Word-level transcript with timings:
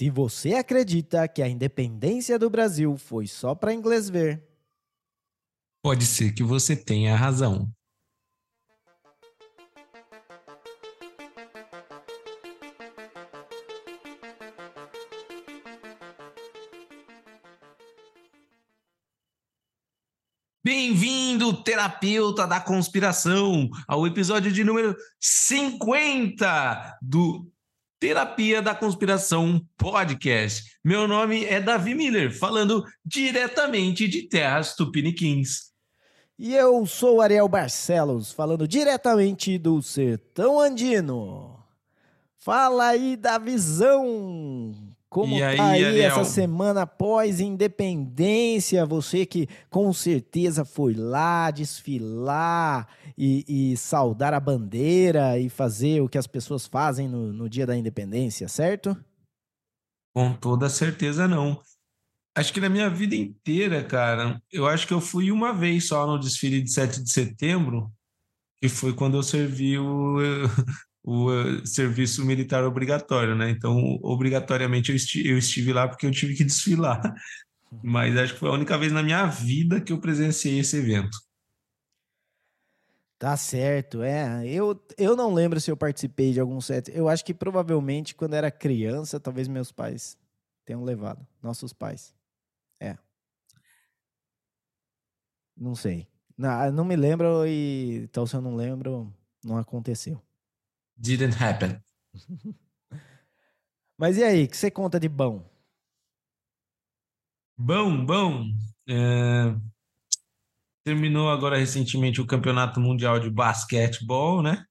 Se 0.00 0.08
você 0.08 0.54
acredita 0.54 1.28
que 1.28 1.42
a 1.42 1.46
independência 1.46 2.38
do 2.38 2.48
Brasil 2.48 2.96
foi 2.96 3.26
só 3.26 3.54
para 3.54 3.74
inglês 3.74 4.08
ver, 4.08 4.42
pode 5.82 6.06
ser 6.06 6.32
que 6.32 6.42
você 6.42 6.74
tenha 6.74 7.14
razão. 7.14 7.70
Bem-vindo, 20.64 21.62
terapeuta 21.62 22.46
da 22.46 22.58
conspiração, 22.58 23.68
ao 23.86 24.06
episódio 24.06 24.50
de 24.50 24.64
número 24.64 24.96
50 25.20 27.00
do 27.02 27.52
Terapia 28.00 28.62
da 28.62 28.74
Conspiração 28.74 29.60
Podcast. 29.76 30.78
Meu 30.82 31.06
nome 31.06 31.44
é 31.44 31.60
Davi 31.60 31.94
Miller, 31.94 32.34
falando 32.34 32.82
diretamente 33.04 34.08
de 34.08 34.22
Terras 34.22 34.74
Tupiniquins. 34.74 35.70
E 36.38 36.54
eu 36.54 36.86
sou 36.86 37.20
Ariel 37.20 37.46
Barcelos, 37.46 38.32
falando 38.32 38.66
diretamente 38.66 39.58
do 39.58 39.82
Sertão 39.82 40.58
Andino. 40.58 41.62
Fala 42.38 42.86
aí 42.86 43.18
da 43.18 43.36
visão 43.36 44.89
como 45.10 45.36
e 45.36 45.40
tá 45.40 45.70
aí, 45.70 45.84
aí 45.84 46.00
essa 46.00 46.22
semana 46.22 46.82
após 46.82 47.40
independência? 47.40 48.86
Você 48.86 49.26
que 49.26 49.48
com 49.68 49.92
certeza 49.92 50.64
foi 50.64 50.94
lá 50.94 51.50
desfilar 51.50 52.88
e, 53.18 53.72
e, 53.72 53.76
saudar 53.76 54.32
a 54.32 54.38
bandeira 54.38 55.36
e 55.36 55.50
fazer 55.50 56.00
o 56.00 56.08
que 56.08 56.16
as 56.16 56.28
pessoas 56.28 56.64
fazem 56.64 57.08
no, 57.08 57.32
no 57.32 57.48
dia 57.48 57.66
da 57.66 57.76
independência, 57.76 58.46
certo? 58.46 58.96
Com 60.14 60.32
toda 60.32 60.68
certeza 60.68 61.26
não. 61.26 61.60
Acho 62.36 62.52
que 62.52 62.60
na 62.60 62.68
minha 62.68 62.88
vida 62.88 63.16
inteira, 63.16 63.82
cara, 63.82 64.40
eu 64.52 64.64
acho 64.68 64.86
que 64.86 64.94
eu 64.94 65.00
fui 65.00 65.32
uma 65.32 65.52
vez 65.52 65.88
só 65.88 66.06
no 66.06 66.20
desfile 66.20 66.62
de 66.62 66.72
7 66.72 67.02
de 67.02 67.10
setembro, 67.10 67.92
que 68.62 68.68
foi 68.68 68.94
quando 68.94 69.16
eu 69.16 69.24
servi 69.24 69.76
o, 69.76 70.18
o 71.02 71.30
uh, 71.30 71.66
serviço 71.66 72.24
militar 72.24 72.64
obrigatório, 72.64 73.34
né? 73.34 73.50
Então, 73.50 73.98
obrigatoriamente 74.02 74.90
eu, 74.90 74.96
esti 74.96 75.26
eu 75.26 75.38
estive 75.38 75.72
lá 75.72 75.88
porque 75.88 76.06
eu 76.06 76.10
tive 76.10 76.34
que 76.34 76.44
desfilar. 76.44 77.00
Mas 77.82 78.16
acho 78.16 78.34
que 78.34 78.40
foi 78.40 78.48
a 78.48 78.54
única 78.54 78.76
vez 78.76 78.92
na 78.92 79.02
minha 79.02 79.26
vida 79.26 79.80
que 79.80 79.92
eu 79.92 80.00
presenciei 80.00 80.58
esse 80.58 80.76
evento. 80.76 81.16
Tá 83.18 83.36
certo, 83.36 84.02
é. 84.02 84.46
Eu, 84.46 84.82
eu 84.96 85.14
não 85.14 85.32
lembro 85.32 85.60
se 85.60 85.70
eu 85.70 85.76
participei 85.76 86.32
de 86.32 86.40
algum 86.40 86.60
set. 86.60 86.90
Eu 86.92 87.08
acho 87.08 87.24
que 87.24 87.34
provavelmente 87.34 88.14
quando 88.14 88.34
era 88.34 88.50
criança, 88.50 89.20
talvez 89.20 89.46
meus 89.46 89.70
pais 89.70 90.18
tenham 90.64 90.82
levado. 90.82 91.26
Nossos 91.42 91.72
pais. 91.72 92.14
É. 92.80 92.96
Não 95.56 95.74
sei. 95.74 96.08
Não, 96.36 96.72
não 96.72 96.84
me 96.84 96.96
lembro 96.96 97.46
e 97.46 98.00
então 98.04 98.26
se 98.26 98.34
eu 98.34 98.40
não 98.40 98.56
lembro, 98.56 99.12
não 99.44 99.58
aconteceu 99.58 100.20
didn't 101.00 101.36
happen. 101.42 101.80
Mas 103.98 104.16
e 104.16 104.24
aí, 104.24 104.44
o 104.44 104.48
que 104.48 104.56
você 104.56 104.70
conta 104.70 104.98
de 104.98 105.08
bom? 105.08 105.44
Bom, 107.58 108.04
bom. 108.04 108.46
É... 108.88 109.54
Terminou 110.84 111.30
agora 111.30 111.58
recentemente 111.58 112.20
o 112.20 112.26
Campeonato 112.26 112.80
Mundial 112.80 113.20
de 113.20 113.30
Basquetebol, 113.30 114.42
né? 114.42 114.64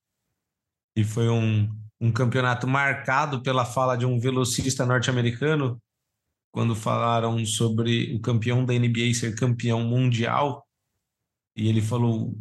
E 0.95 1.03
foi 1.03 1.29
um, 1.29 1.69
um 2.01 2.11
campeonato 2.11 2.67
marcado 2.67 3.43
pela 3.43 3.63
fala 3.63 3.95
de 3.95 4.05
um 4.05 4.19
velocista 4.19 4.85
norte-americano, 4.85 5.79
quando 6.51 6.75
falaram 6.75 7.45
sobre 7.45 8.15
o 8.15 8.19
campeão 8.19 8.65
da 8.65 8.73
NBA 8.73 9.13
ser 9.13 9.35
campeão 9.35 9.83
mundial. 9.83 10.67
E 11.55 11.69
ele 11.69 11.81
falou: 11.81 12.35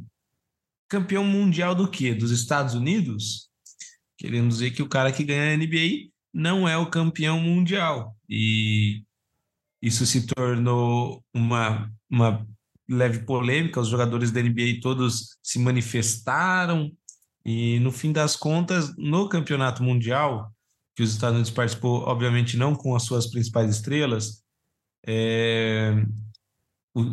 campeão 0.89 1.25
mundial 1.25 1.75
do 1.75 1.91
quê? 1.91 2.15
Dos 2.15 2.31
Estados 2.31 2.75
Unidos? 2.75 3.48
Querendo 4.19 4.49
dizer 4.49 4.73
que 4.73 4.83
o 4.83 4.89
cara 4.89 5.13
que 5.13 5.25
ganha 5.25 5.55
a 5.55 5.57
NBA 5.57 6.11
não 6.35 6.69
é 6.69 6.77
o 6.77 6.91
campeão 6.91 7.41
mundial. 7.41 8.17
E 8.29 9.03
isso 9.81 10.05
se 10.05 10.27
tornou 10.27 11.25
uma, 11.33 11.91
uma 12.11 12.47
leve 12.89 13.21
polêmica, 13.21 13.81
os 13.81 13.89
jogadores 13.89 14.31
da 14.31 14.43
NBA 14.43 14.81
todos 14.83 15.39
se 15.43 15.59
manifestaram, 15.59 16.93
e 17.45 17.79
no 17.81 17.93
fim 17.93 18.13
das 18.13 18.37
contas, 18.37 18.95
no 18.97 19.29
campeonato 19.29 19.83
mundial, 19.83 20.53
que 20.95 21.03
os 21.03 21.13
Estados 21.13 21.37
Unidos 21.37 21.51
participou, 21.51 22.03
obviamente 22.03 22.57
não 22.57 22.75
com 22.75 22.95
as 22.95 23.05
suas 23.05 23.31
principais 23.31 23.71
estrelas, 23.71 24.43
é, 25.07 25.95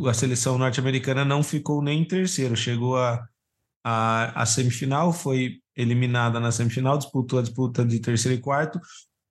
a 0.10 0.14
seleção 0.14 0.58
norte-americana 0.58 1.24
não 1.24 1.44
ficou 1.44 1.82
nem 1.82 2.02
em 2.02 2.06
terceiro, 2.06 2.56
chegou 2.56 2.98
a, 2.98 3.26
a, 3.88 4.42
a 4.42 4.46
semifinal, 4.48 5.14
foi 5.14 5.60
eliminada 5.76 6.40
na 6.40 6.52
semifinal, 6.52 6.98
disputou 6.98 7.38
a 7.38 7.44
disputa 7.44 7.86
de 7.86 8.00
terceiro 8.00 8.36
e 8.36 8.42
quarto 8.42 8.82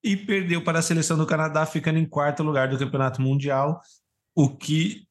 e 0.03 0.17
perdeu 0.17 0.63
para 0.63 0.79
a 0.79 0.83
seleção 0.83 1.19
do 1.19 1.27
Canadá, 1.27 1.67
ficando 1.67 1.99
em 1.99 2.07
quarto 2.07 2.45
lugar 2.45 2.69
do 2.69 2.79
Campeonato 2.79 3.21
Mundial, 3.21 3.81
o 4.33 4.49
que 4.49 5.09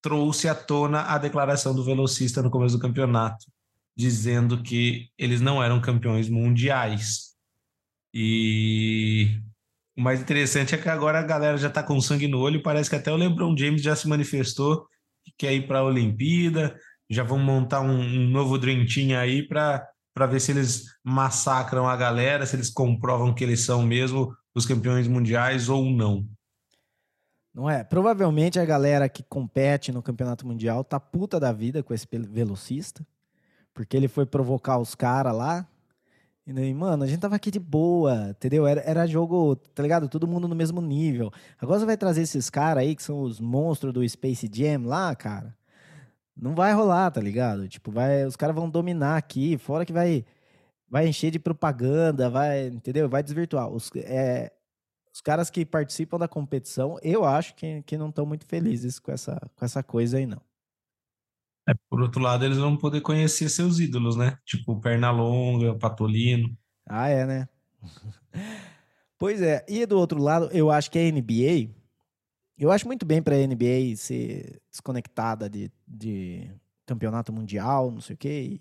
trouxe 0.00 0.48
à 0.48 0.54
tona 0.54 1.02
a 1.02 1.18
declaração 1.18 1.74
do 1.74 1.84
velocista 1.84 2.40
no 2.40 2.50
começo 2.50 2.78
do 2.78 2.80
campeonato, 2.80 3.44
dizendo 3.94 4.62
que 4.62 5.10
eles 5.18 5.42
não 5.42 5.62
eram 5.62 5.82
campeões 5.82 6.30
mundiais. 6.30 7.34
E 8.14 9.38
o 9.98 10.00
mais 10.00 10.22
interessante 10.22 10.74
é 10.74 10.78
que 10.78 10.88
agora 10.88 11.18
a 11.18 11.22
galera 11.22 11.58
já 11.58 11.68
está 11.68 11.82
com 11.82 12.00
sangue 12.00 12.26
no 12.26 12.38
olho, 12.38 12.62
parece 12.62 12.88
que 12.88 12.96
até 12.96 13.12
o 13.12 13.16
LeBron 13.16 13.54
James 13.54 13.82
já 13.82 13.94
se 13.94 14.08
manifestou 14.08 14.86
que 15.24 15.32
quer 15.36 15.52
ir 15.52 15.66
para 15.66 15.80
a 15.80 15.84
Olimpíada, 15.84 16.78
já 17.08 17.22
vão 17.22 17.38
montar 17.38 17.80
um, 17.80 17.98
um 17.98 18.28
novo 18.28 18.58
Dream 18.58 18.84
Team 18.86 19.18
aí 19.18 19.42
para 19.46 19.86
ver 20.28 20.40
se 20.40 20.52
eles 20.52 20.84
massacram 21.02 21.88
a 21.88 21.96
galera, 21.96 22.44
se 22.44 22.56
eles 22.56 22.70
comprovam 22.70 23.34
que 23.34 23.42
eles 23.42 23.64
são 23.64 23.82
mesmo 23.82 24.34
os 24.54 24.66
campeões 24.66 25.08
mundiais 25.08 25.68
ou 25.68 25.84
não. 25.84 26.26
Não 27.54 27.68
é? 27.68 27.82
Provavelmente 27.82 28.60
a 28.60 28.64
galera 28.64 29.08
que 29.08 29.22
compete 29.22 29.90
no 29.90 30.02
campeonato 30.02 30.46
mundial 30.46 30.84
tá 30.84 31.00
puta 31.00 31.40
da 31.40 31.52
vida 31.52 31.82
com 31.82 31.92
esse 31.92 32.06
velocista, 32.12 33.04
porque 33.74 33.96
ele 33.96 34.06
foi 34.06 34.26
provocar 34.26 34.78
os 34.78 34.94
caras 34.94 35.34
lá. 35.34 35.66
E 36.46 36.52
daí, 36.52 36.72
mano, 36.72 37.04
a 37.04 37.06
gente 37.06 37.20
tava 37.20 37.36
aqui 37.36 37.50
de 37.50 37.58
boa, 37.58 38.30
entendeu? 38.30 38.66
Era, 38.66 38.80
era 38.82 39.06
jogo, 39.06 39.56
tá 39.56 39.82
ligado? 39.82 40.08
Todo 40.08 40.26
mundo 40.26 40.48
no 40.48 40.54
mesmo 40.54 40.80
nível. 40.80 41.32
Agora 41.58 41.80
você 41.80 41.84
vai 41.84 41.96
trazer 41.96 42.22
esses 42.22 42.48
caras 42.48 42.84
aí 42.84 42.94
que 42.94 43.02
são 43.02 43.22
os 43.22 43.40
monstros 43.40 43.92
do 43.92 44.08
Space 44.08 44.48
Jam 44.50 44.86
lá, 44.86 45.14
cara. 45.14 45.57
Não 46.40 46.54
vai 46.54 46.72
rolar, 46.72 47.10
tá 47.10 47.20
ligado? 47.20 47.68
Tipo, 47.68 47.90
vai, 47.90 48.24
os 48.24 48.36
caras 48.36 48.54
vão 48.54 48.70
dominar 48.70 49.16
aqui, 49.16 49.58
fora 49.58 49.84
que 49.84 49.92
vai 49.92 50.24
vai 50.90 51.06
encher 51.06 51.30
de 51.30 51.38
propaganda, 51.38 52.30
vai, 52.30 52.68
entendeu? 52.68 53.08
Vai 53.08 53.22
desvirtuar. 53.22 53.68
Os, 53.68 53.90
é, 53.96 54.50
os 55.12 55.20
caras 55.20 55.50
que 55.50 55.66
participam 55.66 56.18
da 56.18 56.26
competição, 56.26 56.98
eu 57.02 57.24
acho 57.24 57.54
que, 57.54 57.82
que 57.82 57.98
não 57.98 58.08
estão 58.08 58.24
muito 58.24 58.46
felizes 58.46 58.98
com 58.98 59.12
essa, 59.12 59.38
com 59.54 59.64
essa 59.64 59.82
coisa 59.82 60.16
aí, 60.16 60.26
não. 60.26 60.40
É, 61.68 61.74
por 61.90 62.00
outro 62.00 62.22
lado, 62.22 62.44
eles 62.44 62.56
vão 62.56 62.74
poder 62.74 63.02
conhecer 63.02 63.50
seus 63.50 63.78
ídolos, 63.78 64.16
né? 64.16 64.38
Tipo 64.46 64.80
Pernalonga, 64.80 65.74
Patolino. 65.74 66.56
Ah, 66.86 67.08
é, 67.08 67.26
né? 67.26 67.48
pois 69.18 69.42
é. 69.42 69.66
E 69.68 69.84
do 69.84 69.98
outro 69.98 70.18
lado, 70.18 70.48
eu 70.52 70.70
acho 70.70 70.90
que 70.90 70.98
a 70.98 71.12
NBA 71.12 71.76
eu 72.58 72.72
acho 72.72 72.86
muito 72.88 73.06
bem 73.06 73.22
para 73.22 73.36
a 73.36 73.46
NBA 73.46 73.94
ser 73.96 74.60
desconectada 74.68 75.48
de, 75.48 75.70
de 75.88 76.50
campeonato 76.84 77.32
mundial, 77.32 77.90
não 77.90 78.00
sei 78.00 78.14
o 78.14 78.18
quê. 78.18 78.60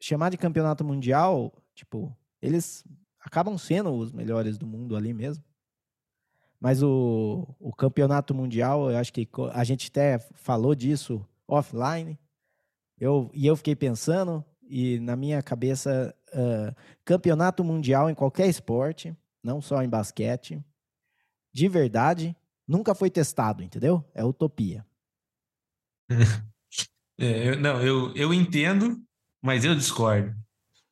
Chamar 0.00 0.30
de 0.30 0.36
campeonato 0.36 0.84
mundial, 0.84 1.52
tipo, 1.74 2.14
eles 2.42 2.84
acabam 3.20 3.56
sendo 3.56 3.92
os 3.92 4.12
melhores 4.12 4.58
do 4.58 4.66
mundo 4.66 4.96
ali 4.96 5.14
mesmo. 5.14 5.42
Mas 6.60 6.82
o, 6.82 7.46
o 7.58 7.72
campeonato 7.72 8.34
mundial, 8.34 8.90
eu 8.90 8.96
acho 8.96 9.12
que 9.12 9.28
a 9.52 9.64
gente 9.64 9.88
até 9.88 10.18
falou 10.18 10.74
disso 10.74 11.26
offline. 11.46 12.18
Eu, 12.98 13.30
e 13.34 13.46
eu 13.46 13.56
fiquei 13.56 13.74
pensando, 13.74 14.44
e 14.62 14.98
na 15.00 15.16
minha 15.16 15.42
cabeça, 15.42 16.14
uh, 16.32 16.74
campeonato 17.04 17.62
mundial 17.64 18.08
em 18.08 18.14
qualquer 18.14 18.46
esporte, 18.48 19.14
não 19.42 19.60
só 19.60 19.82
em 19.82 19.88
basquete, 19.88 20.64
de 21.52 21.68
verdade, 21.68 22.36
nunca 22.66 22.94
foi 22.94 23.10
testado, 23.10 23.62
entendeu? 23.62 24.04
É 24.14 24.24
utopia. 24.24 24.86
É, 27.18 27.50
eu, 27.50 27.60
não, 27.60 27.80
eu, 27.80 28.12
eu 28.16 28.34
entendo, 28.34 28.96
mas 29.42 29.64
eu 29.64 29.74
discordo. 29.74 30.34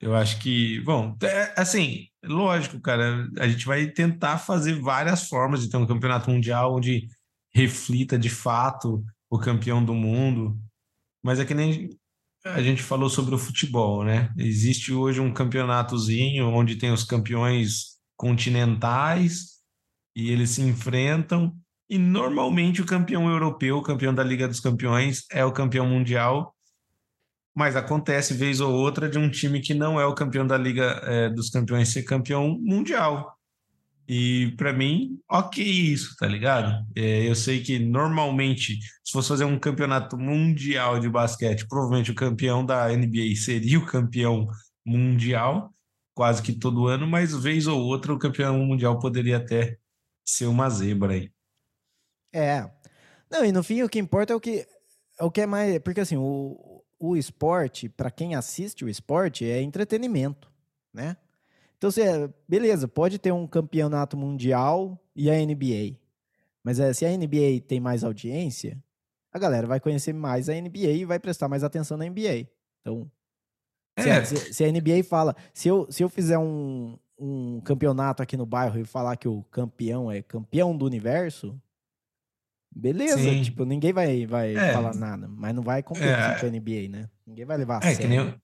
Eu 0.01 0.15
acho 0.17 0.41
que, 0.41 0.81
bom, 0.83 1.17
é, 1.23 1.55
assim, 1.61 2.07
lógico, 2.25 2.81
cara, 2.81 3.29
a 3.39 3.49
gente 3.49 3.67
vai 3.67 3.87
tentar 3.89 4.39
fazer 4.39 4.81
várias 4.81 5.29
formas 5.29 5.63
de 5.63 5.71
ter 5.71 5.77
um 5.79 5.87
campeonato 5.87 6.31
mundial 6.31 6.77
onde 6.77 7.09
reflita 7.55 8.19
de 8.19 8.31
fato 8.31 9.05
o 9.31 9.39
campeão 9.39 9.85
do 9.85 9.95
mundo, 9.95 10.59
mas 11.23 11.41
é 11.41 11.45
que 11.45 11.55
nem 11.55 11.91
a 12.45 12.63
gente 12.63 12.83
falou 12.83 13.11
sobre 13.11 13.35
o 13.35 13.39
futebol, 13.39 14.05
né? 14.05 14.33
Existe 14.39 14.93
hoje 14.93 15.21
um 15.21 15.33
campeonatozinho 15.33 16.49
onde 16.49 16.77
tem 16.77 16.93
os 16.93 17.05
campeões 17.05 17.99
continentais 18.17 19.59
e 20.17 20.31
eles 20.31 20.51
se 20.51 20.63
enfrentam. 20.63 21.57
E 21.93 21.99
normalmente 21.99 22.81
o 22.81 22.87
campeão 22.87 23.29
europeu, 23.29 23.77
o 23.77 23.83
campeão 23.83 24.15
da 24.15 24.25
Liga 24.25 24.49
dos 24.49 24.61
Campeões, 24.61 25.27
é 25.31 25.45
o 25.45 25.53
campeão 25.53 25.87
mundial. 25.87 26.57
Mas 27.55 27.77
acontece 27.77 28.33
vez 28.33 28.61
ou 28.61 28.73
outra 28.73 29.11
de 29.11 29.19
um 29.19 29.29
time 29.29 29.61
que 29.61 29.75
não 29.75 30.01
é 30.01 30.07
o 30.07 30.15
campeão 30.15 30.47
da 30.47 30.57
Liga 30.57 31.03
é, 31.05 31.29
dos 31.29 31.51
Campeões 31.51 31.91
ser 31.91 32.05
campeão 32.05 32.59
mundial. 32.63 33.37
E 34.09 34.55
para 34.57 34.73
mim, 34.73 35.21
ok 35.31 35.63
isso, 35.63 36.17
tá 36.17 36.27
ligado? 36.27 36.83
É, 36.97 37.29
eu 37.29 37.35
sei 37.35 37.63
que 37.63 37.79
normalmente, 37.79 38.79
se 39.05 39.13
fosse 39.13 39.29
fazer 39.29 39.45
um 39.45 39.59
campeonato 39.59 40.17
mundial 40.17 40.99
de 40.99 41.11
basquete, 41.11 41.69
provavelmente 41.69 42.11
o 42.11 42.15
campeão 42.15 42.65
da 42.65 42.89
NBA 42.89 43.37
seria 43.37 43.79
o 43.79 43.85
campeão 43.85 44.49
mundial, 44.83 45.71
quase 46.15 46.43
que 46.43 46.55
todo 46.55 46.87
ano, 46.87 47.07
mas 47.07 47.37
vez 47.37 47.67
ou 47.67 47.79
outra 47.83 48.15
o 48.15 48.19
campeão 48.19 48.65
mundial 48.65 48.99
poderia 48.99 49.37
até 49.37 49.77
ser 50.25 50.47
uma 50.47 50.71
zebra 50.71 51.13
aí. 51.13 51.32
É. 52.33 52.69
Não, 53.31 53.45
e 53.45 53.53
no 53.53 53.63
fim 53.63 53.83
o 53.83 53.89
que 53.89 53.99
importa 53.99 54.33
é 54.33 54.37
o 54.37 54.41
que 54.41 54.67
é 55.19 55.25
o 55.25 55.31
que 55.31 55.41
é 55.41 55.47
mais, 55.47 55.79
porque 55.81 56.01
assim, 56.01 56.17
o, 56.17 56.83
o 56.99 57.17
esporte, 57.17 57.89
para 57.89 58.11
quem 58.11 58.35
assiste 58.35 58.85
o 58.85 58.89
esporte, 58.89 59.45
é 59.45 59.61
entretenimento, 59.61 60.51
né? 60.93 61.17
Então, 61.77 61.91
você, 61.91 62.33
beleza, 62.49 62.87
pode 62.87 63.19
ter 63.19 63.33
um 63.33 63.45
campeonato 63.45 64.17
mundial 64.17 64.97
e 65.17 65.29
a 65.29 65.35
NBA. 65.35 65.99
Mas 66.63 66.79
é, 66.79 66.93
se 66.93 67.05
a 67.05 67.11
NBA 67.11 67.61
tem 67.67 67.81
mais 67.81 68.05
audiência, 68.05 68.81
a 69.33 69.39
galera 69.39 69.67
vai 69.67 69.81
conhecer 69.81 70.13
mais 70.13 70.49
a 70.49 70.55
NBA 70.55 70.93
e 70.93 71.05
vai 71.05 71.19
prestar 71.19 71.49
mais 71.49 71.65
atenção 71.65 71.97
na 71.97 72.05
NBA. 72.05 72.47
Então, 72.81 73.11
se, 73.99 74.09
é. 74.09 74.17
a, 74.17 74.25
se, 74.25 74.55
se 74.55 74.65
a 74.65 74.71
NBA 74.71 75.03
fala, 75.03 75.35
se 75.53 75.67
eu, 75.67 75.91
se 75.91 76.05
eu 76.05 76.09
fizer 76.09 76.39
um, 76.39 76.97
um 77.19 77.61
campeonato 77.63 78.23
aqui 78.23 78.37
no 78.37 78.47
bairro 78.47 78.79
e 78.79 78.85
falar 78.85 79.17
que 79.17 79.27
o 79.27 79.43
campeão 79.51 80.11
é 80.11 80.23
campeão 80.23 80.77
do 80.77 80.85
universo, 80.85 81.61
beleza, 82.75 83.19
Sim. 83.19 83.43
tipo, 83.43 83.65
ninguém 83.65 83.93
vai, 83.93 84.27
vai 84.27 84.57
é. 84.57 84.73
falar 84.73 84.95
nada, 84.95 85.29
mas 85.29 85.55
não 85.55 85.63
vai 85.63 85.83
competir 85.83 86.09
é. 86.09 86.39
com 86.39 86.47
a 86.47 86.51
NBA, 86.51 86.89
né? 86.89 87.09
Ninguém 87.27 87.45
vai 87.45 87.57
levar 87.57 87.83
a 87.83 87.89
é, 87.89 87.95
sério. 87.95 88.01
Que 88.01 88.09
nem, 88.09 88.35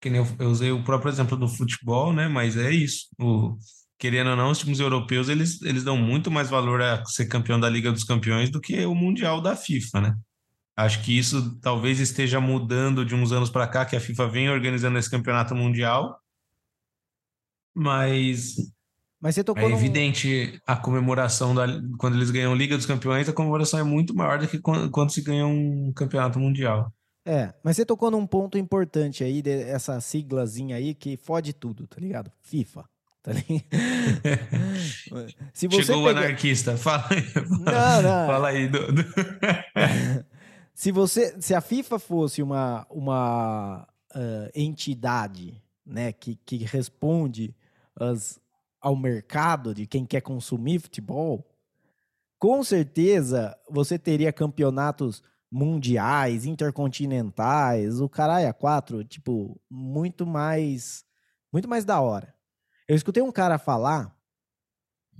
que 0.00 0.10
nem 0.10 0.20
eu, 0.20 0.26
eu 0.38 0.50
usei 0.50 0.70
o 0.70 0.84
próprio 0.84 1.10
exemplo 1.10 1.36
do 1.36 1.48
futebol, 1.48 2.12
né? 2.12 2.28
Mas 2.28 2.56
é 2.56 2.70
isso. 2.70 3.08
O, 3.18 3.56
querendo 3.98 4.30
ou 4.30 4.36
não, 4.36 4.50
os 4.50 4.58
times 4.58 4.80
europeus 4.80 5.28
eles, 5.28 5.62
eles 5.62 5.84
dão 5.84 5.96
muito 5.96 6.30
mais 6.30 6.50
valor 6.50 6.82
a 6.82 7.04
ser 7.06 7.26
campeão 7.26 7.58
da 7.58 7.68
Liga 7.68 7.90
dos 7.90 8.04
Campeões 8.04 8.50
do 8.50 8.60
que 8.60 8.84
o 8.84 8.94
Mundial 8.94 9.40
da 9.40 9.56
FIFA, 9.56 10.00
né? 10.00 10.16
Acho 10.76 11.02
que 11.02 11.16
isso 11.16 11.56
talvez 11.60 12.00
esteja 12.00 12.40
mudando 12.40 13.04
de 13.04 13.14
uns 13.14 13.30
anos 13.30 13.48
para 13.48 13.66
cá, 13.66 13.84
que 13.84 13.94
a 13.94 14.00
FIFA 14.00 14.28
vem 14.28 14.50
organizando 14.50 14.98
esse 14.98 15.08
campeonato 15.08 15.54
mundial. 15.54 16.20
Mas, 17.72 18.56
mas 19.24 19.34
você 19.34 19.42
tocou 19.42 19.70
é 19.70 19.72
evidente 19.72 20.60
a 20.66 20.76
comemoração 20.76 21.54
da, 21.54 21.66
quando 21.96 22.14
eles 22.14 22.30
ganham 22.30 22.54
Liga 22.54 22.76
dos 22.76 22.84
Campeões, 22.84 23.26
a 23.26 23.32
comemoração 23.32 23.80
é 23.80 23.82
muito 23.82 24.14
maior 24.14 24.38
do 24.38 24.46
que 24.46 24.58
quando, 24.58 24.90
quando 24.90 25.12
se 25.12 25.22
ganha 25.22 25.46
um 25.46 25.90
campeonato 25.96 26.38
mundial. 26.38 26.92
É, 27.24 27.54
mas 27.62 27.76
você 27.76 27.86
tocou 27.86 28.10
num 28.10 28.26
ponto 28.26 28.58
importante 28.58 29.24
aí, 29.24 29.40
dessa 29.40 29.98
siglazinha 29.98 30.76
aí, 30.76 30.94
que 30.94 31.16
fode 31.16 31.54
tudo, 31.54 31.86
tá 31.86 31.98
ligado? 31.98 32.30
FIFA. 32.42 32.84
Tá 33.22 33.32
se 35.54 35.68
você 35.68 35.84
Chegou 35.84 36.04
pegar... 36.04 36.20
o 36.20 36.24
anarquista, 36.24 36.76
fala 36.76 37.06
aí. 37.10 37.22
Fala, 37.22 37.48
não, 37.48 38.02
não. 38.02 38.26
fala 38.26 38.48
aí. 38.48 38.68
Do, 38.68 38.92
do... 38.92 39.04
se, 40.74 40.92
você, 40.92 41.34
se 41.40 41.54
a 41.54 41.62
FIFA 41.62 41.98
fosse 41.98 42.42
uma, 42.42 42.86
uma 42.90 43.88
uh, 44.14 44.50
entidade 44.54 45.62
né, 45.86 46.12
que, 46.12 46.38
que 46.44 46.58
responde 46.58 47.56
as, 47.98 48.38
ao 48.84 48.94
mercado 48.94 49.74
de 49.74 49.86
quem 49.86 50.04
quer 50.04 50.20
consumir 50.20 50.78
futebol, 50.78 51.50
com 52.38 52.62
certeza 52.62 53.58
você 53.70 53.98
teria 53.98 54.30
campeonatos 54.30 55.22
mundiais, 55.50 56.44
intercontinentais, 56.44 57.98
o 57.98 58.10
caralho 58.10 58.46
a 58.46 58.52
quatro, 58.52 59.02
tipo, 59.02 59.58
muito 59.70 60.26
mais, 60.26 61.02
muito 61.50 61.66
mais 61.66 61.86
da 61.86 61.98
hora. 61.98 62.34
Eu 62.86 62.94
escutei 62.94 63.22
um 63.22 63.32
cara 63.32 63.56
falar, 63.56 64.14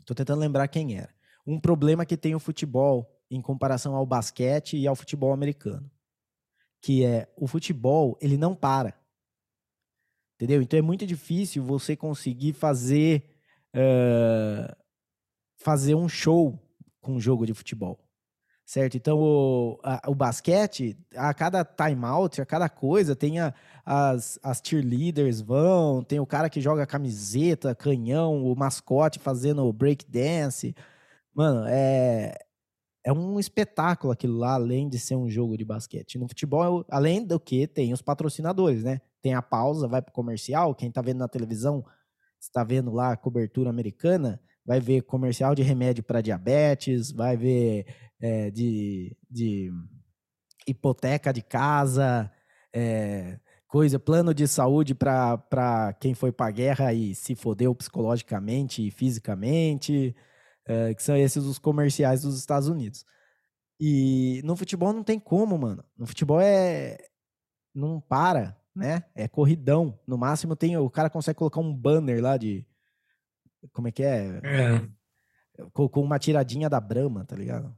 tô 0.05 0.15
tentando 0.15 0.41
lembrar 0.41 0.69
quem 0.69 0.99
era, 0.99 1.15
um 1.47 1.59
problema 1.59 2.05
que 2.05 2.19
tem 2.19 2.35
o 2.35 2.41
futebol 2.41 3.11
em 3.31 3.41
comparação 3.41 3.97
ao 3.97 4.05
basquete 4.05 4.77
e 4.77 4.87
ao 4.87 4.95
futebol 4.95 5.33
americano, 5.33 5.91
que 6.83 7.03
é 7.03 7.33
o 7.35 7.47
futebol, 7.47 8.19
ele 8.21 8.37
não 8.37 8.55
para. 8.55 8.95
Entendeu? 10.35 10.61
Então 10.61 10.79
é 10.79 10.83
muito 10.83 11.07
difícil 11.07 11.65
você 11.65 11.97
conseguir 11.97 12.53
fazer 12.53 13.34
fazer 15.57 15.95
um 15.95 16.09
show 16.09 16.59
com 17.01 17.15
um 17.15 17.21
jogo 17.21 17.47
de 17.47 17.55
futebol 17.55 17.99
certo? 18.65 18.97
Então, 18.97 19.19
o, 19.19 19.79
a, 19.83 20.03
o 20.09 20.15
basquete, 20.15 20.97
a 21.15 21.33
cada 21.35 21.65
timeout, 21.65 22.41
a 22.41 22.47
cada 22.47 22.69
coisa, 22.69 23.15
tem 23.15 23.39
a, 23.41 23.53
as, 23.85 24.39
as 24.43 24.63
cheerleaders 24.65 25.41
vão, 25.41 26.03
tem 26.03 26.19
o 26.21 26.27
cara 26.27 26.49
que 26.49 26.61
joga 26.61 26.87
camiseta, 26.87 27.75
canhão, 27.75 28.45
o 28.45 28.57
mascote 28.57 29.19
fazendo 29.19 29.71
break 29.73 30.11
dance. 30.11 30.75
Mano, 31.35 31.65
é, 31.67 32.35
é 33.05 33.13
um 33.13 33.39
espetáculo 33.39 34.13
aquilo 34.13 34.39
lá, 34.39 34.55
além 34.55 34.89
de 34.89 34.99
ser 34.99 35.17
um 35.17 35.29
jogo 35.29 35.57
de 35.57 35.65
basquete. 35.65 36.19
No 36.19 36.29
futebol, 36.29 36.85
além 36.89 37.25
do 37.25 37.39
que, 37.39 37.67
tem 37.67 37.93
os 37.93 38.03
patrocinadores, 38.03 38.83
né? 38.83 39.01
Tem 39.23 39.35
a 39.35 39.43
pausa, 39.43 39.89
vai 39.89 40.03
pro 40.03 40.13
comercial, 40.13 40.75
quem 40.75 40.91
tá 40.91 41.03
vendo 41.03 41.19
na 41.19 41.29
televisão, 41.29 41.85
está 42.45 42.65
vendo 42.65 42.93
lá 42.93 43.13
a 43.13 43.17
cobertura 43.17 43.71
americana, 43.71 44.41
vai 44.65 44.81
ver 44.81 45.03
comercial 45.03 45.55
de 45.55 45.63
remédio 45.63 46.03
para 46.03 46.21
diabetes, 46.21 47.11
vai 47.11 47.37
ver 47.37 47.87
é, 48.21 48.51
de, 48.51 49.17
de 49.31 49.73
hipoteca 50.67 51.33
de 51.33 51.43
casa, 51.43 52.31
é, 52.73 53.39
coisa, 53.69 53.99
plano 53.99 54.33
de 54.33 54.47
saúde 54.47 54.95
para 54.95 55.95
quem 56.01 56.15
foi 56.15 56.33
para 56.33 56.47
a 56.47 56.53
guerra 56.53 56.95
e 56.95 57.15
se 57.15 57.35
fodeu 57.35 57.75
psicologicamente 57.75 58.87
e 58.87 58.91
fisicamente, 58.91 60.15
é, 60.67 60.95
que 60.95 61.03
são 61.03 61.17
esses 61.17 61.45
os 61.45 61.59
comerciais 61.59 62.23
dos 62.23 62.39
Estados 62.39 62.69
Unidos. 62.69 63.05
E 63.79 64.41
no 64.45 64.57
futebol 64.57 64.93
não 64.93 65.03
tem 65.03 65.19
como, 65.19 65.59
mano. 65.59 65.85
No 65.97 66.07
futebol 66.07 66.41
é. 66.41 66.97
Não 67.75 68.01
para, 68.01 68.57
né? 68.75 69.05
É 69.15 69.29
corridão. 69.29 69.99
No 70.07 70.19
máximo 70.19 70.57
tem. 70.57 70.77
O 70.77 70.91
cara 70.91 71.09
consegue 71.09 71.39
colocar 71.39 71.61
um 71.61 71.75
banner 71.75 72.23
lá 72.23 72.37
de. 72.37 72.67
Como 73.73 73.89
é 73.89 73.93
que 73.93 74.03
é? 74.03 74.41
é. 74.43 74.89
Com, 75.73 75.89
com 75.89 76.03
uma 76.03 76.19
tiradinha 76.19 76.69
da 76.69 76.81
Brahma, 76.81 77.25
tá 77.25 77.37
ligado? 77.37 77.75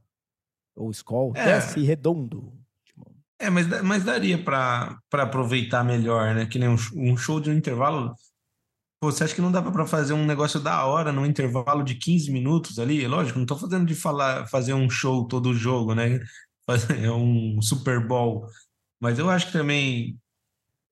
Ou 0.75 0.91
Skoll, 0.91 1.33
é. 1.35 1.45
desce 1.45 1.81
redondo. 1.81 2.53
É, 3.39 3.49
mas, 3.49 3.67
mas 3.83 4.03
daria 4.03 4.43
para 4.43 4.99
aproveitar 5.13 5.83
melhor, 5.83 6.33
né? 6.33 6.45
Que 6.47 6.57
nem 6.57 6.69
um, 6.69 6.77
um 6.95 7.15
show 7.15 7.39
de 7.39 7.49
um 7.51 7.53
intervalo. 7.53 8.13
Pô, 8.99 9.11
você 9.11 9.23
acha 9.23 9.35
que 9.35 9.41
não 9.41 9.51
dá 9.51 9.61
para 9.61 9.85
fazer 9.85 10.13
um 10.13 10.25
negócio 10.25 10.59
da 10.59 10.83
hora 10.85 11.11
num 11.11 11.25
intervalo 11.25 11.83
de 11.83 11.93
15 11.95 12.31
minutos 12.31 12.79
ali? 12.79 13.07
Lógico, 13.07 13.37
não 13.37 13.45
tô 13.45 13.55
fazendo 13.55 13.85
de 13.85 13.93
falar, 13.93 14.47
fazer 14.47 14.73
um 14.73 14.89
show 14.89 15.27
todo 15.27 15.53
jogo, 15.53 15.93
né? 15.93 16.19
Fazer 16.65 17.09
um 17.11 17.61
Super 17.61 18.05
Bowl. 18.05 18.47
Mas 18.99 19.19
eu 19.19 19.29
acho 19.29 19.47
que 19.47 19.53
também 19.53 20.19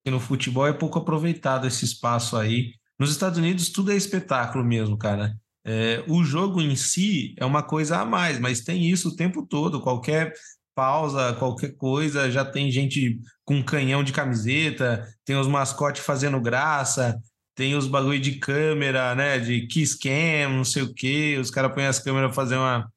que 0.06 0.12
no 0.12 0.20
futebol 0.20 0.68
é 0.68 0.72
pouco 0.72 1.00
aproveitado 1.00 1.66
esse 1.66 1.84
espaço 1.84 2.38
aí. 2.38 2.74
Nos 3.00 3.10
Estados 3.10 3.40
Unidos 3.40 3.70
tudo 3.70 3.92
é 3.92 3.96
espetáculo 3.96 4.64
mesmo, 4.64 4.96
cara. 4.96 5.36
É, 5.66 6.04
o 6.08 6.24
jogo 6.24 6.62
em 6.62 6.76
si 6.76 7.34
é 7.40 7.44
uma 7.44 7.64
coisa 7.64 7.98
a 7.98 8.06
mais, 8.06 8.40
mas 8.40 8.62
tem 8.62 8.88
isso 8.88 9.10
o 9.10 9.16
tempo 9.16 9.44
todo. 9.48 9.82
Qualquer 9.82 10.32
pausa, 10.76 11.34
qualquer 11.34 11.76
coisa, 11.76 12.30
já 12.30 12.46
tem 12.46 12.70
gente 12.70 13.20
com 13.44 13.64
canhão 13.64 14.04
de 14.04 14.14
camiseta, 14.14 15.08
tem 15.26 15.36
os 15.36 15.48
mascotes 15.48 16.06
fazendo 16.06 16.40
graça, 16.40 17.20
tem 17.56 17.74
os 17.74 17.88
bagulho 17.88 18.20
de 18.20 18.34
câmera, 18.34 19.16
né? 19.16 19.40
De 19.40 19.66
kiss 19.66 19.98
cam, 19.98 20.50
não 20.50 20.64
sei 20.64 20.84
o 20.84 20.94
quê. 20.94 21.36
Os 21.42 21.50
caras 21.50 21.74
põem 21.74 21.88
as 21.88 21.98
câmeras 21.98 22.36
fazer 22.36 22.58
uma. 22.58 22.88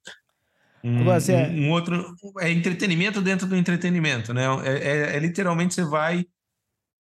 Um, 0.84 1.04
um, 1.04 1.64
um, 1.64 1.70
outro. 1.70 2.14
É 2.38 2.50
entretenimento 2.50 3.22
dentro 3.22 3.46
do 3.46 3.56
entretenimento, 3.56 4.34
né? 4.34 4.44
É, 4.64 4.72
é, 4.72 5.16
é 5.16 5.18
literalmente 5.18 5.72
você 5.72 5.84
vai 5.84 6.26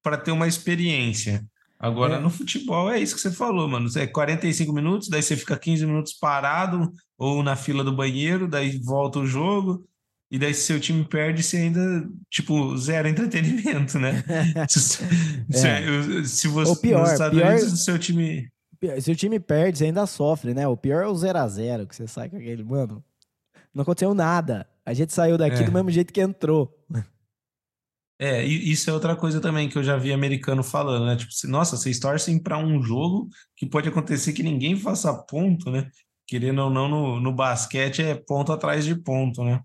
para 0.02 0.16
ter 0.16 0.30
uma 0.30 0.46
experiência. 0.46 1.44
Agora, 1.78 2.16
é. 2.16 2.20
no 2.20 2.28
futebol, 2.28 2.90
é 2.90 2.98
isso 2.98 3.14
que 3.14 3.20
você 3.20 3.30
falou, 3.30 3.68
mano. 3.68 3.88
É 3.96 4.06
45 4.06 4.72
minutos, 4.72 5.08
daí 5.08 5.22
você 5.22 5.36
fica 5.36 5.56
15 5.56 5.86
minutos 5.86 6.12
parado 6.14 6.92
ou 7.16 7.42
na 7.42 7.54
fila 7.54 7.84
do 7.84 7.94
banheiro, 7.94 8.48
daí 8.48 8.78
volta 8.78 9.20
o 9.20 9.26
jogo, 9.26 9.86
e 10.30 10.38
daí 10.38 10.52
se 10.52 10.62
seu 10.62 10.80
time 10.80 11.04
perde, 11.04 11.42
você 11.42 11.56
ainda, 11.56 12.08
tipo, 12.28 12.76
zero 12.76 13.08
entretenimento, 13.08 13.98
né? 13.98 14.24
se, 14.68 15.02
é. 15.66 16.24
se, 16.24 16.48
você, 16.48 16.72
o 16.72 16.76
pior, 16.76 17.00
nos 17.00 17.12
Estados 17.12 17.38
pior, 17.38 17.52
Unidos, 17.52 17.84
seu 17.84 17.98
time... 17.98 18.50
Se 19.00 19.10
o 19.10 19.16
time 19.16 19.40
perde, 19.40 19.78
você 19.78 19.86
ainda 19.86 20.06
sofre, 20.06 20.54
né? 20.54 20.66
O 20.68 20.76
pior 20.76 21.02
é 21.02 21.08
o 21.08 21.14
0 21.14 21.38
a 21.38 21.48
0 21.48 21.86
que 21.86 21.96
você 21.96 22.06
sai 22.06 22.28
com 22.28 22.36
aquele, 22.36 22.62
mano, 22.62 23.02
não 23.74 23.82
aconteceu 23.82 24.14
nada. 24.14 24.66
A 24.84 24.94
gente 24.94 25.12
saiu 25.12 25.36
daqui 25.38 25.62
é. 25.62 25.64
do 25.64 25.72
mesmo 25.72 25.90
jeito 25.90 26.12
que 26.12 26.20
entrou. 26.20 26.77
É, 28.20 28.44
e 28.44 28.72
isso 28.72 28.90
é 28.90 28.92
outra 28.92 29.14
coisa 29.14 29.40
também 29.40 29.68
que 29.68 29.78
eu 29.78 29.82
já 29.82 29.96
vi 29.96 30.12
americano 30.12 30.62
falando, 30.62 31.06
né? 31.06 31.16
Tipo, 31.16 31.32
nossa, 31.46 31.76
vocês 31.76 32.00
torcem 32.00 32.42
para 32.42 32.58
um 32.58 32.82
jogo 32.82 33.28
que 33.56 33.64
pode 33.64 33.88
acontecer 33.88 34.32
que 34.32 34.42
ninguém 34.42 34.76
faça 34.76 35.14
ponto, 35.14 35.70
né? 35.70 35.88
querendo 36.28 36.58
ou 36.60 36.70
não, 36.70 36.86
no, 36.86 37.18
no 37.18 37.32
basquete 37.32 38.02
é 38.02 38.14
ponto 38.14 38.52
atrás 38.52 38.84
de 38.84 38.94
ponto, 38.94 39.42
né? 39.42 39.62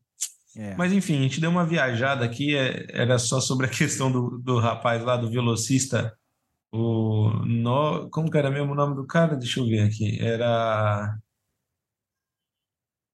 É. 0.55 0.75
Mas 0.75 0.93
enfim, 0.93 1.19
a 1.19 1.21
gente 1.23 1.41
deu 1.41 1.49
uma 1.49 1.65
viajada 1.65 2.23
aqui, 2.23 2.55
é, 2.55 2.87
era 2.89 3.19
só 3.19 3.41
sobre 3.41 3.65
a 3.65 3.69
questão 3.69 4.09
do, 4.09 4.39
do 4.39 4.57
rapaz 4.59 5.03
lá, 5.03 5.17
do 5.17 5.29
velocista, 5.29 6.17
o 6.71 7.29
no, 7.45 8.09
como 8.09 8.31
que 8.31 8.37
era 8.37 8.49
mesmo 8.49 8.71
o 8.71 8.75
nome 8.75 8.95
do 8.95 9.05
cara? 9.05 9.35
Deixa 9.35 9.59
eu 9.59 9.65
ver 9.65 9.81
aqui. 9.81 10.17
Era 10.19 11.15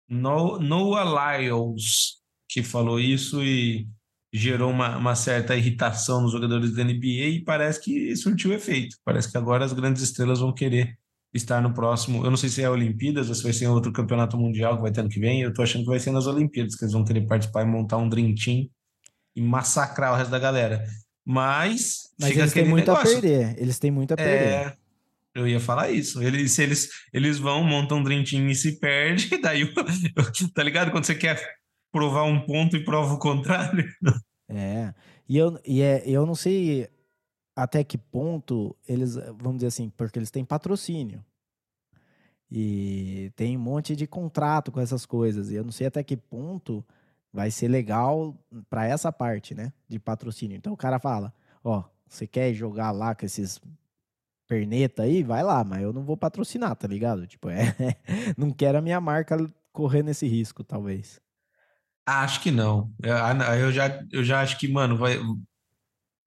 no, 0.07 0.59
Noah 0.59 1.37
Lyles 1.37 2.19
que 2.47 2.63
falou 2.63 2.99
isso 2.99 3.43
e 3.43 3.87
gerou 4.31 4.69
uma, 4.69 4.97
uma 4.97 5.15
certa 5.15 5.55
irritação 5.55 6.21
nos 6.21 6.31
jogadores 6.31 6.73
da 6.73 6.83
NBA 6.83 7.27
e 7.29 7.43
parece 7.43 7.81
que 7.81 8.15
surtiu 8.15 8.53
efeito. 8.53 8.95
Parece 9.03 9.31
que 9.31 9.37
agora 9.37 9.65
as 9.65 9.73
grandes 9.73 10.01
estrelas 10.01 10.39
vão 10.39 10.53
querer 10.53 10.97
estar 11.33 11.61
no 11.61 11.73
próximo. 11.73 12.23
Eu 12.23 12.29
não 12.29 12.37
sei 12.37 12.49
se 12.49 12.61
é 12.61 12.65
a 12.65 12.71
Olimpíadas 12.71 13.29
ou 13.29 13.35
se 13.35 13.43
vai 13.43 13.53
ser 13.53 13.67
outro 13.67 13.91
campeonato 13.91 14.37
mundial 14.37 14.75
que 14.75 14.83
vai 14.83 14.91
ter 14.91 15.01
ano 15.01 15.09
que 15.09 15.19
vem. 15.19 15.41
Eu 15.41 15.53
tô 15.53 15.61
achando 15.61 15.83
que 15.83 15.89
vai 15.89 15.99
ser 15.99 16.11
nas 16.11 16.27
Olimpíadas 16.27 16.75
que 16.75 16.83
eles 16.83 16.93
vão 16.93 17.03
querer 17.03 17.25
participar 17.27 17.63
e 17.63 17.65
montar 17.65 17.97
um 17.97 18.09
Dream 18.09 18.33
Team 18.35 18.69
e 19.35 19.41
massacrar 19.41 20.13
o 20.13 20.15
resto 20.15 20.31
da 20.31 20.39
galera. 20.39 20.85
Mas. 21.25 22.09
Mas 22.19 22.35
eles 22.35 22.53
têm 22.53 22.65
muito 22.65 22.87
negócio. 22.87 23.17
a 23.17 23.21
perder. 23.21 23.55
Eles 23.59 23.79
têm 23.79 23.91
muito 23.91 24.13
a 24.13 24.17
perder. 24.17 24.47
É, 24.47 24.73
eu 25.35 25.47
ia 25.47 25.59
falar 25.59 25.91
isso. 25.91 26.21
Eles, 26.21 26.57
eles, 26.57 26.89
eles 27.13 27.37
vão, 27.37 27.63
montam 27.63 27.99
um 27.99 28.03
Dream 28.03 28.23
Team 28.23 28.47
e 28.49 28.55
se 28.55 28.79
perde, 28.79 29.37
daí, 29.41 29.71
tá 30.53 30.63
ligado? 30.63 30.91
Quando 30.91 31.05
você 31.05 31.15
quer 31.15 31.58
provar 31.91 32.23
um 32.23 32.45
ponto 32.45 32.75
e 32.75 32.83
prova 32.83 33.13
o 33.13 33.19
contrário. 33.19 33.85
É. 34.47 34.93
E 35.27 35.37
eu, 35.37 35.59
e 35.65 35.81
é, 35.81 36.03
eu 36.05 36.25
não 36.25 36.35
sei 36.35 36.89
até 37.55 37.83
que 37.83 37.97
ponto 37.97 38.75
eles, 38.87 39.15
vamos 39.15 39.57
dizer 39.57 39.67
assim, 39.67 39.89
porque 39.89 40.17
eles 40.17 40.31
têm 40.31 40.43
patrocínio. 40.43 41.23
E 42.51 43.31
tem 43.35 43.55
um 43.55 43.59
monte 43.59 43.95
de 43.95 44.07
contrato 44.07 44.71
com 44.71 44.79
essas 44.79 45.05
coisas. 45.05 45.51
E 45.51 45.55
eu 45.55 45.63
não 45.63 45.71
sei 45.71 45.87
até 45.87 46.03
que 46.03 46.17
ponto 46.17 46.83
vai 47.31 47.51
ser 47.51 47.67
legal 47.67 48.35
para 48.69 48.87
essa 48.87 49.11
parte, 49.11 49.53
né? 49.53 49.71
De 49.87 49.99
patrocínio. 49.99 50.57
Então 50.57 50.73
o 50.73 50.77
cara 50.77 50.97
fala: 50.97 51.31
Ó, 51.63 51.83
você 52.07 52.25
quer 52.25 52.51
jogar 52.53 52.91
lá 52.91 53.13
com 53.13 53.25
esses 53.25 53.61
perneta 54.47 55.03
aí? 55.03 55.21
Vai 55.21 55.43
lá, 55.43 55.63
mas 55.63 55.83
eu 55.83 55.93
não 55.93 56.03
vou 56.03 56.17
patrocinar, 56.17 56.75
tá 56.75 56.87
ligado? 56.87 57.27
Tipo, 57.27 57.49
é, 57.53 57.75
não 58.35 58.51
quero 58.51 58.79
a 58.79 58.81
minha 58.81 58.99
marca 58.99 59.37
correr 59.71 60.01
nesse 60.01 60.27
risco, 60.27 60.63
talvez. 60.63 61.21
Acho 62.05 62.41
que 62.41 62.51
não. 62.51 62.91
Eu 63.01 63.71
já, 63.71 64.05
eu 64.11 64.23
já 64.23 64.41
acho 64.41 64.57
que, 64.57 64.67
mano, 64.67 64.97
vai, 64.97 65.19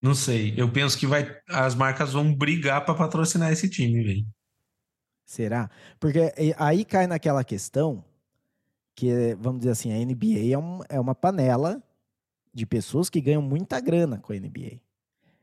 não 0.02 0.14
sei. 0.14 0.52
Eu 0.56 0.70
penso 0.70 0.98
que 0.98 1.06
vai, 1.06 1.28
as 1.48 1.74
marcas 1.74 2.12
vão 2.12 2.34
brigar 2.34 2.84
para 2.84 2.94
patrocinar 2.94 3.52
esse 3.52 3.68
time, 3.68 4.02
velho. 4.02 4.26
Será? 5.24 5.70
Porque 5.98 6.32
aí 6.58 6.84
cai 6.84 7.06
naquela 7.06 7.44
questão 7.44 8.04
que, 8.94 9.34
vamos 9.40 9.60
dizer 9.60 9.70
assim, 9.70 9.92
a 9.92 10.04
NBA 10.04 10.52
é, 10.52 10.58
um, 10.58 10.80
é 10.88 11.00
uma 11.00 11.14
panela 11.14 11.82
de 12.52 12.66
pessoas 12.66 13.08
que 13.08 13.20
ganham 13.20 13.40
muita 13.40 13.80
grana 13.80 14.18
com 14.18 14.32
a 14.32 14.36
NBA. 14.36 14.80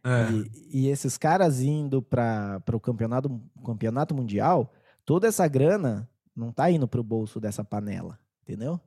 É. 0.03 0.31
E, 0.31 0.85
e, 0.85 0.87
esses 0.87 1.17
caras 1.17 1.61
indo 1.61 2.01
para 2.01 2.61
o 2.71 2.79
campeonato, 2.79 3.41
campeonato 3.65 4.15
mundial, 4.15 4.71
toda 5.03 5.27
essa 5.27 5.47
grana 5.47 6.09
não 6.35 6.51
tá 6.51 6.69
indo 6.69 6.87
para 6.87 7.01
o 7.01 7.03
bolso 7.03 7.39
dessa 7.39 7.63
panela, 7.63 8.19
entendeu? 8.43 8.79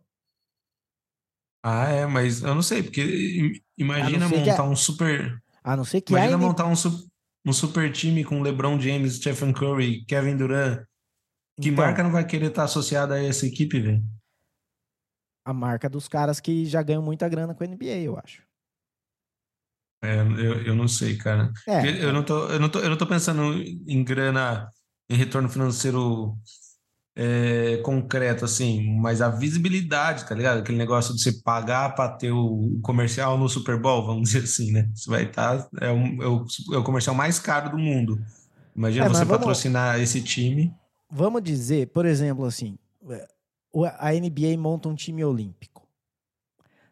Ah, 1.62 1.88
é, 1.88 2.07
mas 2.07 2.42
eu 2.42 2.54
não 2.54 2.62
sei, 2.62 2.83
porque 2.83 3.62
imagina 3.78 4.28
montar 4.28 4.62
a... 4.62 4.69
um 4.69 4.75
super. 4.75 5.40
A 5.62 5.76
não 5.76 5.85
ser 5.85 6.00
que 6.00 6.12
Imagina 6.12 6.37
montar 6.37 6.66
um, 6.66 6.75
um 7.47 7.52
super 7.52 7.92
time 7.92 8.25
com 8.25 8.42
LeBron 8.42 8.81
James, 8.81 9.14
Stephen 9.14 9.52
Curry, 9.52 10.04
Kevin 10.07 10.37
Durant. 10.37 10.85
Que 11.61 11.69
então, 11.69 11.85
marca 11.85 12.02
não 12.02 12.11
vai 12.11 12.26
querer 12.26 12.47
estar 12.47 12.64
associada 12.64 13.14
a 13.14 13.23
essa 13.23 13.47
equipe, 13.47 13.78
velho? 13.78 14.02
A 15.45 15.52
marca 15.52 15.88
dos 15.88 16.09
caras 16.09 16.40
que 16.40 16.64
já 16.64 16.83
ganham 16.83 17.02
muita 17.02 17.28
grana 17.28 17.54
com 17.54 17.62
a 17.62 17.66
NBA, 17.66 18.00
eu 18.00 18.19
acho. 18.19 18.42
É, 20.02 20.21
eu, 20.21 20.62
eu 20.66 20.75
não 20.75 20.88
sei, 20.88 21.16
cara. 21.16 21.52
É, 21.66 21.88
eu, 21.88 21.95
eu, 21.95 22.12
não 22.12 22.25
tô, 22.25 22.49
eu, 22.49 22.59
não 22.59 22.69
tô, 22.69 22.81
eu 22.81 22.90
não 22.90 22.97
tô 22.97 23.07
pensando 23.07 23.54
em 23.54 24.02
grana, 24.02 24.69
em 25.09 25.14
retorno 25.14 25.49
financeiro 25.49 26.37
é, 27.14 27.76
concreto, 27.78 28.45
assim, 28.45 28.97
mas 28.99 29.21
a 29.21 29.28
visibilidade, 29.28 30.25
tá 30.26 30.35
ligado? 30.35 30.61
Aquele 30.61 30.78
negócio 30.78 31.14
de 31.14 31.23
você 31.23 31.33
pagar 31.33 31.95
para 31.95 32.12
ter 32.12 32.31
o 32.33 32.78
comercial 32.83 33.37
no 33.37 33.49
Super 33.49 33.78
Bowl, 33.78 34.07
vamos 34.07 34.31
dizer 34.33 34.45
assim, 34.45 34.73
né? 34.73 34.90
Você 34.95 35.11
vai 35.11 35.25
estar. 35.25 35.62
Tá, 35.62 35.69
é, 35.81 35.90
um, 35.90 36.23
é, 36.23 36.26
o, 36.26 36.47
é 36.73 36.78
o 36.78 36.85
comercial 36.85 37.14
mais 37.14 37.38
caro 37.38 37.71
do 37.71 37.78
mundo. 37.78 38.19
Imagina 38.75 39.07
é, 39.07 39.09
você 39.09 39.25
vamos, 39.25 39.38
patrocinar 39.38 40.00
esse 40.00 40.23
time. 40.23 40.75
Vamos 41.11 41.42
dizer, 41.42 41.88
por 41.88 42.07
exemplo, 42.07 42.47
assim, 42.47 42.78
a 43.99 44.12
NBA 44.12 44.57
monta 44.59 44.88
um 44.88 44.95
time 44.95 45.23
olímpico. 45.23 45.87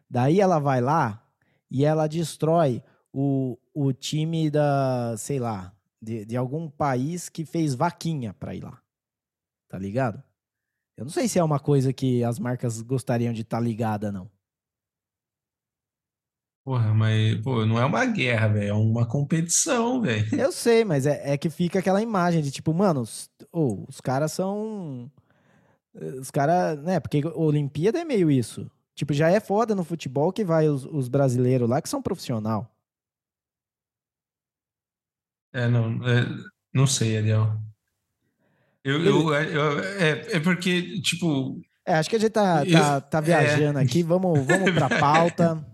Daí 0.07 0.39
ela 0.39 0.59
vai 0.59 0.81
lá 0.81 1.23
e 1.69 1.83
ela 1.83 2.05
destrói 2.05 2.83
o, 3.11 3.57
o 3.73 3.91
time 3.93 4.51
da, 4.51 5.15
sei 5.17 5.39
lá, 5.39 5.73
de, 5.99 6.25
de 6.25 6.37
algum 6.37 6.69
país 6.69 7.29
que 7.29 7.45
fez 7.45 7.73
vaquinha 7.73 8.33
para 8.33 8.53
ir 8.53 8.63
lá 8.63 8.80
tá 9.71 9.79
ligado? 9.79 10.21
Eu 10.97 11.05
não 11.05 11.11
sei 11.11 11.29
se 11.29 11.39
é 11.39 11.43
uma 11.43 11.59
coisa 11.59 11.93
que 11.93 12.25
as 12.25 12.37
marcas 12.37 12.81
gostariam 12.81 13.31
de 13.31 13.41
estar 13.41 13.57
tá 13.57 13.63
ligada, 13.63 14.11
não. 14.11 14.29
Porra, 16.65 16.93
mas 16.93 17.39
pô, 17.41 17.65
não 17.65 17.79
é 17.79 17.85
uma 17.85 18.05
guerra, 18.05 18.49
velho, 18.49 18.67
é 18.67 18.73
uma 18.73 19.07
competição, 19.07 20.01
velho. 20.01 20.27
Eu 20.37 20.51
sei, 20.51 20.83
mas 20.83 21.05
é, 21.05 21.33
é, 21.33 21.37
que 21.37 21.49
fica 21.49 21.79
aquela 21.79 22.01
imagem 22.01 22.41
de 22.43 22.51
tipo, 22.51 22.73
mano, 22.73 22.99
os, 23.01 23.29
oh, 23.51 23.85
os 23.87 24.01
caras 24.01 24.33
são. 24.33 25.09
Os 26.19 26.29
caras, 26.29 26.77
né? 26.83 26.99
Porque 26.99 27.25
Olimpíada 27.33 27.99
é 27.99 28.05
meio 28.05 28.29
isso. 28.29 28.69
Tipo, 28.93 29.13
já 29.13 29.29
é 29.29 29.39
foda 29.39 29.73
no 29.73 29.85
futebol 29.85 30.33
que 30.33 30.43
vai 30.43 30.67
os, 30.67 30.85
os 30.85 31.07
brasileiros 31.07 31.67
lá 31.67 31.81
que 31.81 31.89
são 31.89 32.01
profissional. 32.01 32.69
É, 35.53 35.67
não, 35.67 35.93
é, 36.07 36.25
não 36.73 36.85
sei, 36.85 37.17
Ariel. 37.17 37.70
Eu, 38.83 39.03
eu, 39.03 39.33
é, 39.33 39.55
eu, 39.55 39.79
é, 39.79 40.09
é 40.33 40.39
porque, 40.39 40.99
tipo. 41.01 41.61
É, 41.85 41.93
acho 41.93 42.09
que 42.09 42.15
a 42.15 42.19
gente 42.19 42.31
tá, 42.31 42.65
tá, 42.65 43.01
tá 43.01 43.21
viajando 43.21 43.79
é... 43.79 43.83
aqui. 43.83 44.01
Vamos, 44.03 44.45
vamos 44.45 44.71
pra 44.71 44.89
pauta. 44.99 45.65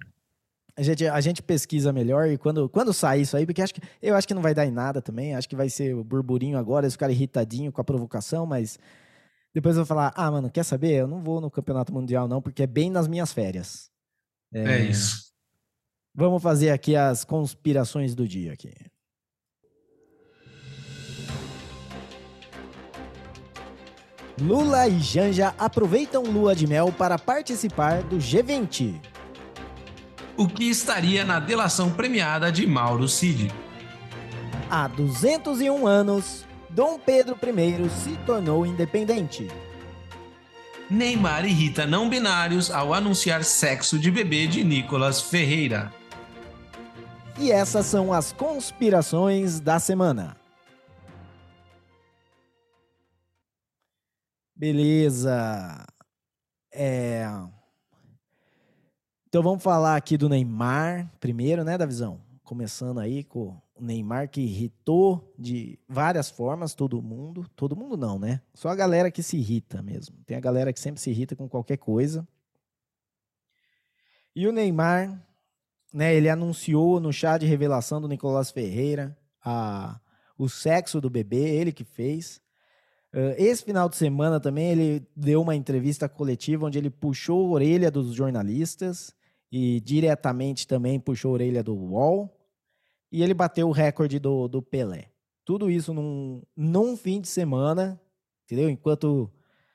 A 0.76 0.84
gente, 0.84 1.08
a 1.08 1.20
gente 1.22 1.42
pesquisa 1.42 1.92
melhor 1.92 2.28
e 2.30 2.38
quando, 2.38 2.70
quando 2.70 2.94
sair 2.94 3.24
isso 3.24 3.36
aí, 3.36 3.46
porque 3.46 3.64
acho 3.64 3.74
que, 3.74 3.82
eu 4.00 4.16
acho 4.16 4.28
que 4.28 4.34
não 4.34 4.44
vai 4.44 4.54
dar 4.54 4.66
em 4.66 4.72
nada 4.72 5.02
também. 5.02 5.36
Acho 5.36 5.50
que 5.50 5.56
vai 5.56 5.70
ser 5.70 5.96
o 5.96 6.04
burburinho 6.04 6.58
agora, 6.58 6.86
eles 6.86 6.94
ficarem 6.94 7.16
irritadinhos 7.16 7.74
com 7.74 7.82
a 7.82 7.84
provocação, 7.84 8.46
mas 8.46 8.78
depois 9.54 9.76
eu 9.76 9.84
vou 9.84 9.88
falar: 9.88 10.14
ah, 10.16 10.30
mano, 10.30 10.52
quer 10.52 10.64
saber? 10.64 10.94
Eu 10.94 11.08
não 11.08 11.20
vou 11.20 11.42
no 11.42 11.50
Campeonato 11.50 11.92
Mundial, 11.92 12.28
não, 12.28 12.42
porque 12.42 12.64
é 12.64 12.68
bem 12.68 12.92
nas 12.92 13.08
minhas 13.08 13.34
férias. 13.34 13.90
É, 14.54 14.76
é 14.76 14.80
isso. 14.84 15.32
Vamos 16.14 16.44
fazer 16.44 16.70
aqui 16.70 16.96
as 16.96 17.24
conspirações 17.24 18.14
do 18.14 18.28
dia 18.28 18.54
aqui. 18.54 18.74
Lula 24.40 24.88
e 24.88 25.00
Janja 25.00 25.56
aproveitam 25.58 26.22
lua 26.22 26.56
de 26.56 26.68
mel 26.68 26.94
para 26.96 27.18
participar 27.18 28.04
do 28.04 28.18
G20. 28.18 29.02
O 30.38 30.48
que 30.48 30.70
estaria 30.70 31.26
na 31.26 31.40
delação 31.40 31.90
premiada 31.90 32.52
de 32.52 32.68
Mauro 32.68 33.08
Cid? 33.08 33.52
Há 34.70 34.88
201 34.90 35.88
anos, 35.88 36.46
Dom 36.70 37.00
Pedro 37.00 37.36
I 37.42 37.90
se 37.90 38.16
tornou 38.28 38.64
independente. 38.64 39.48
Neymar 40.88 41.44
irrita 41.44 41.88
não 41.88 42.08
binários 42.08 42.70
ao 42.70 42.94
anunciar 42.94 43.44
sexo 43.44 43.98
de 43.98 44.12
bebê 44.12 44.46
de 44.46 44.64
Nicolas 44.64 45.20
Ferreira. 45.20 45.92
E 47.40 47.52
essas 47.52 47.88
são 47.88 48.14
as 48.14 48.32
conspirações 48.32 49.60
da 49.60 49.80
semana. 49.80 50.38
Beleza. 54.58 55.86
É... 56.74 57.24
Então 59.28 59.44
vamos 59.44 59.62
falar 59.62 59.96
aqui 59.96 60.18
do 60.18 60.28
Neymar 60.28 61.12
primeiro, 61.20 61.64
né, 61.64 61.78
Davizão? 61.78 62.20
Começando 62.44 63.00
aí 63.00 63.24
com 63.24 63.62
o 63.76 63.84
Neymar 63.84 64.30
que 64.30 64.42
irritou 64.42 65.32
de 65.38 65.78
várias 65.88 66.32
formas 66.32 66.74
todo 66.74 67.04
mundo. 67.04 67.48
Todo 67.56 67.76
mundo 67.76 67.96
não, 67.96 68.18
né? 68.18 68.42
Só 68.56 68.70
a 68.70 68.76
galera 68.76 69.12
que 69.12 69.22
se 69.22 69.38
irrita 69.38 69.84
mesmo. 69.84 70.16
Tem 70.26 70.36
a 70.36 70.42
galera 70.42 70.74
que 70.74 70.80
sempre 70.80 71.00
se 71.00 71.12
irrita 71.12 71.36
com 71.36 71.48
qualquer 71.48 71.78
coisa. 71.78 72.28
E 74.36 74.48
o 74.48 74.52
Neymar, 74.52 75.24
né, 75.94 76.16
ele 76.16 76.30
anunciou 76.30 77.00
no 77.00 77.14
chá 77.14 77.38
de 77.38 77.46
revelação 77.46 78.02
do 78.02 78.08
Nicolás 78.08 78.50
Ferreira 78.50 79.16
a, 79.46 80.00
o 80.36 80.50
sexo 80.50 81.00
do 81.00 81.12
bebê, 81.12 81.56
ele 81.56 81.72
que 81.72 81.84
fez. 81.84 82.42
Esse 83.38 83.64
final 83.64 83.88
de 83.88 83.96
semana 83.96 84.40
também 84.40 84.70
ele 84.70 85.08
deu 85.16 85.42
uma 85.42 85.56
entrevista 85.56 86.10
coletiva 86.10 86.66
onde 86.66 86.78
ele 86.78 86.90
puxou 86.90 87.48
a 87.48 87.52
orelha 87.52 87.90
dos 87.90 88.14
jornalistas 88.14 89.16
e 89.52 89.80
diretamente 89.80 90.68
também 90.68 91.00
puxou 91.00 91.32
a 91.32 91.34
orelha 91.36 91.64
do 91.64 91.74
UOL 91.74 92.38
e 93.12 93.24
ele 93.24 93.34
bateu 93.34 93.68
o 93.70 93.72
recorde 93.72 94.20
do, 94.20 94.48
do 94.48 94.62
Pelé. 94.62 95.10
Tudo 95.46 95.72
isso 95.72 95.94
num, 95.94 96.44
num 96.56 96.98
fim 96.98 97.22
de 97.22 97.28
semana, 97.28 98.00
entendeu? 98.46 98.70
Enquanto 98.70 99.32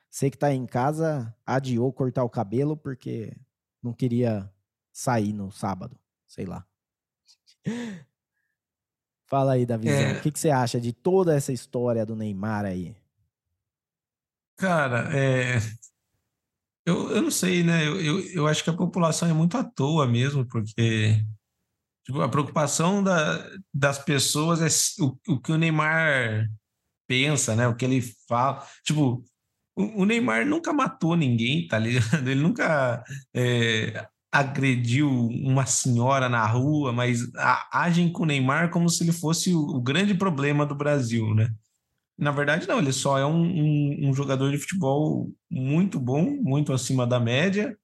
Você 0.09 0.29
que 0.29 0.37
tá 0.37 0.53
em 0.53 0.67
casa 0.67 1.35
adiou 1.45 1.91
cortar 1.91 2.23
o 2.23 2.29
cabelo 2.29 2.77
porque 2.77 3.35
não 3.81 3.91
queria 3.91 4.49
sair 4.91 5.33
no 5.33 5.51
sábado, 5.51 5.97
sei 6.27 6.45
lá. 6.45 6.65
Fala 9.25 9.53
aí, 9.53 9.65
Davizão, 9.65 9.97
é... 9.97 10.13
o 10.13 10.21
que, 10.21 10.31
que 10.31 10.39
você 10.39 10.51
acha 10.51 10.79
de 10.79 10.93
toda 10.93 11.35
essa 11.35 11.51
história 11.51 12.05
do 12.05 12.15
Neymar 12.15 12.65
aí? 12.65 12.95
Cara, 14.57 15.09
é... 15.17 15.59
eu, 16.85 17.11
eu 17.11 17.21
não 17.21 17.31
sei, 17.31 17.63
né? 17.63 17.87
Eu, 17.87 17.99
eu, 18.01 18.19
eu 18.33 18.47
acho 18.47 18.63
que 18.63 18.69
a 18.69 18.77
população 18.77 19.29
é 19.29 19.33
muito 19.33 19.57
à 19.57 19.63
toa 19.63 20.07
mesmo, 20.07 20.45
porque 20.47 21.23
tipo, 22.05 22.21
a 22.21 22.29
preocupação 22.29 23.03
da, 23.03 23.49
das 23.73 23.99
pessoas 23.99 24.61
é 24.61 25.03
o, 25.03 25.17
o 25.33 25.41
que 25.41 25.51
o 25.51 25.57
Neymar 25.57 26.49
pensa, 27.07 27.55
né? 27.55 27.67
O 27.67 27.75
que 27.75 27.85
ele 27.85 28.01
fala. 28.27 28.65
Tipo, 28.85 29.23
o, 29.75 30.05
Neymar 30.05 30.45
nunca 30.45 30.73
matou 30.73 31.15
ninguém, 31.15 31.67
tá 31.67 31.79
ligado? 31.79 32.27
Ele 32.29 32.41
nunca 32.41 33.03
é, 33.33 34.07
agrediu 34.31 35.09
uma 35.09 35.65
senhora 35.65 36.29
na 36.29 36.45
rua, 36.45 36.91
mas 36.93 37.21
agem 37.71 38.11
com 38.11 38.23
o 38.23 38.25
Neymar 38.25 38.69
como 38.71 38.89
se 38.89 39.03
ele 39.03 39.11
fosse 39.11 39.53
o, 39.53 39.59
o 39.59 39.81
grande 39.81 40.13
problema 40.15 40.65
do 40.65 40.75
Brasil, 40.75 41.33
né? 41.35 41.49
Na 42.23 42.31
verdade, 42.31 42.65
não, 42.67 42.79
ele 42.79 42.93
só 42.93 43.17
é 43.17 43.25
um, 43.25 43.43
um, 43.43 44.09
um, 44.09 44.13
jogador 44.13 44.49
de 44.49 44.57
futebol 44.57 45.29
muito 45.51 45.99
bom, 45.99 46.23
muito 46.41 46.71
acima 46.71 47.05
da 47.05 47.19
média, 47.19 47.77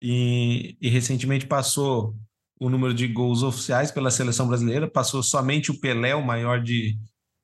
e, 0.00 0.74
e, 0.80 0.88
recentemente 0.88 1.46
passou 1.46 2.16
o 2.58 2.70
número 2.70 2.94
de 2.94 3.06
gols 3.06 3.42
oficiais 3.42 3.90
pela 3.90 4.10
seleção 4.10 4.48
brasileira, 4.48 4.90
passou 4.90 5.22
somente 5.22 5.70
o 5.70 5.78
Pelé, 5.78 6.14
o 6.14 6.24
maior 6.24 6.62
de, 6.62 6.98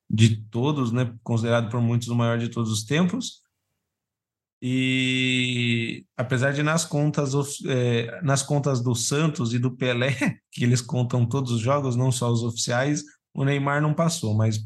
de 0.09 0.37
todos, 0.47 0.91
né? 0.91 1.13
considerado 1.23 1.69
por 1.69 1.79
muitos 1.79 2.07
o 2.07 2.15
maior 2.15 2.39
de 2.39 2.49
todos 2.49 2.71
os 2.71 2.83
tempos. 2.83 3.43
E 4.59 6.05
apesar 6.17 6.53
de 6.53 6.63
nas 6.63 6.85
contas, 6.85 7.33
é, 7.67 8.19
nas 8.23 8.41
contas 8.41 8.81
do 8.81 8.95
Santos 8.95 9.53
e 9.53 9.59
do 9.59 9.75
Pelé, 9.75 10.15
que 10.51 10.63
eles 10.63 10.81
contam 10.81 11.23
todos 11.23 11.51
os 11.51 11.61
jogos, 11.61 11.95
não 11.95 12.11
só 12.11 12.31
os 12.31 12.41
oficiais, 12.41 13.03
o 13.31 13.45
Neymar 13.45 13.79
não 13.79 13.93
passou, 13.93 14.33
mas 14.35 14.59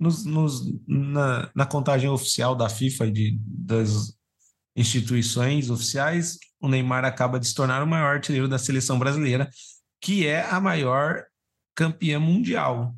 nos, 0.00 0.24
nos, 0.24 0.62
na, 0.88 1.50
na, 1.54 1.66
contagem 1.66 2.08
oficial 2.08 2.56
da 2.56 2.70
FIFA 2.70 3.06
e 3.06 3.10
de, 3.10 3.38
das 3.42 4.18
instituições 4.74 5.68
oficiais, 5.68 6.38
o 6.58 6.68
Neymar 6.68 7.04
acaba 7.04 7.38
de 7.38 7.46
se 7.46 7.54
tornar 7.54 7.82
o 7.82 7.86
maior 7.86 8.14
artilheiro 8.14 8.48
da 8.48 8.58
seleção 8.58 8.98
brasileira, 8.98 9.48
que 10.00 10.26
é 10.26 10.42
a 10.48 10.58
maior 10.58 11.22
campeã 11.74 12.18
mundial. 12.18 12.94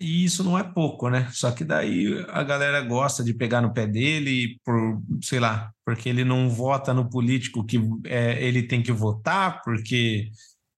E 0.00 0.24
isso 0.24 0.42
não 0.42 0.58
é 0.58 0.64
pouco, 0.64 1.10
né? 1.10 1.28
Só 1.30 1.52
que 1.52 1.62
daí 1.62 2.24
a 2.28 2.42
galera 2.42 2.80
gosta 2.80 3.22
de 3.22 3.34
pegar 3.34 3.60
no 3.60 3.74
pé 3.74 3.86
dele 3.86 4.58
por, 4.64 5.02
sei 5.22 5.38
lá, 5.38 5.70
porque 5.84 6.08
ele 6.08 6.24
não 6.24 6.48
vota 6.48 6.94
no 6.94 7.10
político 7.10 7.64
que 7.66 7.78
é, 8.06 8.42
ele 8.42 8.62
tem 8.62 8.82
que 8.82 8.92
votar, 8.92 9.60
porque, 9.62 10.30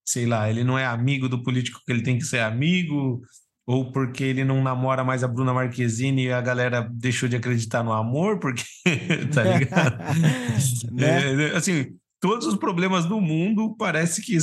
sei 0.05 0.25
lá, 0.25 0.49
ele 0.49 0.65
não 0.65 0.77
é 0.77 0.85
amigo 0.85 1.29
do 1.29 1.41
político 1.41 1.79
que 1.85 1.91
ele 1.93 2.03
tem 2.03 2.17
que 2.17 2.25
ser 2.25 2.39
amigo, 2.39 3.21
ou 3.65 3.91
porque 3.91 4.23
ele 4.23 4.43
não 4.43 4.61
namora 4.61 5.03
mais 5.03 5.23
a 5.23 5.27
Bruna 5.27 5.53
Marquezine 5.53 6.25
e 6.25 6.31
a 6.31 6.41
galera 6.41 6.81
deixou 6.91 7.29
de 7.29 7.35
acreditar 7.35 7.83
no 7.83 7.93
amor, 7.93 8.39
porque, 8.39 8.63
tá 9.33 9.43
ligado? 9.43 9.97
né? 10.91 11.51
é, 11.51 11.55
assim, 11.55 11.97
todos 12.19 12.45
os 12.45 12.55
problemas 12.55 13.05
do 13.05 13.21
mundo 13.21 13.75
parece 13.77 14.21
que 14.21 14.37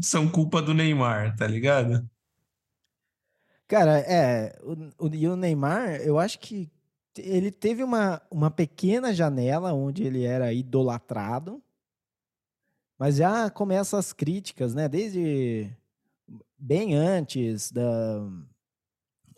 são 0.00 0.28
culpa 0.28 0.62
do 0.62 0.72
Neymar, 0.72 1.34
tá 1.36 1.46
ligado? 1.46 2.08
Cara, 3.66 3.98
é. 3.98 4.56
O, 4.62 5.06
o, 5.06 5.14
e 5.14 5.26
o 5.26 5.36
Neymar, 5.36 5.96
eu 6.02 6.18
acho 6.18 6.38
que 6.38 6.70
ele 7.16 7.50
teve 7.50 7.82
uma, 7.82 8.20
uma 8.30 8.50
pequena 8.50 9.12
janela 9.14 9.72
onde 9.72 10.04
ele 10.04 10.24
era 10.24 10.52
idolatrado, 10.52 11.62
mas 12.98 13.16
já 13.16 13.50
começam 13.50 13.98
as 13.98 14.12
críticas, 14.12 14.74
né? 14.74 14.88
Desde 14.88 15.70
bem 16.58 16.94
antes 16.94 17.70
da. 17.70 17.82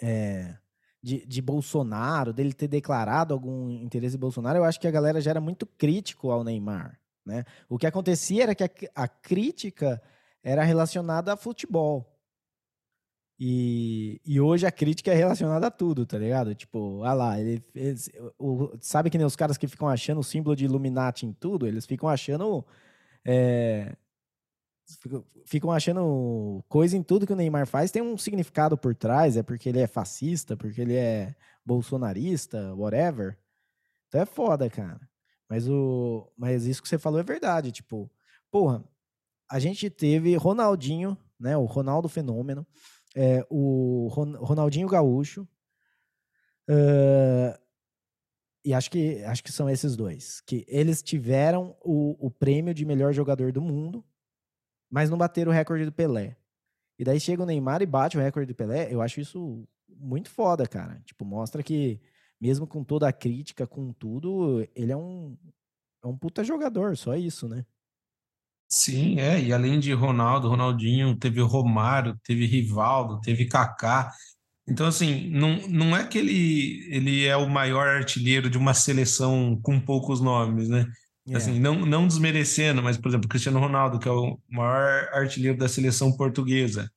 É, 0.01 0.57
de, 1.03 1.25
de 1.25 1.41
Bolsonaro, 1.41 2.33
dele 2.33 2.53
ter 2.53 2.67
declarado 2.67 3.33
algum 3.33 3.71
interesse 3.71 4.17
em 4.17 4.19
Bolsonaro, 4.19 4.59
eu 4.59 4.65
acho 4.65 4.81
que 4.81 4.89
a 4.89 4.91
galera 4.91 5.21
já 5.21 5.31
era 5.31 5.41
muito 5.41 5.65
crítico 5.65 6.31
ao 6.31 6.43
Neymar. 6.43 6.99
Né? 7.25 7.45
O 7.69 7.79
que 7.79 7.87
acontecia 7.87 8.43
era 8.45 8.55
que 8.55 8.65
a, 8.65 8.71
a 8.95 9.09
crítica 9.09 10.03
era 10.43 10.63
relacionada 10.65 11.33
a 11.33 11.37
futebol. 11.37 12.13
E, 13.39 14.21
e 14.25 14.41
hoje 14.41 14.67
a 14.67 14.73
crítica 14.73 15.11
é 15.11 15.15
relacionada 15.15 15.67
a 15.67 15.71
tudo, 15.71 16.07
tá 16.07 16.17
ligado? 16.17 16.55
Tipo, 16.55 17.03
ah 17.05 17.13
lá, 17.13 17.39
ele, 17.39 17.63
eles, 17.75 18.11
o, 18.39 18.73
sabe 18.81 19.11
que 19.11 19.19
nem 19.19 19.27
os 19.27 19.37
caras 19.37 19.59
que 19.59 19.69
ficam 19.69 19.89
achando 19.89 20.21
o 20.21 20.25
símbolo 20.25 20.57
de 20.57 20.65
Illuminati 20.65 21.27
em 21.27 21.33
tudo? 21.33 21.67
Eles 21.67 21.85
ficam 21.85 22.09
achando. 22.09 22.65
É, 23.25 23.95
ficam 25.45 25.71
achando 25.71 26.65
coisa 26.69 26.97
em 26.97 27.03
tudo 27.03 27.27
que 27.27 27.33
o 27.33 27.37
Neymar 27.37 27.67
faz 27.67 27.91
tem 27.91 28.03
um 28.03 28.17
significado 28.17 28.77
por 28.77 28.95
trás, 28.95 29.37
é 29.37 29.43
porque 29.43 29.69
ele 29.69 29.81
é 29.81 29.87
fascista, 29.87 30.57
porque 30.57 30.81
ele 30.81 30.95
é 30.95 31.35
bolsonarista, 31.65 32.75
whatever. 32.75 33.37
Então 34.09 34.21
é 34.21 34.27
foda, 34.27 34.71
cara. 34.71 35.01
Mas, 35.49 35.69
o, 35.69 36.31
mas 36.37 36.67
isso 36.67 36.83
que 36.83 36.89
você 36.89 36.99
falou 36.99 37.21
é 37.21 37.25
verdade, 37.25 37.71
tipo, 37.71 38.11
porra, 38.51 38.85
a 39.51 39.59
gente 39.59 39.89
teve 39.89 40.35
Ronaldinho, 40.37 41.17
né, 41.39 41.57
o 41.57 41.65
Ronaldo 41.65 42.09
Fenômeno, 42.09 42.67
é, 43.15 43.47
o 43.49 44.09
Ronaldinho 44.09 44.89
Gaúcho. 44.89 45.49
Uh, 46.69 47.57
e 48.65 48.75
acho 48.75 48.91
que, 48.91 49.23
acho 49.23 49.45
que 49.45 49.53
são 49.53 49.71
esses 49.71 49.95
dois. 49.95 50.41
Que 50.41 50.65
eles 50.69 51.01
tiveram 51.01 51.77
o, 51.81 52.27
o 52.27 52.31
prêmio 52.31 52.75
de 52.75 52.85
melhor 52.85 53.13
jogador 53.13 53.53
do 53.53 53.63
mundo, 53.63 54.05
mas 54.97 55.11
não 55.11 55.19
bateram 55.19 55.53
o 55.53 55.55
recorde 55.55 55.85
do 55.85 55.93
Pelé. 55.93 56.39
E 56.99 57.05
daí 57.05 57.21
chega 57.21 57.43
o 57.43 57.45
Neymar 57.45 57.83
e 57.83 57.87
bate 57.87 58.17
o 58.17 58.21
recorde 58.21 58.51
do 58.51 58.57
Pelé. 58.57 58.91
Eu 58.91 59.03
acho 59.03 59.21
isso 59.21 59.69
muito 59.87 60.31
foda, 60.31 60.67
cara. 60.67 61.03
Tipo, 61.05 61.23
mostra 61.23 61.63
que, 61.63 62.01
mesmo 62.41 62.67
com 62.67 62.83
toda 62.83 63.07
a 63.07 63.13
crítica, 63.13 63.67
com 63.67 63.93
tudo, 63.93 64.67
ele 64.75 64.93
é 64.93 64.97
um, 64.97 65.37
é 66.03 66.07
um 66.07 66.17
puta 66.17 66.43
jogador, 66.43 66.97
só 66.97 67.15
isso, 67.15 67.47
né? 67.47 67.67
Sim, 68.71 69.21
é, 69.21 69.39
e 69.39 69.53
além 69.53 69.79
de 69.79 69.93
Ronaldo, 69.93 70.49
Ronaldinho, 70.49 71.15
teve 71.15 71.43
Romário, 71.43 72.19
teve 72.25 72.47
Rivaldo, 72.47 73.21
teve 73.21 73.45
Kaká. 73.45 74.11
Então, 74.67 74.87
assim, 74.87 75.29
não, 75.29 75.59
não 75.69 75.95
é 75.95 76.07
que 76.07 76.17
ele, 76.17 76.89
ele 76.91 77.27
é 77.27 77.37
o 77.37 77.51
maior 77.51 77.87
artilheiro 77.87 78.49
de 78.49 78.57
uma 78.57 78.73
seleção 78.73 79.61
com 79.63 79.79
poucos 79.79 80.23
nomes, 80.23 80.71
né? 80.71 80.87
É. 81.29 81.37
Assim, 81.37 81.59
não, 81.59 81.85
não 81.85 82.07
desmerecendo, 82.07 82.83
mas, 82.83 82.97
por 82.97 83.09
exemplo, 83.09 83.29
Cristiano 83.29 83.59
Ronaldo, 83.59 83.99
que 83.99 84.09
é 84.09 84.13
o 84.13 84.39
maior 84.49 85.09
artilheiro 85.13 85.59
da 85.59 85.69
seleção 85.69 86.17
portuguesa. 86.17 86.91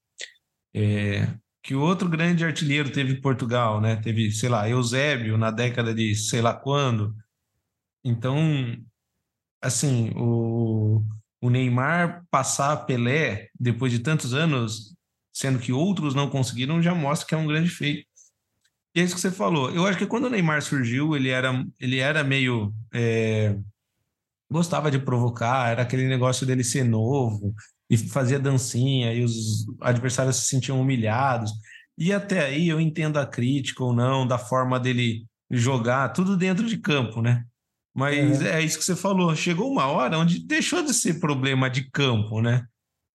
É, 0.73 1.27
que 1.63 1.73
outro 1.73 2.07
grande 2.07 2.45
artilheiro 2.45 2.91
teve 2.91 3.21
Portugal, 3.21 3.81
né? 3.81 3.95
Teve, 3.95 4.31
sei 4.31 4.49
lá, 4.49 4.69
Eusébio 4.69 5.37
na 5.37 5.51
década 5.51 5.93
de 5.93 6.15
sei 6.15 6.41
lá 6.41 6.53
quando. 6.53 7.15
Então, 8.03 8.37
assim, 9.61 10.11
o 10.15 11.03
o 11.41 11.49
Neymar 11.49 12.25
passar 12.29 12.75
Pelé 12.85 13.49
depois 13.59 13.91
de 13.91 13.99
tantos 13.99 14.33
anos, 14.33 14.95
sendo 15.33 15.59
que 15.59 15.71
outros 15.71 16.13
não 16.13 16.29
conseguiram, 16.29 16.81
já 16.81 16.93
mostra 16.93 17.27
que 17.27 17.33
é 17.35 17.37
um 17.37 17.47
grande 17.47 17.69
feito. 17.69 18.05
E 18.95 18.99
é 18.99 19.03
isso 19.03 19.15
que 19.15 19.21
você 19.21 19.31
falou. 19.31 19.71
Eu 19.71 19.85
acho 19.85 19.97
que 19.97 20.05
quando 20.05 20.25
o 20.25 20.29
Neymar 20.29 20.61
surgiu, 20.61 21.15
ele 21.15 21.29
era, 21.29 21.51
ele 21.79 21.99
era 21.99 22.23
meio. 22.23 22.73
É, 22.93 23.57
gostava 24.51 24.89
de 24.89 24.99
provocar, 24.99 25.69
era 25.69 25.81
aquele 25.81 26.07
negócio 26.07 26.45
dele 26.45 26.63
ser 26.63 26.83
novo 26.83 27.53
e 27.89 27.97
fazia 27.97 28.39
dancinha 28.39 29.13
e 29.13 29.23
os 29.23 29.65
adversários 29.81 30.37
se 30.37 30.47
sentiam 30.47 30.79
humilhados. 30.79 31.51
E 31.97 32.13
até 32.13 32.45
aí 32.45 32.69
eu 32.69 32.79
entendo 32.79 33.17
a 33.17 33.25
crítica 33.25 33.83
ou 33.83 33.93
não 33.93 34.25
da 34.25 34.37
forma 34.37 34.79
dele 34.79 35.25
jogar, 35.51 36.09
tudo 36.09 36.37
dentro 36.37 36.65
de 36.65 36.77
campo, 36.77 37.21
né? 37.21 37.43
Mas 37.93 38.41
é. 38.41 38.59
é 38.59 38.63
isso 38.63 38.77
que 38.77 38.85
você 38.85 38.95
falou. 38.95 39.35
Chegou 39.35 39.69
uma 39.69 39.87
hora 39.87 40.17
onde 40.17 40.39
deixou 40.39 40.83
de 40.83 40.93
ser 40.93 41.19
problema 41.19 41.69
de 41.69 41.89
campo, 41.89 42.41
né? 42.41 42.65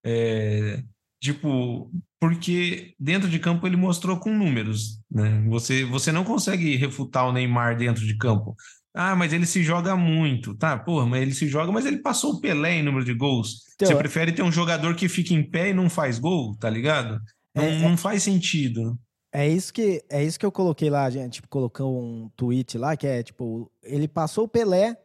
É, 0.05 0.83
tipo, 1.21 1.89
porque 2.19 2.93
dentro 2.99 3.29
de 3.29 3.39
campo 3.39 3.65
ele 3.65 3.75
mostrou 3.75 4.19
com 4.19 4.29
números, 4.29 4.99
né? 5.09 5.43
Você, 5.47 5.85
você 5.85 6.11
não 6.11 6.23
consegue 6.23 6.75
refutar 6.75 7.27
o 7.27 7.31
Neymar 7.31 7.77
dentro 7.77 8.05
de 8.05 8.15
campo. 8.17 8.55
Ah, 8.97 9.13
mas 9.13 9.33
ele 9.33 9.45
se 9.45 9.61
joga 9.61 9.97
muito, 9.97 10.55
tá? 10.55 10.77
Porra, 10.77 11.05
mas 11.05 11.21
ele 11.21 11.33
se 11.33 11.49
joga, 11.49 11.69
mas 11.69 11.85
ele 11.85 11.97
passou 11.97 12.35
o 12.35 12.39
Pelé 12.39 12.75
em 12.75 12.83
número 12.83 13.03
de 13.03 13.13
gols. 13.13 13.65
Então, 13.75 13.89
você 13.89 13.95
prefere 13.95 14.31
ter 14.31 14.41
um 14.41 14.51
jogador 14.51 14.95
que 14.95 15.09
fica 15.09 15.33
em 15.33 15.43
pé 15.43 15.71
e 15.71 15.73
não 15.73 15.89
faz 15.89 16.17
gol, 16.17 16.55
tá 16.57 16.69
ligado? 16.69 17.19
Não, 17.53 17.63
é, 17.63 17.75
é 17.75 17.79
não 17.79 17.97
faz 17.97 18.23
sentido. 18.23 18.97
É 19.33 19.45
isso 19.49 19.73
que 19.73 20.01
é 20.09 20.23
isso 20.23 20.39
que 20.39 20.45
eu 20.45 20.51
coloquei 20.51 20.89
lá, 20.89 21.09
gente, 21.09 21.33
tipo, 21.33 21.49
colocou 21.49 22.01
um 22.01 22.29
tweet 22.37 22.77
lá 22.77 22.95
que 22.95 23.05
é 23.05 23.21
tipo, 23.21 23.69
ele 23.83 24.07
passou 24.07 24.45
o 24.45 24.47
Pelé 24.47 24.97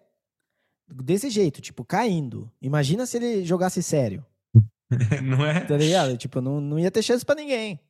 desse 0.88 1.28
jeito, 1.28 1.60
tipo, 1.60 1.84
caindo. 1.84 2.48
Imagina 2.62 3.06
se 3.06 3.16
ele 3.16 3.44
jogasse 3.44 3.82
sério. 3.82 4.24
não 5.22 5.44
é? 5.44 5.60
Tá 5.64 5.76
ligado? 5.76 6.16
Tipo, 6.16 6.40
não, 6.40 6.60
não 6.60 6.78
ia 6.78 6.92
ter 6.92 7.02
chance 7.02 7.24
para 7.24 7.40
ninguém. 7.40 7.80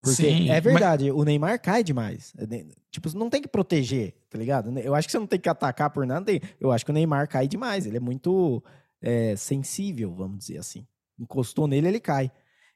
Porque 0.00 0.22
Sim, 0.22 0.48
é 0.48 0.54
mas- 0.54 0.64
verdade, 0.64 1.10
o 1.10 1.24
Neymar 1.24 1.60
cai 1.60 1.82
demais. 1.82 2.32
É, 2.38 2.64
Tipo, 2.90 3.16
não 3.18 3.28
tem 3.28 3.42
que 3.42 3.48
proteger, 3.48 4.14
tá 4.30 4.38
ligado? 4.38 4.76
Eu 4.78 4.94
acho 4.94 5.06
que 5.06 5.12
você 5.12 5.18
não 5.18 5.26
tem 5.26 5.38
que 5.38 5.48
atacar 5.48 5.90
por 5.90 6.06
nada. 6.06 6.32
Eu 6.58 6.72
acho 6.72 6.84
que 6.84 6.90
o 6.90 6.94
Neymar 6.94 7.28
cai 7.28 7.46
demais. 7.46 7.84
Ele 7.84 7.98
é 7.98 8.00
muito 8.00 8.62
é, 9.02 9.36
sensível, 9.36 10.14
vamos 10.14 10.38
dizer 10.38 10.58
assim. 10.58 10.86
Encostou 11.18 11.66
nele, 11.66 11.88
ele 11.88 12.00
cai. 12.00 12.30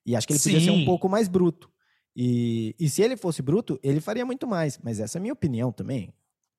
E 0.05 0.15
acho 0.15 0.27
que 0.27 0.33
ele 0.35 0.41
podia 0.41 0.61
ser 0.61 0.71
um 0.71 0.79
Sim. 0.81 0.85
pouco 0.85 1.09
mais 1.09 1.29
bruto. 1.29 1.71
E, 2.15 2.75
e 2.79 2.91
se 2.91 3.01
ele 3.03 3.17
fosse 3.17 3.41
bruto, 3.41 3.81
ele 3.83 4.01
faria 4.01 4.27
muito 4.27 4.47
mais. 4.47 4.79
Mas 4.83 5.01
essa 5.01 5.17
é 5.17 5.19
a 5.19 5.23
minha 5.23 5.33
opinião 5.33 5.73
também. 5.73 6.13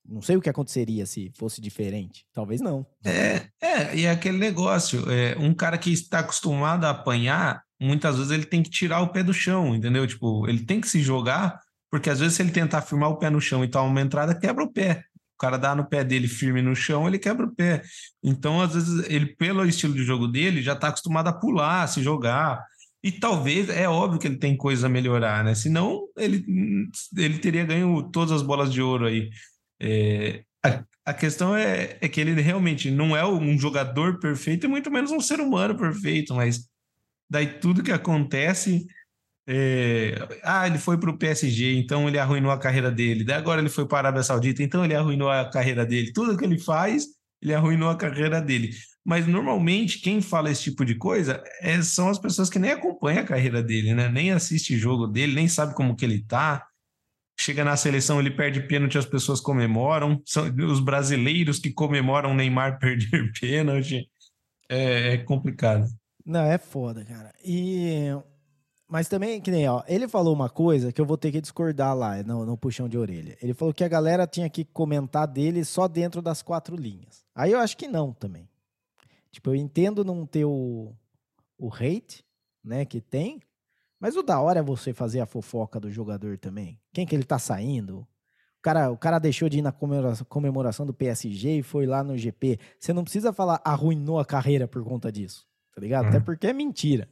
Não 0.06 0.22
sei 0.22 0.36
o 0.36 0.42
que 0.42 0.50
aconteceria 0.50 1.06
se 1.06 1.32
fosse 1.36 1.62
diferente. 1.62 2.26
Talvez 2.34 2.60
não. 2.60 2.86
É, 3.06 3.48
é, 3.62 3.96
e 3.96 4.06
é 4.06 4.10
aquele 4.12 4.38
negócio, 4.38 5.10
é, 5.12 5.38
um 5.38 5.54
cara 5.54 5.78
que 5.78 5.92
está 5.94 6.20
acostumado 6.20 6.86
a 6.86 6.90
apanhar, 6.90 7.64
muitas 7.84 8.18
vezes 8.18 8.32
ele 8.32 8.46
tem 8.46 8.64
que 8.64 8.70
tirar 8.70 9.02
o 9.02 9.10
pé 9.10 9.24
do 9.24 9.34
chão, 9.34 9.76
entendeu? 9.76 10.08
Tipo, 10.08 10.48
ele 10.48 10.66
tem 10.66 10.80
que 10.80 10.88
se 10.88 11.02
jogar, 11.02 11.60
porque 11.92 12.10
às 12.10 12.20
vezes 12.20 12.36
se 12.36 12.42
ele 12.42 12.52
tentar 12.52 12.82
firmar 12.82 13.10
o 13.10 13.18
pé 13.18 13.30
no 13.30 13.42
chão 13.42 13.64
e 13.64 13.68
tomar 13.68 13.86
uma 13.88 14.02
entrada, 14.02 14.34
quebra 14.34 14.64
o 14.64 14.72
pé. 14.72 15.04
O 15.36 15.38
cara 15.40 15.58
dá 15.58 15.76
no 15.76 15.86
pé 15.86 16.04
dele 16.04 16.28
firme 16.28 16.62
no 16.62 16.76
chão, 16.76 17.08
ele 17.08 17.20
quebra 17.20 17.46
o 17.46 17.54
pé. 17.54 17.84
Então, 18.24 18.62
às 18.62 18.74
vezes, 18.74 19.06
ele, 19.10 19.36
pelo 19.36 19.66
estilo 19.66 19.94
de 19.94 20.04
jogo 20.04 20.28
dele, 20.28 20.62
já 20.62 20.74
está 20.74 20.88
acostumado 20.88 21.28
a 21.28 21.34
pular, 21.34 21.84
a 21.84 21.88
se 21.88 22.02
jogar. 22.02 22.64
E 23.04 23.12
talvez, 23.12 23.68
é 23.70 23.90
óbvio 23.90 24.20
que 24.20 24.28
ele 24.28 24.38
tem 24.38 24.56
coisa 24.56 24.88
a 24.88 24.90
melhorar, 24.90 25.44
né? 25.44 25.54
Senão, 25.54 26.08
ele, 26.18 26.46
ele 27.18 27.38
teria 27.40 27.66
ganho 27.66 28.04
todas 28.12 28.32
as 28.32 28.42
bolas 28.42 28.72
de 28.72 28.82
ouro 28.82 29.06
aí. 29.06 29.30
É, 29.82 30.44
a, 30.66 30.84
a 31.06 31.14
questão 31.14 31.56
é, 31.56 31.98
é 32.00 32.08
que 32.08 32.22
ele 32.22 32.40
realmente 32.42 32.90
não 32.90 33.16
é 33.16 33.28
um 33.28 33.60
jogador 33.60 34.20
perfeito 34.20 34.66
e 34.66 34.70
muito 34.70 34.90
menos 34.90 35.12
um 35.12 35.20
ser 35.20 35.42
humano 35.42 35.78
perfeito, 35.78 36.34
mas 36.34 36.66
daí 37.34 37.48
tudo 37.60 37.84
que 37.84 37.92
acontece. 37.92 38.86
é, 39.48 40.16
ah, 40.44 40.68
ele 40.68 40.78
foi 40.78 40.98
para 41.00 41.10
o 41.10 41.18
PSG, 41.18 41.76
então 41.76 42.08
ele 42.08 42.20
arruinou 42.20 42.52
a 42.52 42.60
carreira 42.60 42.92
dele. 42.92 43.24
Daí 43.24 43.36
agora 43.38 43.60
ele 43.60 43.70
foi 43.70 43.88
para 43.88 43.98
a 43.98 44.02
Arábia 44.02 44.24
Saudita, 44.24 44.62
então 44.64 44.86
ele 44.86 44.96
arruinou 44.96 45.30
a 45.30 45.50
carreira 45.50 45.86
dele. 45.86 46.14
Tudo 46.14 46.38
que 46.38 46.46
ele 46.46 46.60
faz, 46.60 47.08
ele 47.42 47.54
arruinou 47.54 47.90
a 47.90 47.98
carreira 47.98 48.40
dele. 48.40 48.70
Mas 49.04 49.28
normalmente 49.28 50.00
quem 50.00 50.22
fala 50.22 50.52
esse 50.52 50.64
tipo 50.64 50.86
de 50.86 50.96
coisa 50.96 51.44
é, 51.62 51.82
são 51.82 52.08
as 52.08 52.20
pessoas 52.20 52.50
que 52.50 52.60
nem 52.60 52.72
acompanham 52.72 53.24
a 53.24 53.26
carreira 53.26 53.62
dele, 53.64 53.94
né? 53.96 54.08
Nem 54.10 54.32
assiste 54.32 54.78
jogo 54.78 55.08
dele, 55.08 55.34
nem 55.34 55.48
sabe 55.48 55.74
como 55.76 55.96
que 55.96 56.06
ele 56.06 56.24
tá. 56.24 56.66
Chega 57.40 57.66
na 57.66 57.76
seleção, 57.76 58.20
ele 58.20 58.32
perde 58.32 58.62
pênalti, 58.62 58.98
as 58.98 59.08
pessoas 59.08 59.42
comemoram. 59.42 60.22
São 60.26 60.46
os 60.70 60.80
brasileiros 60.80 61.60
que 61.60 61.74
comemoram 61.74 62.36
Neymar 62.36 62.78
perder 62.80 63.32
pênalti. 63.40 64.08
É, 64.70 65.16
é 65.16 65.18
complicado. 65.18 65.88
Não, 66.26 66.42
é 66.42 66.58
foda, 66.58 67.04
cara. 67.04 67.34
E. 67.44 68.10
Mas 68.88 69.08
também, 69.08 69.42
que 69.42 69.50
nem, 69.50 69.68
ó, 69.68 69.84
ele 69.88 70.08
falou 70.08 70.34
uma 70.34 70.50
coisa 70.50 70.92
que 70.92 71.02
eu 71.02 71.06
vou 71.06 71.18
ter 71.18 71.32
que 71.32 71.42
discordar 71.42 71.96
lá 71.96 72.22
no, 72.22 72.46
no 72.46 72.58
puxão 72.58 72.88
de 72.88 72.98
orelha. 72.98 73.38
Ele 73.42 73.54
falou 73.54 73.74
que 73.74 73.84
a 73.84 73.88
galera 73.88 74.28
tinha 74.28 74.50
que 74.50 74.64
comentar 74.64 75.28
dele 75.28 75.66
só 75.66 75.88
dentro 75.88 76.22
das 76.22 76.42
quatro 76.42 76.76
linhas. 76.76 77.26
Aí 77.34 77.52
eu 77.52 77.60
acho 77.60 77.76
que 77.76 77.88
não 77.88 78.14
também. 78.14 78.48
Tipo, 79.32 79.50
eu 79.50 79.56
entendo 79.56 80.06
não 80.06 80.28
ter 80.28 80.46
o, 80.46 80.94
o 81.58 81.74
hate, 81.74 82.24
né, 82.64 82.86
que 82.86 83.02
tem, 83.02 83.42
mas 84.00 84.16
o 84.16 84.22
da 84.22 84.40
hora 84.40 84.60
é 84.60 84.64
você 84.64 84.94
fazer 84.94 85.22
a 85.22 85.26
fofoca 85.26 85.80
do 85.80 85.90
jogador 85.90 86.38
também. 86.38 86.80
Quem 86.94 87.06
que 87.06 87.16
ele 87.16 87.24
tá 87.24 87.40
saindo? 87.40 88.00
O 88.60 88.62
cara, 88.62 88.92
o 88.92 88.98
cara 88.98 89.18
deixou 89.18 89.50
de 89.50 89.60
ir 89.60 89.62
na 89.62 89.72
comemoração, 89.72 90.26
comemoração 90.30 90.86
do 90.86 90.94
PSG 90.94 91.60
e 91.60 91.64
foi 91.64 91.86
lá 91.86 92.04
no 92.04 92.18
GP. 92.18 92.60
Você 92.78 92.94
não 92.94 93.04
precisa 93.04 93.34
falar 93.34 93.62
arruinou 93.64 94.20
a 94.20 94.26
carreira 94.26 94.68
por 94.68 94.84
conta 94.84 95.12
disso, 95.12 95.48
tá 95.74 95.82
ligado? 95.82 96.04
Uhum. 96.04 96.10
Até 96.10 96.20
porque 96.20 96.48
é 96.48 96.54
mentira. 96.54 97.10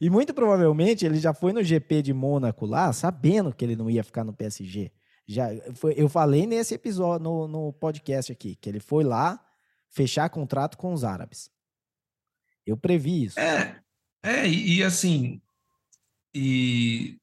E 0.00 0.10
muito 0.10 0.32
provavelmente 0.34 1.04
ele 1.04 1.18
já 1.18 1.34
foi 1.34 1.52
no 1.52 1.62
GP 1.62 2.02
de 2.02 2.12
Mônaco 2.12 2.66
lá, 2.66 2.92
sabendo 2.92 3.54
que 3.54 3.64
ele 3.64 3.76
não 3.76 3.90
ia 3.90 4.02
ficar 4.02 4.24
no 4.24 4.32
PSG. 4.32 4.90
Já 5.26 5.48
foi, 5.74 5.94
eu 5.96 6.08
falei 6.08 6.46
nesse 6.46 6.74
episódio, 6.74 7.22
no, 7.22 7.46
no 7.46 7.72
podcast 7.72 8.32
aqui, 8.32 8.56
que 8.56 8.68
ele 8.68 8.80
foi 8.80 9.04
lá 9.04 9.40
fechar 9.88 10.28
contrato 10.30 10.76
com 10.76 10.92
os 10.92 11.04
árabes. 11.04 11.50
Eu 12.66 12.76
previ 12.76 13.24
isso. 13.24 13.38
É, 13.38 13.80
é 14.22 14.48
e, 14.48 14.78
e 14.78 14.82
assim, 14.82 15.40
e 16.34 17.18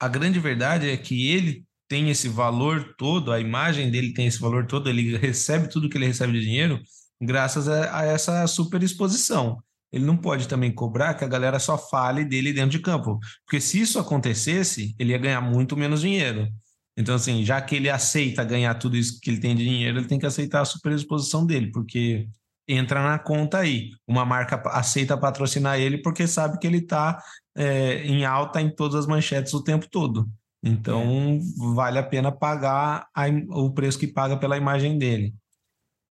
a 0.00 0.08
grande 0.08 0.40
verdade 0.40 0.88
é 0.88 0.96
que 0.96 1.30
ele 1.30 1.64
tem 1.88 2.10
esse 2.10 2.28
valor 2.28 2.94
todo, 2.96 3.32
a 3.32 3.40
imagem 3.40 3.90
dele 3.90 4.12
tem 4.12 4.26
esse 4.26 4.40
valor 4.40 4.66
todo, 4.66 4.88
ele 4.88 5.16
recebe 5.16 5.68
tudo 5.68 5.88
que 5.88 5.96
ele 5.96 6.06
recebe 6.06 6.32
de 6.32 6.40
dinheiro 6.40 6.80
graças 7.20 7.68
a, 7.68 8.00
a 8.00 8.04
essa 8.04 8.46
super 8.46 8.82
exposição. 8.82 9.62
Ele 9.92 10.04
não 10.04 10.16
pode 10.16 10.46
também 10.46 10.72
cobrar 10.72 11.14
que 11.14 11.24
a 11.24 11.28
galera 11.28 11.58
só 11.58 11.78
fale 11.78 12.24
dele 12.24 12.52
dentro 12.52 12.70
de 12.70 12.80
campo, 12.80 13.18
porque 13.44 13.60
se 13.60 13.80
isso 13.80 13.98
acontecesse, 13.98 14.94
ele 14.98 15.12
ia 15.12 15.18
ganhar 15.18 15.40
muito 15.40 15.76
menos 15.76 16.00
dinheiro. 16.00 16.48
Então, 16.96 17.14
assim, 17.14 17.44
já 17.44 17.60
que 17.60 17.76
ele 17.76 17.88
aceita 17.88 18.44
ganhar 18.44 18.74
tudo 18.74 18.96
isso 18.96 19.20
que 19.20 19.30
ele 19.30 19.40
tem 19.40 19.54
de 19.54 19.64
dinheiro, 19.64 19.98
ele 19.98 20.08
tem 20.08 20.18
que 20.18 20.26
aceitar 20.26 20.62
a 20.62 20.64
super 20.64 20.92
exposição 20.92 21.46
dele, 21.46 21.70
porque 21.70 22.28
entra 22.68 23.02
na 23.02 23.18
conta 23.18 23.58
aí. 23.58 23.90
Uma 24.06 24.24
marca 24.24 24.60
aceita 24.70 25.16
patrocinar 25.16 25.78
ele 25.78 25.98
porque 25.98 26.26
sabe 26.26 26.58
que 26.58 26.66
ele 26.66 26.78
está 26.78 27.22
é, 27.56 28.04
em 28.04 28.24
alta 28.24 28.60
em 28.60 28.68
todas 28.68 28.96
as 28.96 29.06
manchetes 29.06 29.54
o 29.54 29.62
tempo 29.62 29.88
todo. 29.88 30.28
Então, 30.62 31.38
é. 31.40 31.74
vale 31.74 31.98
a 31.98 32.02
pena 32.02 32.30
pagar 32.30 33.06
a, 33.14 33.26
o 33.50 33.72
preço 33.72 33.98
que 33.98 34.06
paga 34.06 34.36
pela 34.36 34.56
imagem 34.56 34.98
dele. 34.98 35.34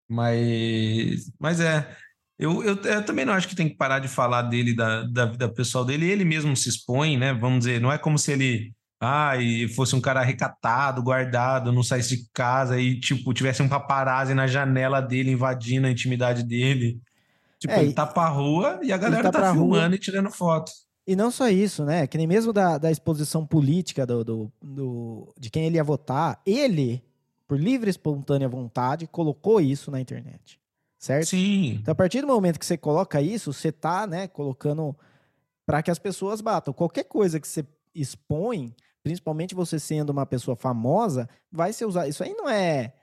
Mas, 0.09 1.29
mas 1.37 1.59
é, 1.59 1.95
eu, 2.39 2.63
eu, 2.63 2.75
eu, 2.75 3.05
também 3.05 3.25
não 3.25 3.33
acho 3.33 3.47
que 3.47 3.55
tem 3.55 3.67
que 3.67 3.75
parar 3.75 3.99
de 3.99 4.07
falar 4.07 4.43
dele, 4.43 4.75
da, 4.75 5.03
da 5.03 5.25
vida 5.25 5.49
pessoal 5.49 5.83
dele. 5.83 6.09
Ele 6.09 6.23
mesmo 6.23 6.55
se 6.55 6.69
expõe, 6.69 7.17
né? 7.17 7.33
Vamos 7.33 7.59
dizer, 7.59 7.81
não 7.81 7.91
é 7.91 7.97
como 7.97 8.17
se 8.17 8.31
ele 8.31 8.73
ah, 8.99 9.37
e 9.37 9.67
fosse 9.69 9.95
um 9.95 10.01
cara 10.01 10.23
recatado, 10.23 11.03
guardado, 11.03 11.71
não 11.71 11.83
saísse 11.83 12.17
de 12.17 12.29
casa 12.33 12.79
e, 12.79 12.99
tipo, 12.99 13.33
tivesse 13.33 13.61
um 13.61 13.69
paparazzi 13.69 14.33
na 14.33 14.47
janela 14.47 14.99
dele 15.01 15.31
invadindo 15.31 15.87
a 15.87 15.91
intimidade 15.91 16.43
dele. 16.43 16.99
Tipo, 17.59 17.73
é, 17.73 17.83
ele 17.83 17.93
tá 17.93 18.05
pra 18.05 18.27
rua 18.27 18.79
e 18.83 18.91
a 18.91 18.97
galera 18.97 19.31
tá, 19.31 19.39
tá 19.39 19.51
filmando 19.51 19.87
rua. 19.87 19.95
e 19.95 19.99
tirando 19.99 20.31
foto. 20.31 20.71
E 21.05 21.15
não 21.15 21.31
só 21.31 21.47
isso, 21.47 21.85
né? 21.85 22.05
Que 22.05 22.17
nem 22.17 22.27
mesmo 22.27 22.51
da, 22.51 22.77
da 22.77 22.91
exposição 22.91 23.45
política 23.45 24.05
do, 24.05 24.23
do, 24.23 24.51
do, 24.61 25.33
de 25.39 25.49
quem 25.49 25.65
ele 25.65 25.77
ia 25.77 25.83
votar, 25.83 26.41
ele, 26.45 27.03
por 27.47 27.59
livre 27.59 27.89
e 27.89 27.91
espontânea 27.91 28.49
vontade, 28.49 29.07
colocou 29.07 29.61
isso 29.61 29.89
na 29.89 30.01
internet. 30.01 30.59
Certo? 31.07 31.27
Sim. 31.27 31.77
Então, 31.81 31.93
a 31.93 31.95
partir 31.95 32.19
do 32.19 32.27
momento 32.27 32.59
que 32.59 32.65
você 32.65 32.77
coloca 32.77 33.21
isso, 33.21 33.53
você 33.53 33.71
tá, 33.71 34.05
né, 34.05 34.27
colocando 34.27 34.93
para 35.65 35.81
que 35.81 35.89
as 35.89 35.97
pessoas 35.97 36.41
batam. 36.41 36.73
Qualquer 36.73 37.05
coisa 37.05 37.39
que 37.39 37.47
você 37.47 37.65
expõe, 37.95 38.75
principalmente 39.01 39.55
você 39.55 39.79
sendo 39.79 40.09
uma 40.09 40.25
pessoa 40.25 40.57
famosa, 40.57 41.29
vai 41.49 41.71
ser 41.71 41.85
usado. 41.85 42.09
Isso 42.09 42.23
aí 42.23 42.33
não 42.33 42.49
é 42.49 42.93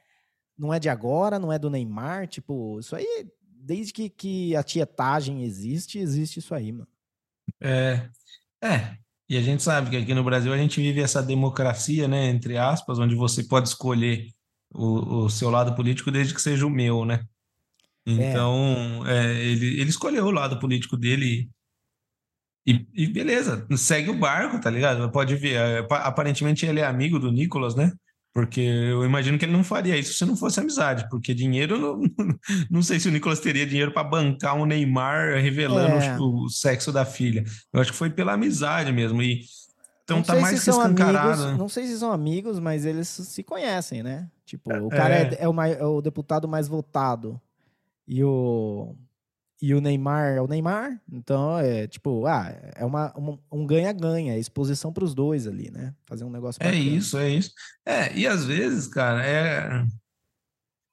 não 0.56 0.72
é 0.72 0.78
de 0.78 0.90
agora, 0.90 1.38
não 1.38 1.50
é 1.50 1.58
do 1.58 1.70
Neymar, 1.70 2.28
tipo, 2.28 2.78
isso 2.78 2.94
aí 2.94 3.26
desde 3.42 3.92
que, 3.92 4.10
que 4.10 4.54
a 4.54 4.62
tietagem 4.62 5.42
existe, 5.42 5.98
existe 5.98 6.38
isso 6.38 6.54
aí, 6.54 6.70
mano. 6.70 6.86
É, 7.58 8.08
é. 8.62 8.98
E 9.30 9.38
a 9.38 9.40
gente 9.40 9.62
sabe 9.62 9.88
que 9.88 9.96
aqui 9.96 10.12
no 10.12 10.22
Brasil 10.22 10.52
a 10.52 10.58
gente 10.58 10.78
vive 10.80 11.00
essa 11.00 11.22
democracia, 11.22 12.06
né, 12.06 12.28
entre 12.28 12.58
aspas, 12.58 12.98
onde 12.98 13.14
você 13.14 13.42
pode 13.42 13.68
escolher 13.68 14.28
o, 14.72 15.24
o 15.24 15.30
seu 15.30 15.48
lado 15.48 15.74
político 15.74 16.10
desde 16.10 16.34
que 16.34 16.42
seja 16.42 16.66
o 16.66 16.70
meu, 16.70 17.06
né? 17.06 17.26
Então, 18.06 19.02
é. 19.06 19.26
É, 19.26 19.44
ele, 19.44 19.80
ele 19.80 19.90
escolheu 19.90 20.26
o 20.26 20.30
lado 20.30 20.58
político 20.58 20.96
dele 20.96 21.48
e, 22.66 22.86
e, 22.94 23.06
beleza, 23.06 23.66
segue 23.76 24.10
o 24.10 24.18
barco, 24.18 24.58
tá 24.58 24.70
ligado? 24.70 25.10
Pode 25.10 25.36
ver, 25.36 25.86
aparentemente 25.90 26.64
ele 26.64 26.80
é 26.80 26.86
amigo 26.86 27.18
do 27.18 27.30
Nicolas, 27.30 27.74
né? 27.74 27.92
Porque 28.32 28.60
eu 28.60 29.04
imagino 29.04 29.38
que 29.38 29.44
ele 29.44 29.52
não 29.52 29.62
faria 29.62 29.96
isso 29.96 30.14
se 30.14 30.24
não 30.24 30.36
fosse 30.36 30.58
amizade, 30.58 31.08
porque 31.08 31.32
dinheiro, 31.32 31.78
não, 31.78 32.02
não 32.68 32.82
sei 32.82 32.98
se 32.98 33.08
o 33.08 33.12
Nicolas 33.12 33.38
teria 33.38 33.66
dinheiro 33.66 33.92
para 33.92 34.02
bancar 34.02 34.56
um 34.56 34.66
Neymar 34.66 35.40
revelando 35.40 36.02
é. 36.02 36.18
o, 36.18 36.44
o, 36.44 36.48
sexo 36.48 36.90
da 36.90 37.04
filha. 37.04 37.44
Eu 37.72 37.80
acho 37.80 37.92
que 37.92 37.98
foi 37.98 38.10
pela 38.10 38.32
amizade 38.32 38.90
mesmo. 38.92 39.22
E, 39.22 39.42
então 40.02 40.16
não 40.16 40.24
tá 40.24 40.34
mais 40.36 40.60
se 40.60 40.70
escancarado. 40.70 41.42
Amigos, 41.42 41.58
não 41.58 41.68
sei 41.68 41.86
se 41.86 41.98
são 41.98 42.10
amigos, 42.10 42.58
mas 42.58 42.84
eles 42.84 43.08
se 43.08 43.42
conhecem, 43.42 44.02
né? 44.02 44.28
Tipo, 44.44 44.74
o 44.74 44.88
cara 44.88 45.14
é, 45.14 45.36
é, 45.38 45.48
o, 45.48 45.62
é 45.62 45.84
o 45.84 46.00
deputado 46.00 46.48
mais 46.48 46.66
votado. 46.66 47.40
E 48.06 48.22
o, 48.22 48.96
e 49.60 49.74
o 49.74 49.80
Neymar 49.80 50.34
é 50.34 50.40
o 50.42 50.46
Neymar, 50.46 51.00
então 51.10 51.58
é 51.58 51.86
tipo, 51.86 52.26
ah, 52.26 52.54
é 52.76 52.84
uma, 52.84 53.14
um 53.50 53.66
ganha-ganha, 53.66 54.34
é 54.34 54.38
exposição 54.38 54.92
para 54.92 55.04
os 55.04 55.14
dois 55.14 55.46
ali, 55.46 55.70
né? 55.70 55.94
Fazer 56.04 56.24
um 56.24 56.30
negócio 56.30 56.62
É 56.62 56.74
isso, 56.74 57.16
é 57.16 57.30
isso. 57.30 57.50
É, 57.86 58.14
e 58.14 58.26
às 58.26 58.44
vezes, 58.44 58.86
cara, 58.86 59.24
é. 59.24 59.86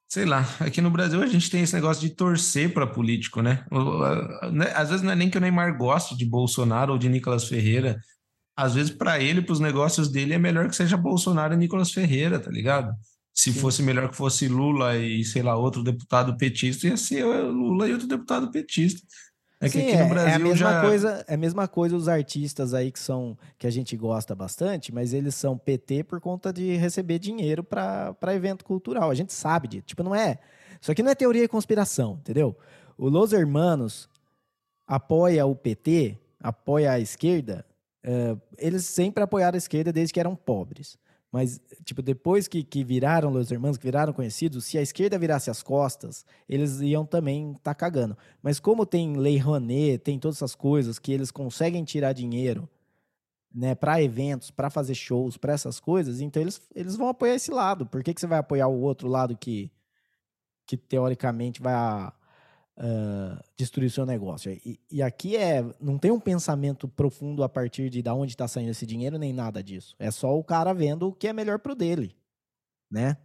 Sei 0.07 0.25
lá, 0.25 0.45
aqui 0.59 0.81
no 0.81 0.89
Brasil 0.89 1.21
a 1.21 1.27
gente 1.27 1.49
tem 1.49 1.63
esse 1.63 1.73
negócio 1.73 2.01
de 2.01 2.15
torcer 2.15 2.73
para 2.73 2.87
político, 2.87 3.41
né? 3.41 3.65
Às 4.75 4.89
vezes 4.89 5.03
não 5.03 5.11
é 5.11 5.15
nem 5.15 5.29
que 5.29 5.37
o 5.37 5.41
Neymar 5.41 5.77
goste 5.77 6.15
de 6.15 6.25
Bolsonaro 6.25 6.93
ou 6.93 6.97
de 6.97 7.09
Nicolas 7.09 7.47
Ferreira. 7.47 7.99
Às 8.55 8.75
vezes, 8.75 8.91
para 8.91 9.19
ele, 9.19 9.41
para 9.41 9.53
os 9.53 9.59
negócios 9.59 10.09
dele, 10.09 10.33
é 10.33 10.37
melhor 10.37 10.69
que 10.69 10.75
seja 10.75 10.95
Bolsonaro 10.95 11.53
e 11.53 11.57
Nicolas 11.57 11.91
Ferreira, 11.91 12.39
tá 12.39 12.51
ligado? 12.51 12.93
Se 13.33 13.53
Sim. 13.53 13.59
fosse 13.59 13.81
melhor 13.81 14.09
que 14.09 14.15
fosse 14.15 14.47
Lula 14.47 14.97
e, 14.97 15.23
sei 15.23 15.41
lá, 15.41 15.55
outro 15.55 15.83
deputado 15.83 16.35
petista, 16.37 16.87
ia 16.87 16.97
ser 16.97 17.23
Lula 17.25 17.87
e 17.87 17.93
outro 17.93 18.07
deputado 18.07 18.51
petista. 18.51 19.01
É 19.61 19.67
que 19.69 19.73
Sim, 19.73 19.87
aqui 19.89 19.95
no 19.95 20.03
é, 20.03 20.09
Brasil 20.09 20.31
é 20.31 20.35
a 20.35 20.39
mesma 20.39 20.55
já... 20.55 20.81
coisa, 20.81 21.25
é 21.27 21.33
a 21.35 21.37
mesma 21.37 21.67
coisa 21.67 21.95
os 21.95 22.07
artistas 22.07 22.73
aí 22.73 22.91
que 22.91 22.99
são 22.99 23.37
que 23.59 23.67
a 23.67 23.69
gente 23.69 23.95
gosta 23.95 24.33
bastante, 24.33 24.91
mas 24.91 25.13
eles 25.13 25.35
são 25.35 25.55
PT 25.55 26.03
por 26.05 26.19
conta 26.19 26.51
de 26.51 26.75
receber 26.77 27.19
dinheiro 27.19 27.63
para 27.63 28.35
evento 28.35 28.65
cultural. 28.65 29.11
A 29.11 29.13
gente 29.13 29.31
sabe 29.31 29.67
disso. 29.67 29.83
Tipo, 29.85 30.01
não 30.01 30.15
é. 30.15 30.39
Isso 30.81 30.91
aqui 30.91 31.03
não 31.03 31.11
é 31.11 31.15
teoria 31.15 31.43
e 31.43 31.47
conspiração, 31.47 32.17
entendeu? 32.19 32.57
O 32.97 33.07
Los 33.07 33.33
Hermanos 33.33 34.09
apoia 34.87 35.45
o 35.45 35.55
PT, 35.55 36.17
apoia 36.39 36.93
a 36.93 36.99
esquerda. 36.99 37.63
eh, 38.03 38.35
eles 38.57 38.83
sempre 38.85 39.23
apoiaram 39.23 39.55
a 39.55 39.59
esquerda 39.59 39.93
desde 39.93 40.11
que 40.11 40.19
eram 40.19 40.35
pobres. 40.35 40.97
Mas, 41.31 41.61
tipo, 41.85 42.01
depois 42.01 42.47
que, 42.47 42.61
que 42.61 42.83
viraram 42.83 43.29
Los 43.29 43.51
Hermanos, 43.51 43.77
que 43.77 43.85
viraram 43.85 44.11
conhecidos, 44.11 44.65
se 44.65 44.77
a 44.77 44.81
esquerda 44.81 45.17
virasse 45.17 45.49
as 45.49 45.63
costas, 45.63 46.25
eles 46.47 46.81
iam 46.81 47.05
também 47.05 47.53
estar 47.53 47.73
cagando. 47.73 48.17
Mas 48.43 48.59
como 48.59 48.85
tem 48.85 49.15
Lei 49.15 49.37
Rouanet, 49.37 49.99
tem 49.99 50.19
todas 50.19 50.37
essas 50.37 50.55
coisas 50.55 50.99
que 50.99 51.11
eles 51.11 51.31
conseguem 51.31 51.85
tirar 51.85 52.11
dinheiro, 52.11 52.67
né, 53.53 53.75
para 53.75 54.01
eventos, 54.01 54.51
para 54.51 54.69
fazer 54.69 54.93
shows, 54.93 55.37
para 55.37 55.53
essas 55.53 55.79
coisas, 55.79 56.21
então 56.21 56.41
eles, 56.41 56.61
eles 56.75 56.95
vão 56.95 57.07
apoiar 57.07 57.35
esse 57.35 57.51
lado. 57.51 57.85
Por 57.85 58.03
que, 58.03 58.13
que 58.13 58.19
você 58.19 58.27
vai 58.27 58.39
apoiar 58.39 58.67
o 58.67 58.81
outro 58.81 59.07
lado 59.07 59.37
que, 59.37 59.71
que 60.65 60.75
teoricamente 60.75 61.61
vai 61.61 61.73
ah, 62.83 63.39
destruir 63.55 63.87
o 63.87 63.91
seu 63.91 64.07
negócio? 64.07 64.51
E, 64.51 64.79
e 64.91 65.03
aqui 65.03 65.37
é, 65.37 65.63
não 65.79 65.99
tem 65.99 66.09
um 66.09 66.19
pensamento 66.19 66.87
profundo 66.87 67.43
a 67.43 67.49
partir 67.49 67.91
de 67.91 68.01
da 68.01 68.15
onde 68.15 68.31
está 68.31 68.47
saindo 68.47 68.71
esse 68.71 68.87
dinheiro 68.87 69.19
nem 69.19 69.31
nada 69.31 69.61
disso. 69.61 69.95
É 69.99 70.09
só 70.09 70.35
o 70.35 70.43
cara 70.43 70.73
vendo 70.73 71.07
o 71.07 71.13
que 71.13 71.27
é 71.27 71.33
melhor 71.33 71.59
pro 71.59 71.75
dele, 71.75 72.15
né? 72.89 73.17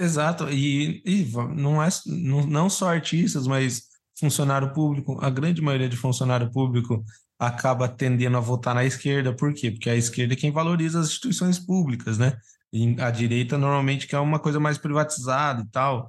Exato, 0.00 0.48
e, 0.48 1.02
e 1.04 1.30
não 1.54 1.82
é 1.82 1.88
não, 2.06 2.46
não 2.46 2.70
só 2.70 2.88
artistas, 2.88 3.46
mas 3.46 3.88
funcionário 4.18 4.72
público, 4.72 5.18
a 5.20 5.28
grande 5.28 5.60
maioria 5.60 5.88
de 5.88 5.96
funcionário 5.96 6.50
público 6.50 7.04
acaba 7.38 7.88
tendendo 7.88 8.36
a 8.36 8.40
votar 8.40 8.74
na 8.74 8.84
esquerda, 8.84 9.34
por 9.34 9.52
quê? 9.52 9.70
Porque 9.70 9.90
a 9.90 9.96
esquerda 9.96 10.32
é 10.32 10.36
quem 10.36 10.50
valoriza 10.50 11.00
as 11.00 11.08
instituições 11.08 11.58
públicas, 11.58 12.16
né? 12.16 12.36
E 12.72 12.96
a 13.00 13.10
direita 13.10 13.58
normalmente 13.58 14.06
quer 14.06 14.18
uma 14.18 14.38
coisa 14.38 14.58
mais 14.58 14.78
privatizada 14.78 15.62
e 15.62 15.68
tal. 15.70 16.08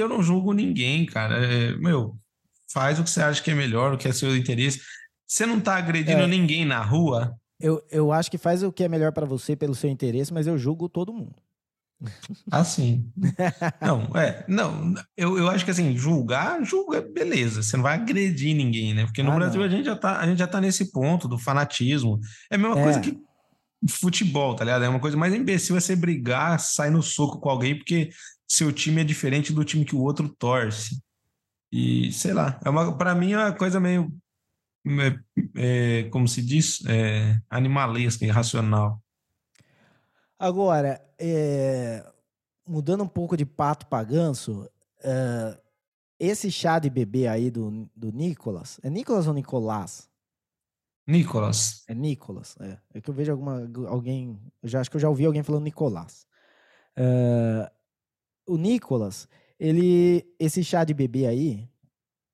Eu 0.00 0.08
não 0.08 0.22
julgo 0.22 0.52
ninguém, 0.52 1.04
cara. 1.06 1.44
É, 1.44 1.76
meu, 1.76 2.16
faz 2.72 2.98
o 2.98 3.04
que 3.04 3.10
você 3.10 3.22
acha 3.22 3.42
que 3.42 3.50
é 3.50 3.54
melhor, 3.54 3.94
o 3.94 3.98
que 3.98 4.08
é 4.08 4.12
seu 4.12 4.36
interesse. 4.36 4.80
Você 5.26 5.44
não 5.46 5.60
tá 5.60 5.76
agredindo 5.76 6.22
É. 6.22 6.26
ninguém 6.26 6.64
na 6.64 6.80
rua, 6.82 7.34
Eu, 7.60 7.82
eu 7.90 8.12
acho 8.12 8.30
que 8.30 8.36
faz 8.38 8.62
o 8.62 8.70
que 8.72 8.84
é 8.84 8.88
melhor 8.88 9.12
para 9.12 9.24
você 9.26 9.56
pelo 9.56 9.74
seu 9.74 9.88
interesse, 9.90 10.32
mas 10.32 10.46
eu 10.46 10.58
julgo 10.58 10.88
todo 10.88 11.12
mundo. 11.12 11.34
Assim. 12.50 13.10
Não, 13.80 14.02
é, 14.14 14.44
não, 14.46 14.92
eu, 15.16 15.38
eu 15.38 15.48
acho 15.48 15.64
que 15.64 15.70
assim, 15.70 15.96
julgar, 15.96 16.62
julga, 16.62 17.00
beleza, 17.00 17.62
você 17.62 17.74
não 17.76 17.82
vai 17.82 17.94
agredir 17.94 18.54
ninguém, 18.54 18.92
né? 18.92 19.06
Porque 19.06 19.22
no 19.22 19.32
Ah, 19.32 19.36
Brasil 19.36 19.60
não. 19.60 19.66
a 19.66 19.70
gente 19.70 19.86
já 19.86 19.96
tá, 19.96 20.18
a 20.20 20.26
gente 20.26 20.38
já 20.38 20.46
tá 20.46 20.60
nesse 20.60 20.92
ponto 20.92 21.26
do 21.26 21.38
fanatismo. 21.38 22.20
É 22.50 22.56
a 22.56 22.58
mesma 22.58 22.74
coisa 22.74 22.98
É. 22.98 23.02
que 23.02 23.18
futebol, 23.88 24.54
tá 24.54 24.64
ligado? 24.64 24.84
É 24.84 24.88
uma 24.88 25.00
coisa 25.00 25.16
mais 25.16 25.32
imbecil 25.34 25.76
é 25.76 25.80
você 25.80 25.96
brigar, 25.96 26.60
sair 26.60 26.90
no 26.90 27.02
soco 27.02 27.40
com 27.40 27.48
alguém 27.48 27.76
porque 27.76 28.10
seu 28.48 28.72
time 28.72 29.00
é 29.00 29.04
diferente 29.04 29.52
do 29.52 29.64
time 29.64 29.84
que 29.84 29.96
o 29.96 30.00
outro 30.02 30.28
torce. 30.28 31.02
E 31.72 32.12
sei 32.12 32.32
lá, 32.32 32.60
é 32.64 32.70
uma, 32.70 32.96
para 32.96 33.14
mim 33.14 33.32
é 33.32 33.38
uma 33.38 33.52
coisa 33.52 33.80
meio, 33.80 34.12
é, 35.56 36.00
é, 36.04 36.10
como 36.10 36.28
se 36.28 36.42
diz, 36.42 36.84
é, 36.86 37.40
animalesca, 37.50 38.24
irracional. 38.24 39.02
Agora, 40.38 41.00
é, 41.18 42.04
mudando 42.66 43.02
um 43.04 43.08
pouco 43.08 43.36
de 43.36 43.46
pato 43.46 43.86
para 43.86 44.04
ganso, 44.04 44.68
é, 45.02 45.58
esse 46.18 46.50
chá 46.50 46.78
de 46.78 46.90
bebê 46.90 47.26
aí 47.26 47.50
do, 47.50 47.90
do 47.96 48.12
Nicolas, 48.12 48.78
é 48.82 48.90
Nicolas 48.90 49.26
ou 49.26 49.34
Nicolás? 49.34 50.08
Nicolas, 51.06 51.84
É 51.88 51.94
Nicolas, 51.94 52.56
é. 52.60 52.78
É 52.94 53.00
que 53.00 53.08
eu 53.10 53.14
vejo 53.14 53.30
alguma, 53.32 53.60
alguém, 53.88 54.40
eu 54.62 54.68
já 54.68 54.80
acho 54.80 54.90
que 54.90 54.96
eu 54.96 55.00
já 55.00 55.08
ouvi 55.08 55.24
alguém 55.24 55.42
falando 55.42 55.62
Nicolás. 55.64 56.26
É, 56.96 57.70
o 58.46 58.56
Nicolas, 58.56 59.28
ele, 59.58 60.24
esse 60.38 60.62
chá 60.62 60.84
de 60.84 60.94
bebê 60.94 61.26
aí, 61.26 61.68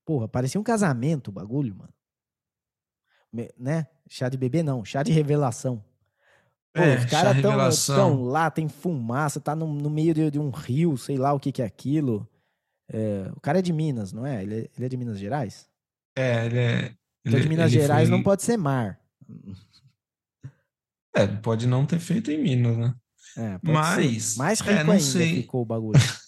porra, 0.05 0.29
parecia 0.29 0.61
um 0.61 0.65
casamento 0.65 1.29
o 1.29 1.33
bagulho, 1.33 1.75
mano. 1.75 1.93
Né? 3.59 3.87
Chá 4.09 4.29
de 4.29 4.37
bebê 4.37 4.63
não, 4.63 4.85
chá 4.85 5.03
de 5.03 5.11
revelação. 5.13 5.83
Pô, 6.75 6.83
É, 6.83 6.97
os 6.97 7.05
caras 7.07 7.41
tão, 7.41 7.97
tão 7.97 8.23
lá, 8.25 8.51
tem 8.51 8.69
fumaça, 8.69 9.41
tá 9.41 9.55
no, 9.55 9.67
no 9.73 9.91
meio 9.91 10.13
de, 10.15 10.31
de 10.31 10.39
um 10.39 10.51
rio, 10.51 10.97
sei 10.97 11.17
lá 11.17 11.33
o 11.33 11.41
que 11.41 11.53
que 11.53 11.63
é 11.63 11.65
aquilo. 11.67 12.29
É, 12.89 13.31
o 13.35 13.41
cara 13.41 13.59
é 13.59 13.63
de 13.63 13.73
Minas, 13.73 14.13
não 14.13 14.27
é? 14.27 14.43
Ele, 14.43 14.55
é? 14.55 14.71
ele 14.77 14.87
é 14.87 14.89
de 14.89 14.97
Minas 14.97 15.19
Gerais? 15.19 15.69
é, 16.17 16.47
ele 16.47 16.59
é. 16.59 16.95
Então 17.25 17.41
de 17.41 17.49
Minas 17.49 17.71
Gerais 17.71 18.09
foi- 18.09 18.17
não 18.17 18.23
pode 18.23 18.43
ser 18.43 18.57
mar. 18.57 19.01
É, 21.15 21.27
pode 21.27 21.67
não 21.67 21.87
ter 21.87 21.99
feito 21.99 22.31
em 22.31 22.43
Minas, 22.43 22.77
né? 22.77 22.95
É, 23.37 23.59
Mas, 23.63 24.25
ser. 24.25 24.39
Mais 24.39 24.61
é, 24.61 24.65
rico 24.65 24.85
não 24.85 24.93
ainda 24.93 25.05
sei. 25.05 25.35
ficou 25.37 25.63
o 25.63 25.65
bagulho. 25.65 25.99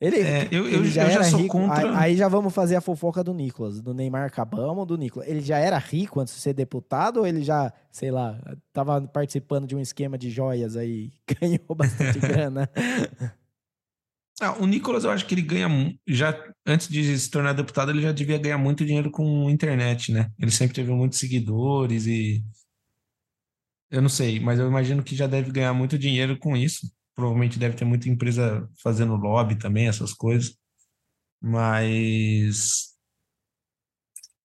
Ele, 0.00 0.18
É, 0.20 0.48
eu- 0.50 0.66
eu- 0.66 0.80
ele 0.80 0.90
já 0.90 1.04
eu 1.04 1.10
já 1.10 1.14
era 1.20 1.24
sou 1.24 1.38
rico. 1.42 1.56
contra- 1.56 1.96
Aí, 1.96 2.16
já 2.16 2.26
vamos 2.26 2.52
fazer 2.52 2.74
a 2.74 2.80
fofoca 2.80 3.22
do 3.22 3.32
Nicolas. 3.32 3.80
Do 3.80 3.94
Neymar 3.94 4.26
acabamos, 4.26 4.84
do 4.84 4.98
Nicolas. 4.98 5.28
Ele 5.28 5.40
já 5.40 5.58
era 5.58 5.78
rico 5.78 6.18
antes 6.18 6.34
de 6.34 6.40
ser 6.40 6.52
deputado 6.54 7.18
ou 7.20 7.26
ele 7.26 7.40
já, 7.44 7.72
sei 7.88 8.10
lá, 8.10 8.36
tava 8.72 9.00
participando 9.02 9.64
de 9.64 9.76
um 9.76 9.80
esquema 9.80 10.18
de 10.18 10.28
joias 10.28 10.76
aí, 10.76 11.12
ganhou 11.40 11.72
bastante 11.76 12.18
grana? 12.18 12.68
Ah, 14.40 14.56
o 14.60 14.66
Nicolas, 14.66 15.04
eu 15.04 15.10
acho 15.12 15.24
que 15.24 15.34
ele 15.36 15.42
ganha 15.42 15.68
já 16.08 16.36
antes 16.66 16.88
de 16.88 17.16
se 17.16 17.30
tornar 17.30 17.52
deputado, 17.52 17.92
ele 17.92 18.02
já 18.02 18.10
devia 18.10 18.38
ganhar 18.38 18.58
muito 18.58 18.84
dinheiro 18.84 19.08
com 19.08 19.48
internet, 19.48 20.10
né? 20.10 20.32
Ele 20.36 20.50
sempre 20.50 20.74
teve 20.74 20.90
muitos 20.90 21.20
seguidores 21.20 22.06
e 22.08 22.42
eu 23.92 24.02
não 24.02 24.08
sei, 24.08 24.40
mas 24.40 24.58
eu 24.58 24.66
imagino 24.68 25.02
que 25.04 25.14
já 25.16 25.26
deve 25.26 25.50
ganhar 25.52 25.72
muito 25.74 25.98
dinheiro 25.98 26.38
com 26.38 26.56
isso. 26.56 26.90
Provavelmente 27.14 27.58
deve 27.58 27.76
ter 27.76 27.84
muita 27.84 28.08
empresa 28.08 28.68
fazendo 28.82 29.16
lobby 29.16 29.56
também, 29.56 29.88
essas 29.88 30.12
coisas. 30.14 30.56
Mas 31.40 32.92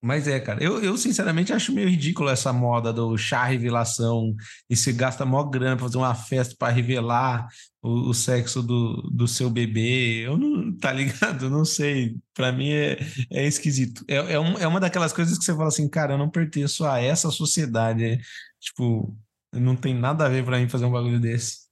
Mas 0.01 0.27
é, 0.27 0.39
cara, 0.39 0.63
eu, 0.63 0.81
eu 0.83 0.95
sinceramente 0.97 1.51
acho 1.51 1.73
meio 1.73 1.89
ridículo 1.89 2.29
essa 2.29 2.53
moda 2.53 2.93
do 2.93 3.17
chá 3.17 3.43
revelação 3.45 4.35
e 4.69 4.75
se 4.75 4.93
gasta 4.93 5.25
mó 5.25 5.43
grana 5.43 5.75
pra 5.75 5.85
fazer 5.85 5.97
uma 5.97 6.13
festa 6.15 6.55
para 6.57 6.71
revelar 6.73 7.47
o, 7.81 8.09
o 8.09 8.13
sexo 8.13 8.61
do, 8.61 9.01
do 9.11 9.27
seu 9.27 9.49
bebê. 9.49 10.25
Eu 10.25 10.37
não, 10.37 10.75
tá 10.77 10.91
ligado? 10.93 11.49
Não 11.49 11.65
sei. 11.65 12.15
Pra 12.33 12.51
mim 12.51 12.69
é, 12.71 12.97
é 13.31 13.47
esquisito. 13.47 14.03
É, 14.07 14.33
é, 14.33 14.39
um, 14.39 14.57
é 14.57 14.67
uma 14.67 14.79
daquelas 14.79 15.13
coisas 15.13 15.37
que 15.37 15.43
você 15.43 15.53
fala 15.53 15.67
assim, 15.69 15.89
cara, 15.89 16.13
eu 16.13 16.17
não 16.17 16.29
pertenço 16.29 16.85
a 16.85 16.99
essa 16.99 17.31
sociedade. 17.31 18.19
Tipo, 18.59 19.15
não 19.53 19.75
tem 19.75 19.93
nada 19.93 20.25
a 20.25 20.29
ver 20.29 20.43
pra 20.45 20.57
mim 20.59 20.69
fazer 20.69 20.85
um 20.85 20.91
bagulho 20.91 21.19
desse. 21.19 21.67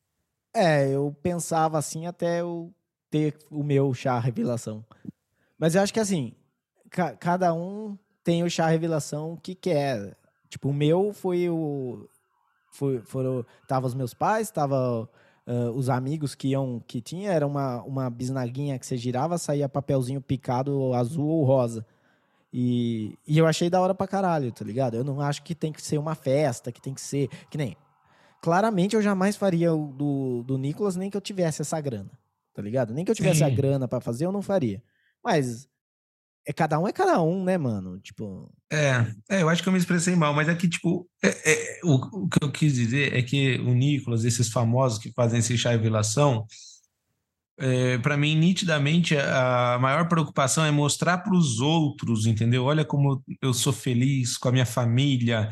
É, 0.53 0.89
eu 0.89 1.15
pensava 1.21 1.77
assim 1.77 2.05
até 2.05 2.41
eu 2.41 2.73
ter 3.09 3.37
o 3.51 3.63
meu 3.63 3.93
chá 3.93 4.17
revelação. 4.19 4.85
Mas 5.57 5.75
eu 5.75 5.81
acho 5.81 5.93
que 5.93 5.99
assim, 5.99 6.33
ca- 6.89 7.15
cada 7.15 7.53
um 7.53 7.97
tem 8.23 8.43
o 8.43 8.49
chá 8.49 8.67
revelação 8.67 9.37
que 9.37 9.55
quer. 9.55 10.17
Tipo, 10.49 10.69
o 10.69 10.73
meu 10.73 11.13
foi 11.13 11.49
o. 11.49 12.07
Foi, 12.71 13.01
foram, 13.01 13.45
tava 13.67 13.87
os 13.87 13.93
meus 13.93 14.13
pais, 14.13 14.51
tava 14.51 15.09
ah, 15.47 15.71
os 15.73 15.89
amigos 15.89 16.35
que 16.35 16.49
iam, 16.49 16.81
que 16.87 17.01
tinha, 17.01 17.31
era 17.31 17.45
uma, 17.47 17.81
uma 17.83 18.09
bisnaguinha 18.09 18.77
que 18.79 18.85
você 18.85 18.97
girava, 18.97 19.37
saía 19.37 19.69
papelzinho 19.69 20.21
picado 20.21 20.93
azul 20.93 21.27
ou 21.27 21.43
rosa. 21.45 21.85
E, 22.57 23.17
e 23.27 23.37
eu 23.37 23.45
achei 23.45 23.69
da 23.69 23.81
hora 23.81 23.93
pra 23.93 24.07
caralho, 24.07 24.49
tá 24.49 24.63
ligado? 24.63 24.95
Eu 24.95 25.03
não 25.03 25.19
acho 25.19 25.43
que 25.43 25.53
tem 25.53 25.73
que 25.73 25.81
ser 25.81 25.97
uma 25.97 26.15
festa, 26.15 26.71
que 26.71 26.81
tem 26.81 26.93
que 26.93 27.01
ser. 27.01 27.27
Que 27.51 27.57
nem. 27.57 27.75
Claramente 28.41 28.95
eu 28.95 29.01
jamais 29.01 29.35
faria 29.35 29.73
o 29.73 29.91
do, 29.91 30.41
do 30.43 30.57
Nicolas, 30.57 30.95
nem 30.95 31.09
que 31.09 31.17
eu 31.17 31.21
tivesse 31.21 31.61
essa 31.61 31.81
grana, 31.81 32.11
tá 32.53 32.61
ligado? 32.61 32.93
Nem 32.93 33.03
que 33.03 33.11
eu 33.11 33.15
tivesse 33.15 33.43
a 33.43 33.49
Sim. 33.49 33.55
grana 33.55 33.89
pra 33.89 33.99
fazer, 33.99 34.25
eu 34.25 34.31
não 34.31 34.41
faria. 34.41 34.81
Mas 35.21 35.67
é 36.47 36.53
cada 36.53 36.79
um 36.79 36.87
é 36.87 36.93
cada 36.93 37.21
um, 37.21 37.43
né, 37.43 37.57
mano? 37.57 37.99
Tipo, 37.99 38.49
É, 38.71 39.05
é, 39.29 39.41
eu 39.41 39.49
acho 39.49 39.61
que 39.61 39.67
eu 39.67 39.73
me 39.73 39.79
expressei 39.79 40.15
mal, 40.15 40.33
mas 40.33 40.47
é 40.47 40.55
que, 40.55 40.69
tipo, 40.69 41.09
é- 41.21 41.51
é, 41.51 41.79
o, 41.83 41.95
o 42.23 42.29
que 42.29 42.41
eu 42.41 42.51
quis 42.51 42.73
dizer 42.75 43.13
é 43.13 43.21
que 43.21 43.55
o 43.59 43.73
Nicolas, 43.73 44.23
esses 44.23 44.49
famosos 44.49 44.97
que 44.99 45.11
fazem 45.11 45.39
esse 45.39 45.57
chá 45.57 45.71
revelação, 45.71 46.45
é, 47.57 47.97
para 47.99 48.17
mim, 48.17 48.35
nitidamente, 48.35 49.15
a 49.17 49.77
maior 49.81 50.07
preocupação 50.07 50.65
é 50.65 50.71
mostrar 50.71 51.19
para 51.19 51.35
os 51.35 51.59
outros, 51.59 52.25
entendeu? 52.25 52.65
Olha 52.65 52.83
como 52.83 53.23
eu 53.41 53.53
sou 53.53 53.71
feliz 53.73 54.37
com 54.37 54.49
a 54.49 54.51
minha 54.51 54.65
família. 54.65 55.49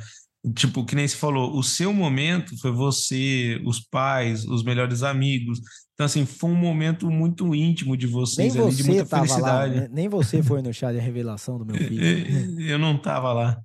Tipo, 0.56 0.84
que 0.84 0.94
nem 0.96 1.08
se 1.08 1.16
falou, 1.16 1.58
o 1.58 1.63
seu 1.63 1.94
momento 1.94 2.60
foi 2.60 2.70
você, 2.70 3.62
os 3.66 3.80
pais, 3.80 4.44
os 4.46 4.62
melhores 4.62 5.02
amigos. 5.02 5.62
Então, 5.94 6.06
assim, 6.06 6.26
foi 6.26 6.50
um 6.50 6.56
momento 6.56 7.10
muito 7.10 7.56
íntimo 7.56 7.96
de 7.96 8.08
nem 8.08 8.13
vocês 8.13 8.58
ali, 8.58 8.76
de 8.76 8.84
você 8.84 8.88
muita 8.89 9.06
tava 9.06 9.22
lá, 9.24 9.28
felicidade. 9.62 9.76
né? 9.80 9.88
nem 9.89 10.10
você 10.10 10.44
foi 10.44 10.62
no 10.62 10.74
chá 10.74 10.92
de 10.92 11.00
revelação 11.00 11.58
do 11.58 11.66
meu 11.66 11.78
filho. 11.88 12.60
Eu 12.62 12.78
não 12.78 12.98
tava 12.98 13.32
lá. 13.32 13.58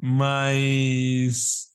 Mas 0.00 1.68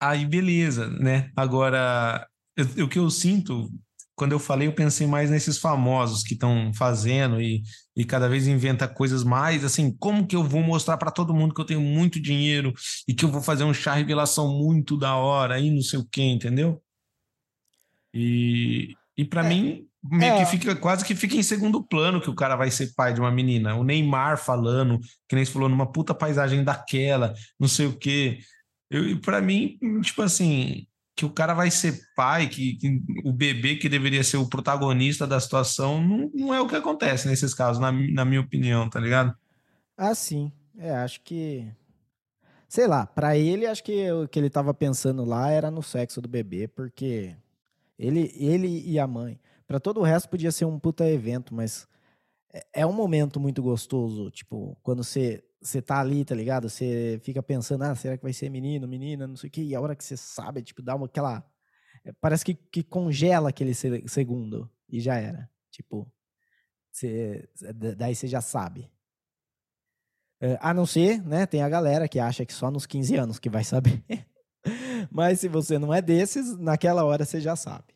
aí 0.00 0.26
beleza, 0.26 0.88
né? 0.88 1.30
Agora, 1.34 2.26
eu- 2.56 2.84
o 2.84 2.88
que 2.88 2.98
eu 2.98 3.08
sinto 3.10 3.70
quando 4.14 4.32
eu 4.32 4.38
falei, 4.38 4.68
eu 4.68 4.74
pensei 4.74 5.06
mais 5.06 5.30
nesses 5.30 5.58
famosos 5.58 6.22
que 6.22 6.34
estão 6.34 6.70
fazendo 6.74 7.40
e, 7.40 7.62
e 7.96 8.04
cada 8.04 8.28
vez 8.28 8.46
inventa 8.46 8.86
coisas 8.86 9.24
mais 9.24 9.64
assim, 9.64 9.94
como 9.98 10.26
que 10.26 10.36
eu 10.36 10.44
vou 10.44 10.62
mostrar 10.62 10.96
para 10.96 11.10
todo 11.10 11.34
mundo 11.34 11.54
que 11.54 11.60
eu 11.60 11.66
tenho 11.66 11.80
muito 11.80 12.20
dinheiro 12.20 12.72
e 13.08 13.14
que 13.14 13.24
eu 13.24 13.30
vou 13.30 13.40
fazer 13.40 13.64
um 13.64 13.74
chá 13.74 13.94
revelação 13.94 14.48
muito 14.48 14.96
da 14.96 15.16
hora 15.16 15.58
e 15.58 15.70
não 15.70 15.82
sei 15.82 15.98
o 15.98 16.04
que, 16.04 16.22
entendeu? 16.22 16.82
E, 18.14 18.94
e 19.16 19.24
para 19.24 19.44
é, 19.44 19.48
mim, 19.48 19.86
meio 20.02 20.34
é. 20.34 20.44
que 20.44 20.50
fica 20.50 20.76
quase 20.76 21.04
que 21.04 21.14
fica 21.14 21.36
em 21.36 21.42
segundo 21.42 21.82
plano 21.82 22.20
que 22.20 22.28
o 22.28 22.34
cara 22.34 22.56
vai 22.56 22.70
ser 22.70 22.92
pai 22.94 23.14
de 23.14 23.20
uma 23.20 23.30
menina. 23.30 23.74
O 23.74 23.84
Neymar 23.84 24.36
falando, 24.36 24.98
que 25.28 25.34
nem 25.34 25.44
você 25.44 25.52
falou, 25.52 25.68
numa 25.68 25.90
puta 25.90 26.14
paisagem 26.14 26.62
daquela, 26.62 27.32
não 27.58 27.68
sei 27.68 27.86
o 27.86 27.96
quê. 27.96 28.40
Eu, 28.90 29.18
para 29.20 29.40
mim, 29.40 29.78
tipo 30.02 30.20
assim, 30.20 30.86
que 31.22 31.26
o 31.26 31.30
cara 31.30 31.54
vai 31.54 31.70
ser 31.70 32.00
pai, 32.16 32.48
que, 32.48 32.74
que, 32.74 33.00
o 33.24 33.32
bebê 33.32 33.76
que 33.76 33.88
deveria 33.88 34.24
ser 34.24 34.38
o 34.38 34.48
protagonista 34.48 35.24
da 35.24 35.38
situação, 35.38 36.02
não, 36.02 36.30
não 36.34 36.54
é 36.54 36.60
o 36.60 36.66
que 36.66 36.74
acontece 36.74 37.28
nesses 37.28 37.54
casos, 37.54 37.80
na, 37.80 37.92
na 37.92 38.24
minha 38.24 38.40
opinião, 38.40 38.90
tá 38.90 38.98
ligado? 38.98 39.32
Ah, 39.96 40.14
sim. 40.16 40.50
É, 40.76 40.90
acho 40.90 41.20
que. 41.22 41.70
Sei 42.68 42.88
lá, 42.88 43.06
para 43.06 43.36
ele, 43.36 43.66
acho 43.66 43.84
que 43.84 44.10
o 44.10 44.26
que 44.26 44.38
ele 44.38 44.50
tava 44.50 44.74
pensando 44.74 45.24
lá 45.24 45.50
era 45.50 45.70
no 45.70 45.82
sexo 45.82 46.20
do 46.20 46.28
bebê, 46.28 46.66
porque 46.66 47.36
ele, 47.96 48.32
ele 48.34 48.82
e 48.84 48.98
a 48.98 49.06
mãe. 49.06 49.38
Para 49.64 49.78
todo 49.78 50.00
o 50.00 50.02
resto 50.02 50.28
podia 50.28 50.50
ser 50.50 50.64
um 50.64 50.78
puta 50.78 51.08
evento, 51.08 51.54
mas 51.54 51.86
é, 52.52 52.66
é 52.74 52.86
um 52.86 52.92
momento 52.92 53.40
muito 53.40 53.62
gostoso, 53.62 54.30
tipo, 54.30 54.76
quando 54.82 55.02
você 55.02 55.42
você 55.62 55.80
tá 55.80 56.00
ali, 56.00 56.24
tá 56.24 56.34
ligado? 56.34 56.68
Você 56.68 57.20
fica 57.22 57.42
pensando, 57.42 57.84
ah, 57.84 57.94
será 57.94 58.16
que 58.16 58.22
vai 58.22 58.32
ser 58.32 58.50
menino, 58.50 58.88
menina, 58.88 59.26
não 59.28 59.36
sei 59.36 59.48
o 59.48 59.50
quê. 59.50 59.62
E 59.62 59.74
a 59.74 59.80
hora 59.80 59.94
que 59.94 60.04
você 60.04 60.16
sabe, 60.16 60.62
tipo, 60.62 60.82
dá 60.82 60.94
uma, 60.96 61.06
aquela. 61.06 61.44
Eh, 62.04 62.12
parece 62.20 62.44
que, 62.44 62.54
que 62.54 62.82
congela 62.82 63.48
aquele 63.48 63.72
segundo. 63.74 64.68
E 64.88 65.00
já 65.00 65.16
era. 65.16 65.48
Tipo, 65.70 66.10
você, 66.90 67.48
daí 67.96 68.14
você 68.14 68.26
já 68.26 68.40
sabe. 68.40 68.90
É, 70.40 70.58
a 70.60 70.74
não 70.74 70.84
ser, 70.84 71.22
né? 71.24 71.46
Tem 71.46 71.62
a 71.62 71.68
galera 71.68 72.08
que 72.08 72.18
acha 72.18 72.44
que 72.44 72.52
só 72.52 72.70
nos 72.70 72.84
15 72.84 73.14
anos 73.16 73.38
que 73.38 73.48
vai 73.48 73.62
saber. 73.62 74.02
Mas 75.10 75.40
se 75.40 75.48
você 75.48 75.78
não 75.78 75.94
é 75.94 76.02
desses, 76.02 76.58
naquela 76.58 77.04
hora 77.04 77.24
você 77.24 77.40
já 77.40 77.54
sabe. 77.54 77.94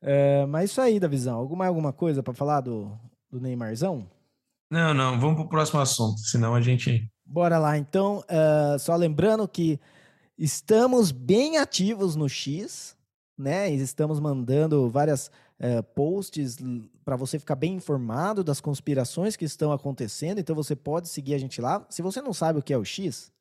É, 0.00 0.46
mas 0.46 0.70
isso 0.70 0.80
aí, 0.80 1.00
Davizão. 1.00 1.38
Alguma, 1.38 1.66
alguma 1.66 1.92
coisa 1.92 2.22
para 2.22 2.34
falar 2.34 2.60
do, 2.60 2.98
do 3.30 3.40
Neymarzão? 3.40 4.08
Não, 4.70 4.92
não, 4.92 5.18
vamos 5.18 5.36
para 5.36 5.44
o 5.44 5.48
próximo 5.48 5.80
assunto, 5.80 6.20
senão 6.20 6.54
a 6.54 6.60
gente. 6.60 7.10
Bora 7.24 7.58
lá, 7.58 7.76
então. 7.76 8.18
Uh, 8.18 8.78
só 8.78 8.94
lembrando 8.94 9.48
que 9.48 9.80
estamos 10.36 11.10
bem 11.10 11.56
ativos 11.56 12.14
no 12.14 12.28
X, 12.28 12.96
né? 13.36 13.70
Estamos 13.70 14.20
mandando 14.20 14.90
várias 14.90 15.28
uh, 15.58 15.82
posts 15.94 16.58
para 17.04 17.16
você 17.16 17.38
ficar 17.38 17.56
bem 17.56 17.74
informado 17.74 18.44
das 18.44 18.60
conspirações 18.60 19.36
que 19.36 19.44
estão 19.44 19.72
acontecendo. 19.72 20.38
Então 20.38 20.54
você 20.54 20.76
pode 20.76 21.08
seguir 21.08 21.34
a 21.34 21.38
gente 21.38 21.60
lá. 21.60 21.86
Se 21.88 22.02
você 22.02 22.20
não 22.20 22.34
sabe 22.34 22.58
o 22.58 22.62
que 22.62 22.72
é 22.72 22.78
o 22.78 22.84
X, 22.84 23.32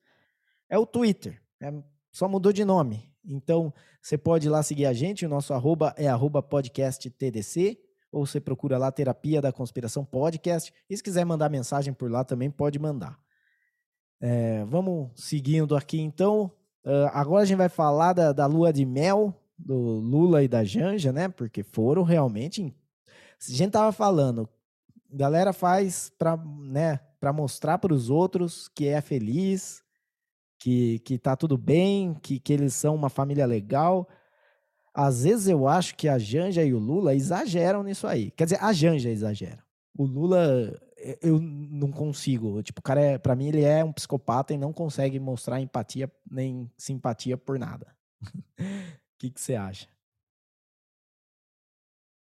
é 0.70 0.78
o 0.78 0.86
Twitter. 0.86 1.42
É, 1.60 1.74
só 2.12 2.28
mudou 2.28 2.54
de 2.54 2.64
nome. 2.64 3.12
Então 3.28 3.74
você 4.02 4.18
pode 4.18 4.48
ir 4.48 4.50
lá 4.50 4.64
seguir 4.64 4.86
a 4.86 4.94
gente. 4.94 5.26
O 5.26 5.30
nosso 5.30 5.54
arroba 5.54 5.94
é 5.98 6.08
arroba 6.08 6.42
podcasttdc 6.42 7.78
ou 8.12 8.26
você 8.26 8.40
procura 8.40 8.78
lá 8.78 8.92
Terapia 8.92 9.42
da 9.42 9.52
Conspiração 9.52 10.06
Podcast. 10.06 10.74
E 10.90 10.96
se 10.96 11.04
quiser 11.04 11.26
mandar 11.26 11.50
mensagem 11.50 11.94
por 11.94 12.10
lá 12.10 12.24
também, 12.24 12.50
pode 12.50 12.80
mandar. 12.80 13.20
É, 14.20 14.64
vamos 14.66 15.12
seguindo 15.16 15.76
aqui 15.76 16.00
então. 16.00 16.52
Uh, 16.86 17.10
agora 17.12 17.44
a 17.44 17.46
gente 17.46 17.58
vai 17.58 17.70
falar 17.70 18.14
da, 18.14 18.32
da 18.32 18.46
lua 18.46 18.72
de 18.72 18.86
mel 18.86 19.36
do 19.58 19.76
Lula 19.76 20.44
e 20.44 20.48
da 20.48 20.64
Janja, 20.64 21.12
né? 21.12 21.28
Porque 21.28 21.64
foram 21.64 22.04
realmente. 22.04 22.74
A 23.40 23.52
gente 23.52 23.72
tava 23.72 23.92
falando, 23.92 24.48
galera 25.12 25.54
faz 25.54 26.12
para 26.18 26.38
né, 26.38 27.00
mostrar 27.34 27.78
para 27.78 27.94
os 27.94 28.10
outros 28.10 28.68
que 28.70 28.88
é 28.88 29.02
feliz, 29.02 29.84
que, 30.60 31.00
que 31.00 31.18
tá 31.18 31.36
tudo 31.36 31.58
bem, 31.58 32.14
que, 32.16 32.40
que 32.40 32.54
eles 32.54 32.74
são 32.74 32.96
uma 32.96 33.10
família 33.10 33.46
legal. 33.46 34.08
Às 34.94 35.24
vezes 35.24 35.48
eu 35.48 35.68
acho 35.68 35.96
que 35.96 36.08
a 36.08 36.18
Janja 36.18 36.64
e 36.64 36.74
o 36.74 36.80
Lula 36.80 37.14
exageram 37.14 37.84
nisso 37.84 38.08
aí. 38.08 38.32
Quer 38.32 38.46
dizer, 38.46 38.64
a 38.64 38.74
Janja 38.74 39.10
exagera. 39.10 39.64
O 39.96 40.06
Lula, 40.06 40.80
eu 41.22 41.40
não 41.40 41.92
consigo. 41.92 42.62
Tipo, 42.64 42.80
o 42.80 42.84
cara, 42.84 43.02
é, 43.02 43.18
pra 43.18 43.36
mim, 43.36 43.48
ele 43.48 43.64
é 43.64 43.84
um 43.84 43.94
psicopata 43.94 44.54
e 44.54 44.58
não 44.58 44.74
consegue 44.74 45.20
mostrar 45.20 45.62
empatia 45.62 46.12
nem 46.30 46.72
simpatia 46.78 47.38
por 47.38 47.60
nada. 47.60 47.96
O 48.22 48.28
que, 49.20 49.30
que 49.30 49.40
você 49.40 49.56
acha? 49.56 49.88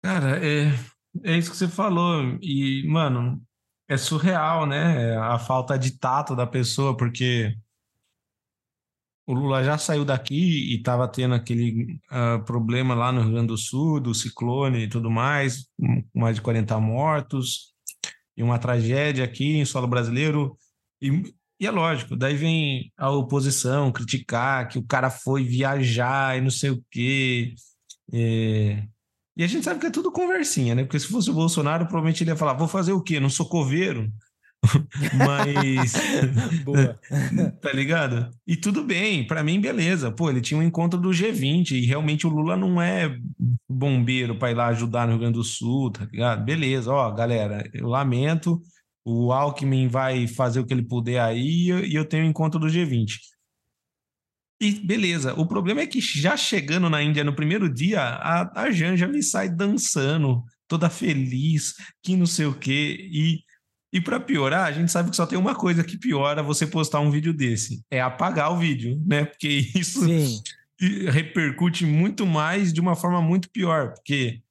Cara, 0.04 0.44
é, 0.44 0.72
é 1.24 1.38
isso 1.38 1.52
que 1.52 1.58
você 1.58 1.68
falou. 1.68 2.38
E, 2.42 2.84
mano, 2.88 3.42
é 3.88 3.98
surreal, 3.98 4.66
né? 4.66 5.16
A 5.18 5.38
falta 5.38 5.78
de 5.78 5.98
tato 6.00 6.36
da 6.36 6.48
pessoa, 6.48 6.98
porque 6.98 7.56
o 9.28 9.34
Lula 9.34 9.64
já 9.64 9.78
saiu 9.78 10.06
daqui 10.06 10.72
e 10.72 10.78
estava 10.78 11.08
tendo 11.08 11.34
aquele 11.34 12.00
uh, 12.12 12.44
problema 12.46 12.94
lá 12.94 13.12
no 13.12 13.22
Rio 13.22 13.32
Grande 13.32 13.48
do 13.48 13.58
Sul, 13.58 14.00
do 14.00 14.14
ciclone 14.14 14.84
e 14.84 14.88
tudo 14.88 15.10
mais, 15.10 15.66
mais 16.14 16.36
de 16.36 16.42
40 16.42 16.80
mortos, 16.80 17.74
e 18.38 18.44
uma 18.44 18.60
tragédia 18.60 19.24
aqui 19.24 19.58
em 19.58 19.66
solo 19.66 19.88
brasileiro. 19.88 20.56
E, 21.02 21.24
e 21.60 21.66
é 21.66 21.72
lógico, 21.72 22.16
daí 22.16 22.36
vem 22.36 22.92
a 22.98 23.10
oposição 23.10 23.92
criticar 23.92 24.68
que 24.68 24.78
o 24.78 24.86
cara 24.86 25.10
foi 25.10 25.44
viajar 25.44 26.38
e 26.38 26.42
não 26.42 26.52
sei 26.52 26.70
o 26.70 26.84
quê. 26.92 27.56
É... 28.14 28.84
E 29.38 29.44
a 29.44 29.48
gente 29.48 29.66
sabe 29.66 29.80
que 29.80 29.88
é 29.88 29.92
tudo 29.92 30.12
conversinha, 30.12 30.76
né? 30.76 30.84
Porque 30.84 31.00
se 31.00 31.08
fosse 31.08 31.30
o 31.30 31.34
Bolsonaro, 31.34 31.86
provavelmente 31.86 32.24
ele 32.24 32.32
ia 32.32 32.38
falar: 32.38 32.54
vou 32.54 32.68
fazer 32.68 32.94
o 32.94 33.02
quê? 33.02 33.20
Não 33.20 33.30
sou 33.30 33.50
coveiro? 33.50 34.10
Mas. 35.18 35.94
Boa. 36.64 37.00
tá 37.62 37.72
ligado? 37.72 38.30
E 38.46 38.56
tudo 38.56 38.84
bem, 38.84 39.26
para 39.26 39.44
mim, 39.44 39.60
beleza. 39.60 40.12
Pô, 40.12 40.30
ele 40.30 40.42
tinha 40.42 40.60
um 40.60 40.64
encontro 40.64 41.00
do 41.00 41.10
G20 41.10 41.72
e 41.72 41.86
realmente 41.86 42.28
o 42.28 42.30
Lula 42.30 42.56
não 42.56 42.82
é 42.82 43.18
bombeiro 43.70 44.38
para 44.38 44.52
ir 44.52 44.56
lá 44.56 44.68
ajudar 44.68 45.06
no 45.06 45.14
Rio 45.14 45.22
Grande 45.22 45.38
do 45.38 45.44
Sul, 45.44 45.92
tá 45.92 46.06
ligado? 46.06 46.44
Beleza, 46.44 46.92
ó, 46.92 47.12
galera, 47.12 47.70
eu 47.74 47.88
lamento. 47.88 48.62
O 49.04 49.32
Alckmin 49.32 49.88
vai 49.88 50.28
fazer 50.28 50.60
o 50.60 50.66
que 50.66 50.74
ele 50.74 50.82
puder 50.82 51.22
aí 51.22 51.70
e 51.70 51.96
eu 51.96 52.06
tenho 52.06 52.26
o 52.26 52.28
encontro 52.28 52.60
do 52.60 52.68
G20. 52.68 53.18
E 54.60 54.72
beleza, 54.72 55.34
o 55.34 55.46
problema 55.46 55.82
é 55.82 55.88
que 55.88 56.00
já 56.00 56.38
chegando 56.38 56.90
na 56.90 57.04
Índia 57.04 57.24
no 57.24 57.36
primeiro 57.36 57.72
dia, 57.72 58.02
a, 58.02 58.64
a 58.64 58.72
Janja 58.72 59.08
me 59.08 59.22
sai 59.22 59.50
dançando, 59.50 60.44
toda 60.68 60.90
feliz, 60.90 61.74
que 62.02 62.16
não 62.16 62.26
sei 62.26 62.46
o 62.46 62.54
quê. 62.54 62.98
E 63.12 63.40
e 63.96 64.02
para 64.02 64.20
piorar, 64.20 64.66
a 64.66 64.74
gente 64.74 64.92
sabe 64.92 65.10
que 65.10 65.16
só 65.16 65.26
tem 65.26 65.40
uma 65.40 65.56
coisa 65.56 65.82
que 65.82 65.98
piora 65.98 66.44
você 66.44 66.68
postar 66.68 67.00
um 67.00 67.10
vídeo 67.10 67.34
desse: 67.34 67.82
é 67.90 68.02
apagar 68.02 68.52
o 68.52 68.60
vídeo, 68.60 69.02
né? 69.06 69.24
Porque 69.24 69.48
isso 69.74 70.04
Sim. 70.04 70.42
repercute 71.08 71.86
muito 71.86 72.26
mais 72.26 72.74
de 72.74 72.82
uma 72.82 72.94
forma 72.94 73.22
muito 73.22 73.50
pior. 73.50 73.94
Porque, 73.94 74.42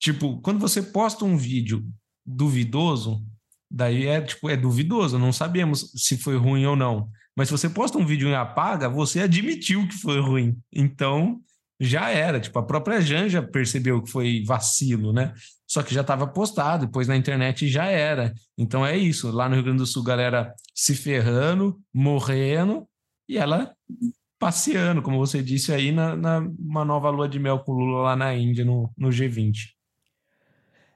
tipo, 0.00 0.40
quando 0.40 0.58
você 0.58 0.82
posta 0.82 1.24
um 1.24 1.36
vídeo 1.36 1.86
duvidoso, 2.26 3.24
daí 3.70 4.04
é 4.04 4.20
tipo, 4.20 4.50
é 4.50 4.56
duvidoso, 4.56 5.16
não 5.16 5.32
sabemos 5.32 5.92
se 5.94 6.18
foi 6.18 6.36
ruim 6.36 6.66
ou 6.66 6.74
não. 6.74 7.08
Mas 7.36 7.46
se 7.46 7.52
você 7.52 7.70
posta 7.70 7.98
um 7.98 8.04
vídeo 8.04 8.28
e 8.28 8.34
apaga, 8.34 8.88
você 8.88 9.20
admitiu 9.20 9.86
que 9.86 9.94
foi 9.94 10.20
ruim. 10.20 10.58
Então, 10.72 11.40
já 11.80 12.10
era. 12.10 12.40
Tipo, 12.40 12.58
a 12.58 12.62
própria 12.62 13.00
Janja 13.00 13.42
percebeu 13.42 14.02
que 14.02 14.10
foi 14.10 14.42
vacilo, 14.44 15.12
né? 15.12 15.32
Só 15.66 15.82
que 15.82 15.94
já 15.94 16.00
estava 16.00 16.26
postado, 16.26 16.86
depois 16.86 17.06
na 17.06 17.16
internet 17.16 17.68
já 17.68 17.86
era. 17.86 18.32
Então 18.56 18.84
é 18.84 18.96
isso. 18.96 19.30
Lá 19.30 19.48
no 19.48 19.54
Rio 19.54 19.64
Grande 19.64 19.78
do 19.78 19.86
Sul, 19.86 20.02
galera 20.02 20.54
se 20.74 20.94
ferrando, 20.94 21.78
morrendo, 21.92 22.86
e 23.28 23.36
ela 23.36 23.72
passeando, 24.38 25.02
como 25.02 25.18
você 25.18 25.42
disse 25.42 25.72
aí, 25.72 25.90
na, 25.92 26.16
na 26.16 26.38
uma 26.58 26.84
nova 26.84 27.10
lua 27.10 27.28
de 27.28 27.38
mel 27.38 27.58
com 27.58 27.72
Lula 27.72 28.02
lá 28.02 28.16
na 28.16 28.34
Índia, 28.34 28.64
no, 28.64 28.90
no 28.96 29.08
G20. 29.08 29.76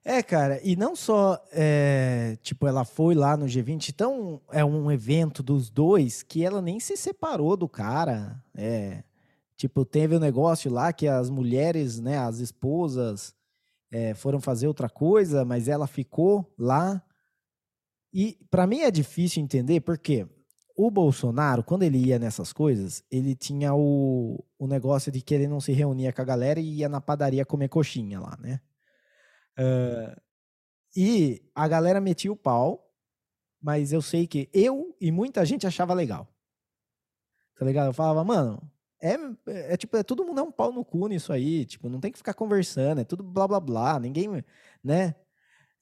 É, 0.05 0.21
cara, 0.23 0.61
e 0.65 0.75
não 0.75 0.97
só, 0.97 1.41
é, 1.53 2.37
tipo, 2.43 2.67
ela 2.67 2.85
foi 2.85 3.15
lá 3.15 3.37
no 3.37 3.47
G20, 3.47 3.91
então 3.91 4.41
é 4.51 4.65
um 4.65 4.91
evento 4.91 5.45
dos 5.45 5.71
dois 5.71 6.25
que 6.25 6.45
ela 6.45 6.61
nem 6.61 6.81
se 6.81 6.97
separou 6.97 7.57
do 7.57 7.69
cara, 7.69 8.43
é, 8.55 9.05
Tipo, 9.63 9.85
teve 9.85 10.17
um 10.17 10.19
negócio 10.19 10.69
lá 10.69 10.93
que 10.93 11.07
as 11.07 11.31
mulheres, 11.31 12.01
né, 12.01 12.19
as 12.19 12.41
esposas, 12.41 13.33
é, 13.93 14.13
foram 14.13 14.41
fazer 14.41 14.67
outra 14.67 14.91
coisa, 14.91 15.45
mas 15.45 15.69
ela 15.69 15.87
ficou 15.87 16.53
lá. 16.59 17.01
E 18.13 18.45
para 18.51 18.67
mim 18.67 18.81
é 18.81 18.91
difícil 18.91 19.41
entender 19.41 19.81
porque 19.83 20.27
o 20.77 20.91
Bolsonaro, 20.91 21.63
quando 21.63 21.85
ele 21.85 21.97
ia 22.07 22.19
nessas 22.19 22.53
coisas, 22.53 23.05
ele 23.09 23.37
tinha 23.37 23.73
o, 23.73 24.45
o 24.59 24.67
negócio 24.67 25.13
de 25.13 25.23
que 25.23 25.33
ele 25.33 25.47
não 25.47 25.61
se 25.61 25.71
reunia 25.71 26.13
com 26.13 26.23
a 26.23 26.25
galera 26.25 26.59
e 26.59 26.79
ia 26.79 26.89
na 26.89 27.01
padaria 27.01 27.47
comer 27.47 27.69
coxinha 27.69 28.19
lá, 28.19 28.37
né? 28.41 28.61
Uh, 29.57 30.21
e 30.97 31.41
a 31.55 31.69
galera 31.69 32.01
metia 32.01 32.33
o 32.33 32.37
pau, 32.37 32.93
mas 33.63 33.93
eu 33.93 34.03
sei 34.03 34.27
que 34.27 34.51
eu 34.53 34.97
e 35.01 35.13
muita 35.13 35.47
gente 35.47 35.69
achava 35.69 35.95
legal. 35.95 36.27
Tá 37.57 37.65
ligado? 37.65 37.91
Eu 37.91 37.95
falava, 37.95 38.25
mano, 38.25 38.61
é, 39.03 39.17
é, 39.73 39.77
tipo, 39.77 39.97
é, 39.97 40.03
todo 40.03 40.25
mundo 40.25 40.41
é 40.41 40.43
um 40.45 40.53
pau 40.53 40.73
no 40.73 40.85
cu 40.85 41.09
nisso 41.09 41.33
aí, 41.33 41.65
tipo, 41.65 41.89
não 41.89 41.99
tem 42.01 42.13
que 42.13 42.19
ficar 42.19 42.35
conversando, 42.35 43.01
é 43.01 43.05
tudo 43.05 43.25
blá 43.25 43.49
blá 43.49 43.59
blá, 43.59 43.99
ninguém, 43.99 44.45
né? 44.83 45.15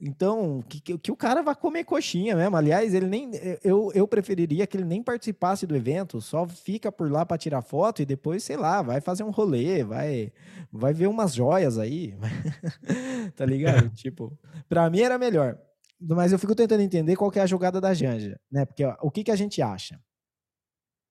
Então, 0.01 0.62
que, 0.66 0.81
que, 0.81 1.12
o 1.12 1.16
cara 1.16 1.43
vá 1.43 1.55
comer 1.55 1.85
coxinha 1.85 2.35
mesmo. 2.35 2.57
Aliás, 2.57 2.95
ele 2.95 3.07
nem. 3.07 3.33
Eu, 3.62 3.93
eu 3.95 4.09
preferiria 4.09 4.66
que 4.66 4.75
ele 4.79 4.85
nem 4.85 5.03
participasse 5.03 5.66
do 5.66 5.77
evento, 5.77 6.23
só 6.23 6.49
fica 6.49 6.91
por 6.91 7.12
lá 7.12 7.27
para 7.27 7.37
tirar 7.37 7.61
foto 7.61 8.01
e 8.01 8.07
depois, 8.07 8.43
sei 8.43 8.57
lá, 8.57 8.81
vai 8.81 9.03
fazer 9.03 9.25
um 9.25 9.31
rolê, 9.31 9.85
vai, 9.85 10.33
vai 10.73 10.95
ver 10.95 11.07
umas 11.07 11.35
joias 11.35 11.79
aí. 11.79 12.14
tá 13.37 13.45
ligado? 13.45 13.91
tipo, 13.95 14.33
pra 14.68 14.89
mim 14.89 15.01
era 15.01 15.18
melhor. 15.18 15.59
Mas 16.01 16.33
eu 16.33 16.39
fico 16.39 16.55
tentando 16.55 16.81
entender 16.81 17.14
qual 17.14 17.31
é 17.35 17.41
a 17.41 17.47
jogada 17.47 17.79
da 17.79 17.93
Janja, 17.93 18.41
né? 18.51 18.64
Porque 18.64 18.83
ó, 18.83 18.97
o 19.03 19.11
que, 19.11 19.23
que 19.23 19.31
a 19.31 19.37
gente 19.37 19.61
acha? 19.61 20.01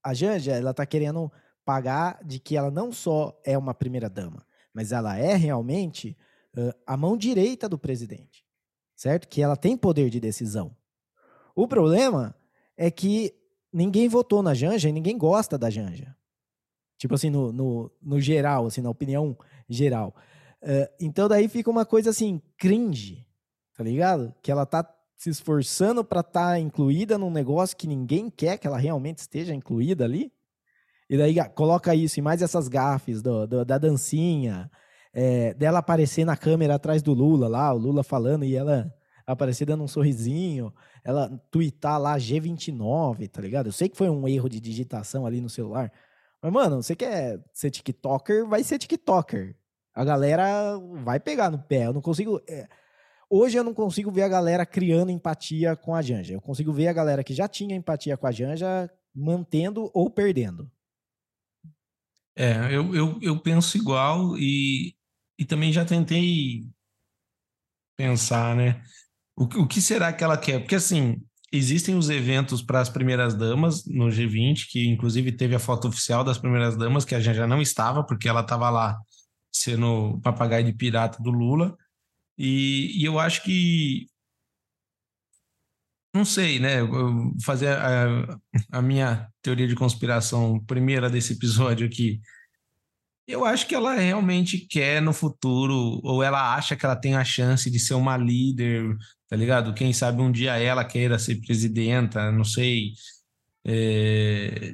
A 0.04 0.16
Janja, 0.16 0.54
ela 0.54 0.74
tá 0.74 0.84
querendo 0.84 1.32
pagar 1.66 2.20
de 2.24 2.40
que 2.40 2.58
ela 2.58 2.72
não 2.72 2.92
só 2.92 3.40
é 3.44 3.58
uma 3.58 3.74
primeira 3.74 4.10
dama, 4.10 4.46
mas 4.74 4.92
ela 4.92 5.18
é 5.18 5.36
realmente 5.36 6.18
uh, 6.58 6.74
a 6.86 6.98
mão 6.98 7.18
direita 7.18 7.68
do 7.70 7.78
presidente 7.78 8.50
certo? 9.00 9.30
Que 9.30 9.42
ela 9.42 9.56
tem 9.56 9.78
poder 9.78 10.10
de 10.10 10.20
decisão. 10.20 10.76
O 11.56 11.66
problema 11.66 12.36
é 12.76 12.92
que 12.92 13.34
ninguém 13.72 14.10
votou 14.10 14.44
na 14.44 14.54
Janja 14.54 14.90
e 14.90 14.92
ninguém 14.92 15.18
gosta 15.18 15.58
da 15.58 15.70
Janja. 15.70 16.14
Tipo 16.98 17.16
assim, 17.16 17.30
no, 17.30 17.54
no, 17.54 17.90
no 18.02 18.20
geral, 18.20 18.66
assim, 18.66 18.82
na 18.82 18.90
opinião 18.90 19.38
geral. 19.70 20.14
Uh, 20.62 20.94
então 21.00 21.30
daí 21.30 21.48
fica 21.48 21.70
uma 21.70 21.86
coisa 21.86 22.10
assim, 22.10 22.42
cringe, 22.58 23.26
tá 23.74 23.86
ligado? 23.86 24.36
Que 24.42 24.52
ela 24.52 24.66
tá 24.66 24.84
se 25.16 25.30
esforçando 25.30 26.04
para 26.04 26.20
estar 26.20 26.52
tá 26.52 26.60
incluída 26.60 27.18
num 27.18 27.32
negócio 27.32 27.78
que 27.78 27.88
ninguém 27.88 28.30
quer 28.30 28.58
que 28.58 28.68
ela 28.68 28.78
realmente 28.78 29.20
esteja 29.20 29.56
incluída 29.56 30.04
ali. 30.04 30.30
E 31.10 31.18
daí 31.18 31.36
coloca 31.56 31.96
isso 31.96 32.20
e 32.20 32.22
mais 32.22 32.42
essas 32.42 32.68
gafes 32.68 33.22
do, 33.22 33.48
do, 33.48 33.66
da 33.66 33.78
dancinha, 33.78 34.70
é, 35.14 35.54
dela 35.56 35.80
aparecer 35.80 36.24
na 36.24 36.38
câmera 36.38 36.76
atrás 36.76 37.02
do 37.02 37.14
Lula 37.14 37.48
lá, 37.48 37.74
o 37.74 37.78
Lula 37.78 38.04
falando 38.04 38.46
e 38.46 38.56
ela 38.56 38.94
aparecer 39.26 39.66
dando 39.66 39.84
um 39.84 39.88
sorrisinho, 39.88 40.74
ela 41.04 41.30
tweetar 41.52 42.00
lá 42.00 42.18
G29, 42.18 43.30
tá 43.30 43.42
ligado? 43.42 43.68
Eu 43.68 43.72
sei 43.72 43.90
que 43.90 43.98
foi 43.98 44.10
um 44.10 44.28
erro 44.28 44.50
de 44.50 44.60
digitação 44.60 45.26
ali 45.26 45.42
no 45.42 45.50
celular. 45.50 45.92
Mas, 46.42 46.52
mano, 46.52 46.82
você 46.82 46.96
quer 46.96 47.40
ser 47.54 47.70
TikToker, 47.70 48.48
vai 48.48 48.64
ser 48.64 48.78
TikToker. 48.78 49.56
A 49.94 50.04
galera 50.04 50.78
vai 51.04 51.20
pegar 51.20 51.50
no 51.50 51.60
pé. 51.60 51.86
Eu 51.86 51.94
não 51.94 52.02
consigo. 52.02 52.42
É... 52.48 52.68
Hoje 53.30 53.58
eu 53.58 53.64
não 53.64 53.74
consigo 53.74 54.12
ver 54.12 54.24
a 54.24 54.28
galera 54.28 54.66
criando 54.66 55.12
empatia 55.12 55.76
com 55.76 55.94
a 55.94 56.02
Janja. 56.02 56.34
Eu 56.34 56.42
consigo 56.42 56.72
ver 56.72 56.88
a 56.88 56.94
galera 56.94 57.24
que 57.24 57.34
já 57.34 57.48
tinha 57.48 57.76
empatia 57.76 58.18
com 58.18 58.26
a 58.26 58.32
Janja 58.32 58.90
mantendo 59.14 59.92
ou 59.94 60.10
perdendo. 60.10 60.70
É, 62.36 62.74
eu, 62.74 62.96
eu, 62.96 63.20
eu 63.22 63.40
penso 63.40 63.78
igual 63.78 64.38
e 64.38 64.96
e 65.40 65.46
também 65.46 65.72
já 65.72 65.86
tentei 65.86 66.68
pensar, 67.98 68.54
né? 68.58 68.84
O, 69.38 69.44
o 69.44 69.68
que 69.68 69.82
será 69.82 70.12
que 70.12 70.22
ela 70.22 70.38
quer? 70.38 70.60
Porque, 70.60 70.76
assim, 70.76 71.22
existem 71.50 71.96
os 71.96 72.10
eventos 72.10 72.62
para 72.62 72.82
as 72.82 72.90
primeiras 72.90 73.34
damas 73.34 73.86
no 73.86 74.10
G20, 74.10 74.68
que 74.70 74.86
inclusive 74.86 75.32
teve 75.32 75.56
a 75.56 75.60
foto 75.60 75.88
oficial 75.88 76.26
das 76.26 76.38
primeiras 76.38 76.76
damas, 76.76 77.06
que 77.06 77.16
a 77.16 77.22
gente 77.22 77.38
já 77.38 77.48
não 77.48 77.62
estava, 77.62 78.04
porque 78.06 78.28
ela 78.28 78.42
estava 78.42 78.70
lá 78.70 78.98
sendo 79.50 80.20
papagaio 80.22 80.66
de 80.66 80.74
pirata 80.74 81.24
do 81.24 81.32
Lula. 81.32 81.78
E, 82.38 83.02
e 83.02 83.06
eu 83.06 83.18
acho 83.18 83.42
que. 83.44 84.08
Não 86.14 86.26
sei, 86.26 86.60
né? 86.60 86.80
Fazer 87.44 87.70
a, 87.70 88.40
a 88.72 88.82
minha 88.82 89.30
teoria 89.42 89.68
de 89.68 89.76
conspiração 89.76 90.60
primeira 90.66 91.10
desse 91.10 91.34
episódio 91.34 91.86
aqui. 91.86 92.20
Eu 93.28 93.46
acho 93.46 93.68
que 93.68 93.76
ela 93.76 93.94
realmente 93.94 94.58
quer 94.58 95.02
no 95.02 95.14
futuro, 95.14 96.02
ou 96.04 96.24
ela 96.24 96.56
acha 96.56 96.76
que 96.76 96.84
ela 96.84 96.96
tem 96.96 97.16
a 97.16 97.24
chance 97.24 97.70
de 97.70 97.80
ser 97.80 97.94
uma 97.94 98.18
líder, 98.18 98.98
tá 99.28 99.36
ligado? 99.36 99.74
Quem 99.76 99.94
sabe 99.94 100.20
um 100.20 100.32
dia 100.32 100.58
ela 100.58 100.84
queira 100.84 101.20
ser 101.20 101.36
presidenta, 101.42 102.32
não 102.32 102.44
sei. 102.44 102.94
É... 103.64 104.74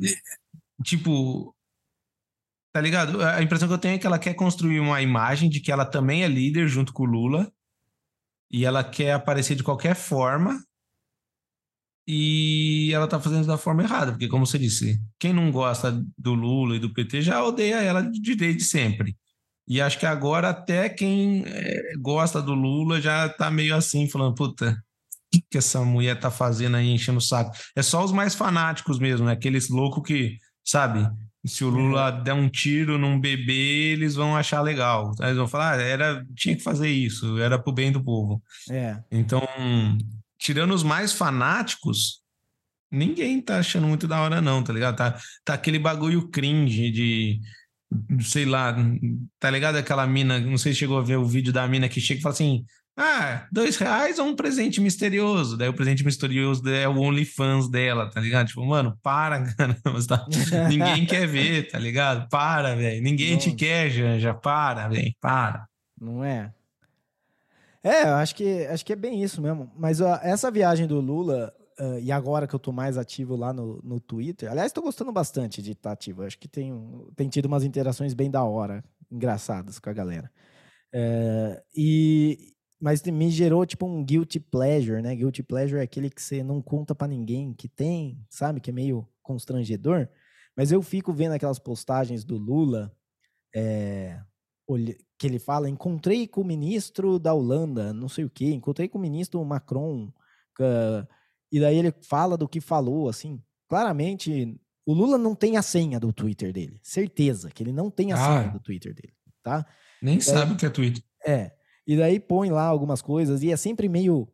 Tipo, 0.86 1.54
tá 2.72 2.80
ligado? 2.80 3.22
A 3.22 3.44
impressão 3.44 3.68
que 3.68 3.74
eu 3.74 3.78
tenho 3.78 3.96
é 3.96 3.98
que 3.98 4.08
ela 4.08 4.20
quer 4.20 4.36
construir 4.36 4.80
uma 4.80 5.02
imagem 5.02 5.50
de 5.50 5.60
que 5.60 5.72
ela 5.72 5.86
também 5.86 6.24
é 6.24 6.28
líder 6.30 6.70
junto 6.70 6.94
com 6.94 7.04
o 7.04 7.06
Lula, 7.06 7.52
e 8.50 8.64
ela 8.64 8.86
quer 8.86 9.12
aparecer 9.14 9.56
de 9.56 9.64
qualquer 9.64 9.96
forma 9.96 10.64
e 12.08 12.92
ela 12.94 13.08
tá 13.08 13.20
fazendo 13.20 13.48
da 13.48 13.58
forma 13.58 13.84
errada, 13.84 14.12
porque 14.12 14.28
como 14.28 14.46
você 14.46 14.60
disse, 14.60 15.02
quem 15.20 15.34
não 15.34 15.52
gosta 15.52 15.92
do 16.18 16.34
Lula 16.34 16.76
e 16.76 16.80
do 16.80 16.94
PT 16.94 17.22
já 17.22 17.44
odeia 17.44 17.82
ela 17.82 18.02
de 18.02 18.36
desde 18.36 18.64
sempre. 18.64 19.16
E 19.68 19.82
acho 19.82 19.98
que 19.98 20.06
agora 20.06 20.50
até 20.50 20.88
quem 20.88 21.44
é, 21.48 21.94
gosta 22.00 22.42
do 22.42 22.54
Lula 22.54 23.02
já 23.02 23.28
tá 23.28 23.50
meio 23.50 23.76
assim, 23.76 24.08
falando, 24.08 24.36
puta, 24.36 24.72
o 24.72 24.76
que, 25.32 25.44
que 25.50 25.58
essa 25.58 25.82
mulher 25.82 26.20
tá 26.20 26.30
fazendo 26.30 26.78
aí, 26.78 26.90
enchendo 26.92 27.18
o 27.18 27.22
saco? 27.22 27.52
É 27.76 27.82
só 27.82 28.04
os 28.04 28.12
mais 28.12 28.36
fanáticos 28.36 29.00
mesmo, 29.00 29.26
né? 29.26 29.32
Aqueles 29.32 29.70
loucos 29.70 30.04
que, 30.06 30.38
sabe, 30.64 31.10
se 31.44 31.64
o 31.64 31.70
Lula 31.70 32.10
é. 32.10 32.22
der 32.24 32.34
um 32.34 32.50
tiro 32.50 32.98
num 32.98 33.20
bebê, 33.20 33.92
eles 33.94 34.16
vão 34.16 34.36
achar 34.36 34.62
legal. 34.62 35.12
Eles 35.20 35.38
vão 35.38 35.48
falar, 35.48 35.74
ah, 35.74 35.82
era, 35.82 36.26
tinha 36.36 36.56
que 36.56 36.64
fazer 36.64 36.90
isso, 36.90 37.38
era 37.40 37.58
pro 37.58 37.74
bem 37.74 37.92
do 37.92 38.04
povo. 38.04 38.42
É. 38.70 38.98
Então, 39.12 39.42
tirando 40.46 40.76
os 40.76 40.84
mais 40.84 41.12
fanáticos, 41.12 42.22
ninguém 42.92 43.42
tá 43.42 43.58
achando 43.58 43.88
muito 43.88 44.08
da 44.08 44.22
hora, 44.22 44.40
não, 44.42 44.64
tá 44.64 44.72
ligado? 44.72 44.96
Tá, 44.96 45.20
tá 45.44 45.56
aquele 45.56 45.80
bagulho 45.80 46.30
cringe 46.30 46.92
de. 46.92 47.40
Sei 48.22 48.46
lá, 48.46 48.76
tá 49.40 49.50
ligado? 49.50 49.78
Aquela 49.78 50.06
mina, 50.06 50.40
não 50.40 50.58
sei 50.58 50.74
se 50.74 50.80
chegou 50.80 51.00
a 51.00 51.04
ver 51.04 51.18
o 51.18 51.26
vídeo 51.26 51.52
da 51.52 51.68
mina 51.68 51.90
que 51.90 52.00
chega 52.00 52.20
e 52.20 52.22
fala 52.22 52.34
assim: 52.34 52.64
ah, 52.96 53.48
dois 53.52 53.78
reais 53.78 54.20
ou 54.20 54.28
um 54.28 54.36
presente 54.36 54.80
misterioso? 54.80 55.58
Daí 55.58 55.68
o 55.68 55.74
presente 55.74 56.06
misterioso 56.06 56.68
é 56.70 56.88
o 56.88 57.00
OnlyFans 57.00 57.68
dela, 57.68 58.10
tá 58.12 58.22
ligado? 58.22 58.48
Tipo, 58.48 58.66
mano, 58.66 58.96
para, 59.02 59.42
cara. 59.56 59.76
Tá... 60.08 60.28
Ninguém 60.70 61.08
quer 61.08 61.28
ver, 61.28 61.70
tá 61.70 61.80
ligado? 61.80 62.30
Para, 62.30 62.76
velho. 62.76 63.02
Ninguém 63.02 63.34
Nossa. 63.34 63.50
te 63.50 63.56
quer, 63.56 63.90
Janja. 63.90 64.34
Para, 64.34 64.90
velho. 64.90 65.14
Para. 65.20 65.66
Não 66.00 66.24
é? 66.24 66.52
É, 67.86 68.02
acho 68.02 68.36
que, 68.36 68.66
acho 68.66 68.84
que 68.84 68.94
é 68.94 68.96
bem 68.96 69.22
isso 69.22 69.40
mesmo. 69.40 69.72
Mas 69.78 70.02
ó, 70.02 70.16
essa 70.24 70.50
viagem 70.50 70.88
do 70.88 71.00
Lula, 71.00 71.54
uh, 71.80 72.00
e 72.00 72.12
agora 72.12 72.48
que 72.48 72.56
eu 72.56 72.60
tô 72.60 72.72
mais 72.72 72.98
ativo 72.98 73.36
lá 73.36 73.54
no, 73.54 73.80
no 73.84 74.00
Twitter, 74.00 74.50
aliás, 74.50 74.68
estou 74.72 74.84
gostando 74.84 75.12
bastante 75.12 75.62
de 75.62 75.74
estar 75.74 75.92
ativo. 75.92 76.24
Acho 76.24 76.40
que 76.40 76.48
tem, 76.48 76.74
tem 77.16 77.30
tido 77.30 77.46
umas 77.46 77.64
interações 77.64 78.16
bem 78.16 78.32
da 78.32 78.44
hora, 78.44 78.84
engraçadas 79.12 79.78
com 79.78 79.88
a 79.88 79.94
galera. 79.94 80.32
É, 80.92 81.62
e, 81.76 82.56
mas 82.82 83.04
me 83.04 83.30
gerou 83.30 83.64
tipo 83.68 83.86
um 83.86 84.04
guilty 84.04 84.40
pleasure, 84.40 85.00
né? 85.04 85.16
Guilty 85.16 85.44
pleasure 85.44 85.80
é 85.80 85.84
aquele 85.84 86.10
que 86.10 86.24
você 86.24 86.44
não 86.44 86.64
conta 86.64 86.96
para 86.96 87.08
ninguém 87.08 87.54
que 87.54 87.68
tem, 87.70 88.20
sabe? 88.32 88.60
Que 88.60 88.72
é 88.72 88.74
meio 88.74 89.08
constrangedor. 89.22 90.10
Mas 90.58 90.72
eu 90.72 90.82
fico 90.82 91.14
vendo 91.14 91.34
aquelas 91.34 91.60
postagens 91.60 92.24
do 92.24 92.36
Lula, 92.36 92.92
é, 93.56 94.20
que 95.18 95.28
ele 95.28 95.40
fala, 95.40 95.70
encontrei 95.70 96.28
com 96.28 96.42
o 96.42 96.46
ministro 96.46 97.20
da 97.20 97.34
Holanda, 97.34 97.94
não 97.94 98.10
sei 98.10 98.26
o 98.26 98.30
quê, 98.30 98.52
encontrei 98.52 98.88
com 98.88 98.98
o 98.98 99.02
ministro 99.02 99.44
Macron, 99.46 100.12
uh, 100.60 101.08
e 101.52 101.60
daí 101.60 101.78
ele 101.78 101.94
fala 102.02 102.36
do 102.36 102.48
que 102.48 102.60
falou, 102.60 103.08
assim, 103.08 103.42
claramente, 103.70 104.60
o 104.86 104.94
Lula 104.94 105.18
não 105.18 105.36
tem 105.36 105.58
a 105.58 105.62
senha 105.62 106.00
do 106.00 106.12
Twitter 106.12 106.52
dele, 106.52 106.80
certeza 106.84 107.50
que 107.52 107.64
ele 107.64 107.72
não 107.72 107.90
tem 107.90 108.12
a 108.12 108.16
ah, 108.16 108.40
senha 108.40 108.52
do 108.52 108.60
Twitter 108.60 108.94
dele, 108.94 109.14
tá? 109.44 109.66
Nem 110.02 110.20
sabe 110.20 110.54
o 110.54 110.58
que 110.58 110.66
é 110.66 110.70
Twitter. 110.70 111.04
É, 111.26 111.52
e 111.88 111.96
daí 111.96 112.20
põe 112.20 112.50
lá 112.50 112.66
algumas 112.66 113.02
coisas, 113.02 113.44
e 113.44 113.52
é 113.52 113.58
sempre 113.58 113.88
meio, 113.88 114.28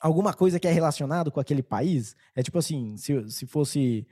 alguma 0.00 0.34
coisa 0.34 0.58
que 0.58 0.66
é 0.66 0.72
relacionado 0.72 1.30
com 1.30 1.40
aquele 1.40 1.62
país, 1.62 2.16
é 2.34 2.42
tipo 2.42 2.58
assim, 2.58 2.96
se, 2.96 3.30
se 3.30 3.46
fosse 3.46 4.06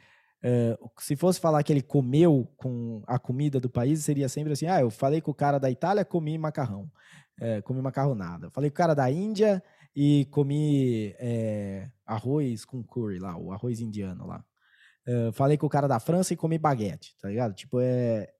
Uh, 0.44 0.90
se 1.00 1.16
fosse 1.16 1.40
falar 1.40 1.62
que 1.62 1.72
ele 1.72 1.80
comeu 1.80 2.46
com 2.58 3.02
a 3.06 3.18
comida 3.18 3.58
do 3.58 3.70
país, 3.70 4.04
seria 4.04 4.28
sempre 4.28 4.52
assim: 4.52 4.66
ah, 4.66 4.80
eu 4.80 4.90
falei 4.90 5.22
com 5.22 5.30
o 5.30 5.34
cara 5.34 5.58
da 5.58 5.70
Itália, 5.70 6.04
comi 6.04 6.36
macarrão, 6.36 6.90
é, 7.40 7.62
comi 7.62 7.80
macarronada. 7.80 8.50
Falei 8.50 8.68
com 8.68 8.74
o 8.74 8.76
cara 8.76 8.92
da 8.92 9.10
Índia 9.10 9.62
e 9.96 10.26
comi 10.26 11.14
é, 11.18 11.88
arroz 12.04 12.64
com 12.66 12.82
curry 12.82 13.18
lá, 13.18 13.38
o 13.38 13.52
arroz 13.52 13.80
indiano 13.80 14.26
lá. 14.26 14.44
Uh, 15.06 15.32
falei 15.32 15.56
com 15.56 15.66
o 15.66 15.70
cara 15.70 15.86
da 15.86 15.98
França 15.98 16.34
e 16.34 16.36
comi 16.36 16.58
baguete, 16.58 17.16
tá 17.20 17.28
ligado? 17.28 17.54
Tipo, 17.54 17.80
é, 17.80 18.30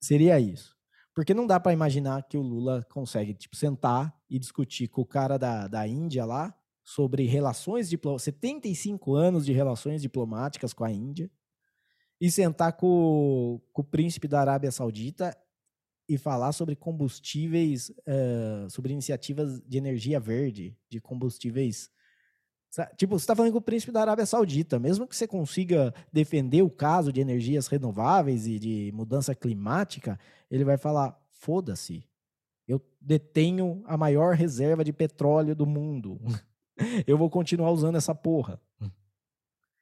seria 0.00 0.40
isso. 0.40 0.74
Porque 1.14 1.34
não 1.34 1.46
dá 1.46 1.60
para 1.60 1.72
imaginar 1.72 2.24
que 2.24 2.36
o 2.36 2.42
Lula 2.42 2.84
consegue, 2.90 3.32
tipo, 3.32 3.54
sentar 3.54 4.12
e 4.28 4.38
discutir 4.38 4.88
com 4.88 5.02
o 5.02 5.06
cara 5.06 5.38
da, 5.38 5.68
da 5.68 5.86
Índia 5.86 6.24
lá 6.24 6.52
sobre 6.82 7.24
relações 7.26 7.88
diplomáticas, 7.88 8.24
75 8.24 9.14
anos 9.14 9.46
de 9.46 9.52
relações 9.52 10.02
diplomáticas 10.02 10.72
com 10.72 10.84
a 10.84 10.90
Índia, 10.90 11.30
e 12.24 12.30
sentar 12.30 12.72
com, 12.72 13.60
com 13.70 13.82
o 13.82 13.84
príncipe 13.84 14.26
da 14.26 14.40
Arábia 14.40 14.72
Saudita 14.72 15.36
e 16.08 16.16
falar 16.16 16.52
sobre 16.52 16.74
combustíveis, 16.74 17.90
uh, 17.90 18.70
sobre 18.70 18.94
iniciativas 18.94 19.60
de 19.60 19.76
energia 19.76 20.18
verde, 20.18 20.74
de 20.88 21.02
combustíveis 21.02 21.90
Tipo, 22.96 23.16
você 23.16 23.22
está 23.22 23.36
falando 23.36 23.52
com 23.52 23.58
o 23.58 23.62
príncipe 23.62 23.92
da 23.92 24.00
Arábia 24.00 24.26
Saudita. 24.26 24.80
Mesmo 24.80 25.06
que 25.06 25.14
você 25.14 25.28
consiga 25.28 25.94
defender 26.12 26.60
o 26.62 26.68
caso 26.68 27.12
de 27.12 27.20
energias 27.20 27.68
renováveis 27.68 28.48
e 28.48 28.58
de 28.58 28.90
mudança 28.92 29.32
climática, 29.32 30.18
ele 30.50 30.64
vai 30.64 30.76
falar: 30.76 31.16
foda-se, 31.30 32.04
eu 32.66 32.84
detenho 33.00 33.80
a 33.86 33.96
maior 33.96 34.34
reserva 34.34 34.82
de 34.82 34.92
petróleo 34.92 35.54
do 35.54 35.66
mundo. 35.66 36.18
Eu 37.06 37.16
vou 37.16 37.30
continuar 37.30 37.70
usando 37.70 37.94
essa 37.94 38.12
porra. 38.12 38.60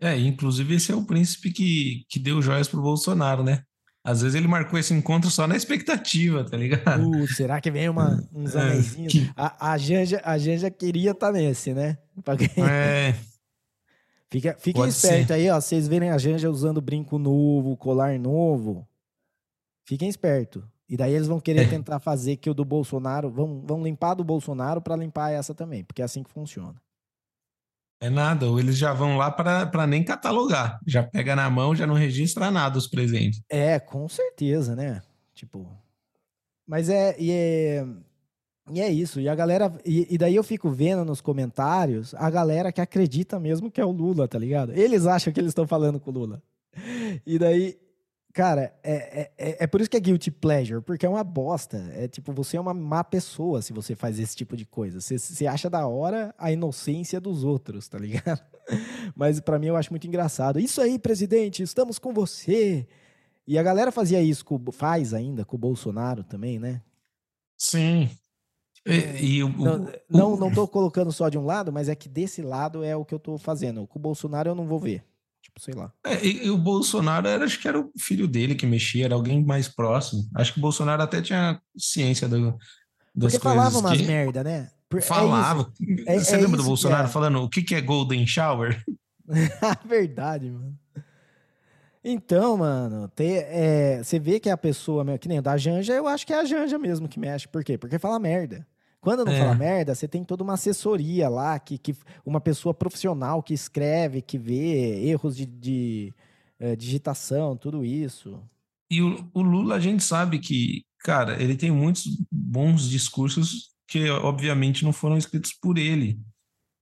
É, 0.03 0.19
inclusive 0.19 0.75
esse 0.75 0.91
é 0.91 0.97
o 0.97 1.05
príncipe 1.05 1.53
que, 1.53 2.05
que 2.09 2.19
deu 2.19 2.43
joias 2.43 2.67
pro 2.67 2.83
Bolsonaro, 2.83 3.45
né? 3.45 3.63
Às 4.05 4.23
vezes 4.23 4.35
ele 4.35 4.49
marcou 4.49 4.77
esse 4.77 4.93
encontro 4.93 5.31
só 5.31 5.47
na 5.47 5.55
expectativa, 5.57 6.45
tá 6.45 6.57
ligado? 6.57 7.09
Uh, 7.09 7.29
será 7.29 7.61
que 7.61 7.71
vem 7.71 7.89
uma, 7.89 8.21
uns 8.35 8.53
é, 8.57 9.07
que... 9.07 9.31
a, 9.37 9.73
a, 9.73 9.79
Janja, 9.79 10.21
a 10.25 10.37
Janja 10.37 10.69
queria 10.73 11.13
estar 11.13 11.29
tá 11.29 11.33
nesse, 11.33 11.73
né? 11.73 11.97
É. 12.59 13.15
Fica, 14.29 14.57
fiquem 14.59 14.89
espertos 14.89 15.31
aí, 15.31 15.51
ó. 15.51 15.61
Vocês 15.61 15.87
verem 15.87 16.09
a 16.09 16.17
Janja 16.17 16.51
usando 16.51 16.81
brinco 16.81 17.19
novo, 17.19 17.77
colar 17.77 18.19
novo. 18.19 18.89
Fiquem 19.85 20.09
espertos. 20.09 20.65
E 20.89 20.97
daí 20.97 21.13
eles 21.13 21.29
vão 21.29 21.39
querer 21.39 21.65
é. 21.65 21.69
tentar 21.69 22.01
fazer 22.01 22.37
que 22.37 22.49
o 22.49 22.55
do 22.55 22.65
Bolsonaro. 22.65 23.31
Vão, 23.31 23.61
vão 23.61 23.83
limpar 23.83 24.15
do 24.15 24.25
Bolsonaro 24.25 24.81
para 24.81 24.97
limpar 24.97 25.33
essa 25.33 25.55
também, 25.55 25.85
porque 25.85 26.01
é 26.01 26.05
assim 26.07 26.23
que 26.23 26.31
funciona. 26.31 26.81
É 28.03 28.11
nada, 28.11 28.49
ou 28.49 28.59
eles 28.59 28.77
já 28.77 28.93
vão 28.93 29.17
lá 29.17 29.31
para 29.31 29.87
nem 29.87 30.03
catalogar. 30.03 30.81
Já 30.85 31.05
pega 31.05 31.37
na 31.37 31.49
mão, 31.49 31.73
já 31.73 31.87
não 31.87 31.95
registra 31.95 32.51
nada 32.51 32.77
os 32.77 32.89
presentes. 32.89 33.41
É, 33.49 33.79
com 33.79 34.09
certeza, 34.09 34.75
né? 34.75 35.01
Tipo. 35.33 35.71
Mas 36.67 36.89
é. 36.89 37.15
E 37.17 37.31
é, 37.31 37.87
e 38.73 38.81
é 38.81 38.91
isso. 38.91 39.21
E 39.21 39.29
a 39.29 39.35
galera. 39.37 39.73
E, 39.87 40.09
e, 40.11 40.19
daí 40.19 40.35
eu 40.35 40.43
fico 40.43 40.69
vendo 40.69 41.05
nos 41.05 41.21
comentários 41.21 42.13
a 42.17 42.29
galera 42.29 42.73
que 42.73 42.81
acredita 42.81 43.39
mesmo 43.39 43.71
que 43.71 43.81
é 43.81 43.85
o 43.85 43.93
Lula, 43.93 44.27
tá 44.27 44.37
ligado? 44.37 44.73
Eles 44.73 45.07
acham 45.07 45.33
que 45.33 45.39
eles 45.39 45.51
estão 45.51 45.69
falando 45.69 46.01
com 46.01 46.11
o 46.11 46.15
Lula. 46.15 46.43
E 47.25 47.39
daí 47.39 47.79
Cara, 48.33 48.75
é, 48.83 48.93
é, 48.93 49.31
é, 49.37 49.65
é 49.65 49.67
por 49.67 49.81
isso 49.81 49.91
que 49.91 49.97
é 49.97 50.01
guilty 50.01 50.31
pleasure, 50.31 50.81
porque 50.81 51.05
é 51.05 51.09
uma 51.09 51.23
bosta. 51.23 51.77
É 51.95 52.09
tipo, 52.09 52.33
você 52.33 52.57
é 52.57 52.61
uma 52.61 52.73
má 52.73 53.05
pessoa 53.05 53.61
se 53.61 53.75
você 53.75 53.95
faz 53.95 54.19
esse 54.19 54.35
tipo 54.35 54.57
de 54.57 54.65
coisa. 54.65 55.01
Você, 55.01 55.19
você 55.19 55.47
acha 55.47 55.69
da 55.69 55.87
hora 55.87 56.35
a 56.39 56.51
inocência 56.51 57.21
dos 57.21 57.45
outros, 57.45 57.89
tá 57.89 57.99
ligado? 57.99 58.43
Mas 59.15 59.39
para 59.39 59.59
mim 59.59 59.67
eu 59.67 59.77
acho 59.77 59.93
muito 59.93 60.07
engraçado. 60.07 60.59
Isso 60.59 60.81
aí, 60.81 60.99
presidente, 60.99 61.63
estamos 61.63 61.99
com 61.99 62.15
você. 62.15 62.87
E 63.47 63.59
a 63.59 63.63
galera 63.63 63.93
fazia 63.93 64.23
isso, 64.23 64.45
com, 64.45 64.59
faz 64.73 65.13
ainda 65.13 65.45
com 65.45 65.57
o 65.57 65.59
Bolsonaro 65.59 66.25
também, 66.25 66.59
né? 66.59 66.81
Sim. 67.59 68.09
E, 68.87 69.37
e 69.37 69.45
o, 69.45 69.49
não, 69.51 69.85
o, 69.85 69.93
não, 70.09 70.37
não 70.37 70.53
tô 70.53 70.67
colocando 70.67 71.13
só 71.13 71.29
de 71.29 71.37
um 71.37 71.45
lado, 71.45 71.71
mas 71.71 71.89
é 71.89 71.95
que 71.95 72.09
desse 72.09 72.41
lado 72.41 72.83
é 72.83 72.97
o 72.97 73.05
que 73.05 73.15
eu 73.15 73.19
tô 73.19 73.37
fazendo. 73.37 73.87
Com 73.87 73.99
o 73.99 74.03
Bolsonaro 74.03 74.49
eu 74.49 74.55
não 74.55 74.67
vou 74.67 74.79
ver. 74.79 75.05
Tipo, 75.43 75.61
sei 75.61 75.75
lá. 75.75 75.93
É, 76.07 76.25
e, 76.25 76.47
e, 76.47 76.51
o 76.51 76.57
Bolsonaro 76.57 77.27
era, 77.27 77.45
acho 77.45 77.61
que 77.61 77.67
era 77.67 77.79
o 77.79 77.91
filho 77.99 78.29
dele 78.29 78.55
que 78.55 78.65
mexia, 78.65 79.07
era 79.07 79.15
alguém 79.15 79.45
mais 79.45 79.69
próximo. 79.69 80.29
Acho 80.37 80.53
que 80.53 80.59
o 80.61 80.63
Bolsonaro 80.63 81.03
até 81.03 81.21
tinha 81.21 81.61
ciência 81.77 82.29
do, 82.29 82.57
das 83.15 83.33
Porque 83.33 83.39
coisas. 83.39 83.43
falava 83.43 83.79
umas 83.79 83.99
que... 83.99 84.07
merda, 84.07 84.45
né? 84.45 84.71
Por, 84.89 85.01
é 85.01 85.03
falava. 85.03 85.73
É 86.07 86.19
Você 86.19 86.35
é 86.35 86.39
lembra 86.39 86.57
do 86.59 86.65
Bolsonaro 86.65 87.09
é. 87.09 87.11
falando 87.11 87.43
o 87.43 87.49
que, 87.49 87.63
que 87.63 87.75
é 87.75 87.81
Golden 87.81 88.27
Shower? 88.27 88.83
Verdade, 89.85 90.51
mano. 90.51 90.79
Então, 92.05 92.57
mano, 92.57 93.09
ter, 93.09 93.47
é, 93.49 94.03
você 94.03 94.19
vê 94.19 94.41
que 94.41 94.51
a 94.51 94.57
pessoa, 94.57 95.17
que 95.19 95.29
nem 95.29 95.41
da 95.41 95.57
Janja, 95.57 95.93
eu 95.93 96.09
acho 96.09 96.27
que 96.27 96.33
é 96.33 96.41
a 96.41 96.45
Janja 96.45 96.79
mesmo 96.79 97.09
que 97.09 97.19
mexe. 97.19 97.47
Por 97.47 97.63
quê? 97.63 97.79
Porque 97.79 97.99
fala 97.99 98.19
merda. 98.19 98.67
Quando 99.03 99.25
não 99.25 99.33
é. 99.33 99.39
fala 99.41 99.55
merda, 99.57 99.97
você 99.97 100.07
tem 100.07 100.23
toda 100.23 100.45
uma 100.45 100.55
assessoria 100.55 101.29
lá, 101.29 101.59
que, 101.59 101.77
que 101.77 101.93
uma 102.25 102.41
pessoa 102.41 102.73
profissional 102.73 103.43
que 103.43 103.53
escreve, 103.53 104.23
que 104.23 104.39
vê 104.39 105.05
erros 105.05 105.37
de, 105.37 105.45
de 105.45 106.15
é, 106.57 106.77
digitação, 106.77 107.57
tudo 107.57 107.85
isso. 107.85 108.41
E 108.89 109.03
o, 109.03 109.29
o, 109.35 109.43
Lula, 109.43 109.75
a 109.75 109.81
gente 109.81 110.05
sabe 110.05 110.39
que, 110.39 110.85
cara, 111.01 111.43
ele 111.43 111.57
tem 111.57 111.73
muitos 111.73 112.05
bons 112.31 112.89
discursos 112.89 113.71
que, 113.89 114.09
obviamente, 114.09 114.85
não 114.85 114.93
foram 114.93 115.19
escritos 115.19 115.53
por 115.53 115.79
ele. 115.79 116.21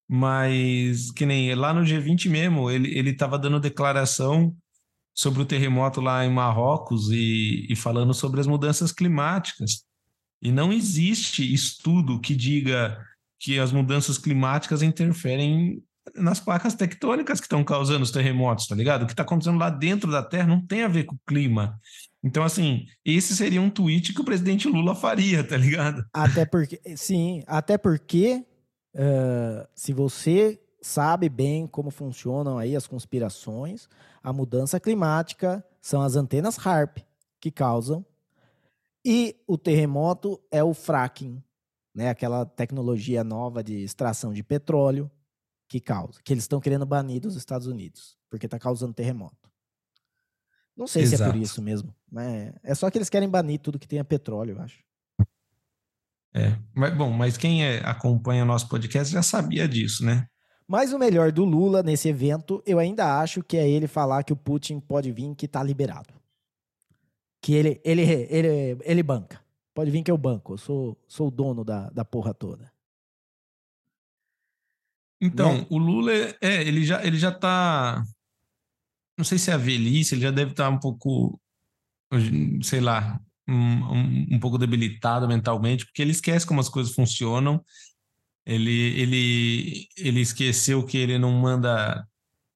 Mas, 0.06 1.10
que 1.12 1.24
nem 1.24 1.54
lá 1.54 1.72
no 1.72 1.80
G20 1.80 2.28
mesmo, 2.28 2.70
ele, 2.70 2.98
ele 2.98 3.14
tava 3.14 3.38
dando 3.38 3.58
declaração 3.58 4.54
sobre 5.14 5.40
o 5.40 5.46
terremoto 5.46 6.02
lá 6.02 6.22
em 6.22 6.30
Marrocos 6.30 7.08
e, 7.10 7.66
e 7.70 7.74
falando 7.74 8.12
sobre 8.12 8.40
as 8.40 8.46
mudanças 8.46 8.92
climáticas. 8.92 9.88
E 10.42 10.50
não 10.50 10.72
existe 10.72 11.52
estudo 11.52 12.20
que 12.20 12.34
diga 12.34 12.98
que 13.38 13.58
as 13.58 13.72
mudanças 13.72 14.18
climáticas 14.18 14.82
interferem 14.82 15.82
nas 16.14 16.40
placas 16.40 16.74
tectônicas 16.74 17.40
que 17.40 17.46
estão 17.46 17.62
causando 17.62 18.02
os 18.02 18.10
terremotos, 18.10 18.66
tá 18.66 18.74
ligado? 18.74 19.02
O 19.02 19.06
que 19.06 19.12
está 19.12 19.22
acontecendo 19.22 19.58
lá 19.58 19.70
dentro 19.70 20.10
da 20.10 20.22
Terra 20.22 20.46
não 20.46 20.64
tem 20.64 20.82
a 20.82 20.88
ver 20.88 21.04
com 21.04 21.14
o 21.14 21.20
clima. 21.26 21.78
Então, 22.22 22.42
assim, 22.42 22.86
esse 23.04 23.34
seria 23.34 23.62
um 23.62 23.70
tweet 23.70 24.12
que 24.12 24.20
o 24.20 24.24
presidente 24.24 24.68
Lula 24.68 24.94
faria, 24.94 25.42
tá 25.42 25.56
ligado? 25.56 26.04
Até 26.12 26.44
porque, 26.44 26.80
sim, 26.96 27.42
até 27.46 27.78
porque 27.78 28.44
uh, 28.94 29.66
se 29.74 29.92
você 29.92 30.60
sabe 30.82 31.28
bem 31.28 31.66
como 31.66 31.90
funcionam 31.90 32.58
aí 32.58 32.74
as 32.74 32.86
conspirações, 32.86 33.88
a 34.22 34.32
mudança 34.32 34.80
climática 34.80 35.64
são 35.80 36.02
as 36.02 36.16
antenas 36.16 36.58
HARP 36.58 36.98
que 37.40 37.50
causam 37.50 38.04
e 39.04 39.36
o 39.46 39.56
terremoto 39.56 40.40
é 40.50 40.62
o 40.62 40.74
fracking, 40.74 41.42
né? 41.94 42.10
Aquela 42.10 42.44
tecnologia 42.44 43.24
nova 43.24 43.62
de 43.62 43.82
extração 43.82 44.32
de 44.32 44.42
petróleo 44.42 45.10
que 45.68 45.80
causa, 45.80 46.20
que 46.24 46.32
eles 46.32 46.44
estão 46.44 46.60
querendo 46.60 46.84
banir 46.84 47.20
dos 47.20 47.36
Estados 47.36 47.66
Unidos, 47.66 48.18
porque 48.28 48.46
está 48.46 48.58
causando 48.58 48.92
terremoto. 48.92 49.50
Não 50.76 50.86
sei 50.86 51.02
Exato. 51.02 51.22
se 51.22 51.28
é 51.28 51.32
por 51.32 51.40
isso 51.40 51.62
mesmo, 51.62 51.94
mas 52.10 52.52
é 52.62 52.74
só 52.74 52.90
que 52.90 52.98
eles 52.98 53.10
querem 53.10 53.28
banir 53.28 53.60
tudo 53.60 53.78
que 53.78 53.88
tenha 53.88 54.04
petróleo, 54.04 54.56
eu 54.56 54.62
acho. 54.62 54.82
É, 56.32 56.56
mas 56.74 56.96
bom, 56.96 57.10
mas 57.10 57.36
quem 57.36 57.64
é, 57.64 57.78
acompanha 57.84 58.44
nosso 58.44 58.68
podcast 58.68 59.12
já 59.12 59.22
sabia 59.22 59.66
disso, 59.66 60.04
né? 60.04 60.26
Mas 60.66 60.92
o 60.92 60.98
melhor 60.98 61.32
do 61.32 61.44
Lula 61.44 61.82
nesse 61.82 62.08
evento, 62.08 62.62
eu 62.64 62.78
ainda 62.78 63.20
acho 63.20 63.42
que 63.42 63.56
é 63.56 63.68
ele 63.68 63.88
falar 63.88 64.22
que 64.22 64.32
o 64.32 64.36
Putin 64.36 64.78
pode 64.78 65.10
vir 65.10 65.34
que 65.34 65.46
está 65.46 65.62
liberado 65.62 66.19
que 67.42 67.54
ele, 67.54 67.80
ele, 67.84 68.02
ele, 68.02 68.78
ele 68.82 69.02
banca. 69.02 69.42
Pode 69.74 69.90
vir 69.90 70.02
que 70.02 70.10
eu 70.10 70.18
banco, 70.18 70.54
eu 70.54 70.58
sou, 70.58 70.98
sou 71.08 71.28
o 71.28 71.30
dono 71.30 71.64
da, 71.64 71.88
da 71.90 72.04
porra 72.04 72.34
toda. 72.34 72.70
Então, 75.20 75.58
né? 75.58 75.66
o 75.70 75.78
Lula, 75.78 76.12
é, 76.40 76.62
ele 76.62 76.84
já, 76.84 77.04
ele 77.04 77.18
já 77.18 77.30
tá. 77.30 78.02
Não 79.18 79.24
sei 79.24 79.38
se 79.38 79.50
é 79.50 79.54
a 79.54 79.58
velhice, 79.58 80.14
ele 80.14 80.22
já 80.22 80.30
deve 80.30 80.52
estar 80.52 80.64
tá 80.64 80.70
um 80.70 80.78
pouco, 80.78 81.38
sei 82.62 82.80
lá, 82.80 83.20
um, 83.46 83.54
um, 83.54 84.26
um, 84.32 84.40
pouco 84.40 84.56
debilitado 84.56 85.28
mentalmente, 85.28 85.84
porque 85.84 86.00
ele 86.00 86.12
esquece 86.12 86.46
como 86.46 86.60
as 86.60 86.70
coisas 86.70 86.94
funcionam. 86.94 87.62
Ele, 88.46 88.98
ele, 88.98 89.88
ele 89.96 90.20
esqueceu 90.20 90.84
que 90.84 90.96
ele 90.96 91.18
não 91.18 91.32
manda 91.32 92.06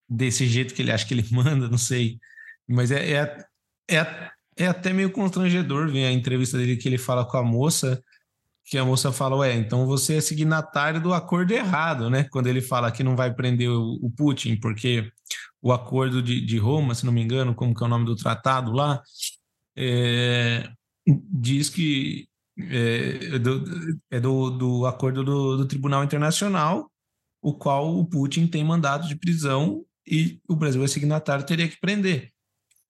desse 0.09 0.47
jeito 0.47 0.75
que 0.75 0.81
ele 0.81 0.91
acha 0.91 1.07
que 1.07 1.13
ele 1.13 1.29
manda, 1.31 1.69
não 1.69 1.79
sei. 1.79 2.19
Mas 2.67 2.91
é, 2.91 3.13
é, 3.13 3.47
é 3.91 4.31
é 4.57 4.67
até 4.67 4.93
meio 4.93 5.11
constrangedor 5.11 5.91
ver 5.91 6.07
a 6.07 6.13
entrevista 6.13 6.57
dele 6.57 6.77
que 6.77 6.89
ele 6.89 6.99
fala 6.99 7.25
com 7.25 7.37
a 7.37 7.43
moça, 7.43 8.03
que 8.65 8.79
a 8.79 8.85
moça 8.85 9.13
fala, 9.13 9.37
ué, 9.37 9.55
então 9.55 9.87
você 9.87 10.17
é 10.17 10.21
signatário 10.21 11.01
do 11.01 11.13
acordo 11.13 11.53
errado, 11.53 12.09
né? 12.09 12.25
Quando 12.31 12.47
ele 12.47 12.61
fala 12.61 12.91
que 12.91 13.03
não 13.03 13.15
vai 13.17 13.33
prender 13.35 13.69
o, 13.69 13.99
o 14.03 14.11
Putin, 14.11 14.57
porque 14.57 15.11
o 15.61 15.73
acordo 15.73 16.23
de, 16.23 16.41
de, 16.45 16.59
Roma, 16.59 16.95
se 16.95 17.05
não 17.05 17.13
me 17.13 17.23
engano, 17.23 17.55
como 17.55 17.75
que 17.75 17.83
é 17.83 17.87
o 17.87 17.89
nome 17.89 18.07
do 18.07 18.17
tratado 18.17 18.73
lá, 18.73 19.03
é, 19.77 20.69
diz 21.07 21.69
que 21.69 22.29
é, 22.59 23.35
é, 23.35 23.39
do, 23.39 23.65
é 24.11 24.21
do, 24.21 24.51
do 24.51 24.87
acordo 24.87 25.25
do, 25.25 25.57
do 25.59 25.67
Tribunal 25.67 26.05
Internacional, 26.05 26.91
o 27.43 27.53
qual 27.53 27.99
o 27.99 28.07
Putin 28.07 28.47
tem 28.47 28.65
mandado 28.65 29.07
de 29.07 29.17
prisão 29.17 29.85
e 30.07 30.41
o 30.49 30.57
Brasil 30.57 30.83
é 30.85 30.87
signatário, 30.87 31.45
teria 31.45 31.69
que 31.69 31.79
prender. 31.81 32.34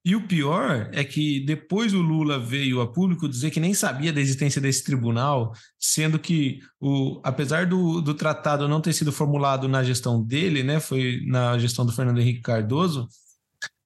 E 0.05 0.15
o 0.15 0.27
pior 0.27 0.91
é 0.93 1.03
que 1.03 1.41
depois 1.41 1.95
o 1.95 2.03
Lula 2.03 2.39
veio 2.39 2.83
a 2.83 2.87
público 2.87 3.27
dizer 3.27 3.51
que 3.51 3.59
nem 3.59 3.73
sabia 3.73 4.13
da 4.13 4.21
existência 4.21 4.61
desse 4.61 4.85
tribunal, 4.85 5.53
sendo 5.79 6.19
que, 6.19 6.61
o, 6.79 7.21
apesar 7.25 7.65
do, 7.65 8.03
do 8.03 8.13
tratado 8.13 8.69
não 8.69 8.83
ter 8.83 8.93
sido 8.93 9.11
formulado 9.11 9.67
na 9.67 9.83
gestão 9.83 10.23
dele, 10.23 10.63
né, 10.63 10.79
foi 10.79 11.23
na 11.27 11.59
gestão 11.59 11.87
do 11.87 11.93
Fernando 11.93 12.21
Henrique 12.21 12.43
Cardoso, 12.43 13.09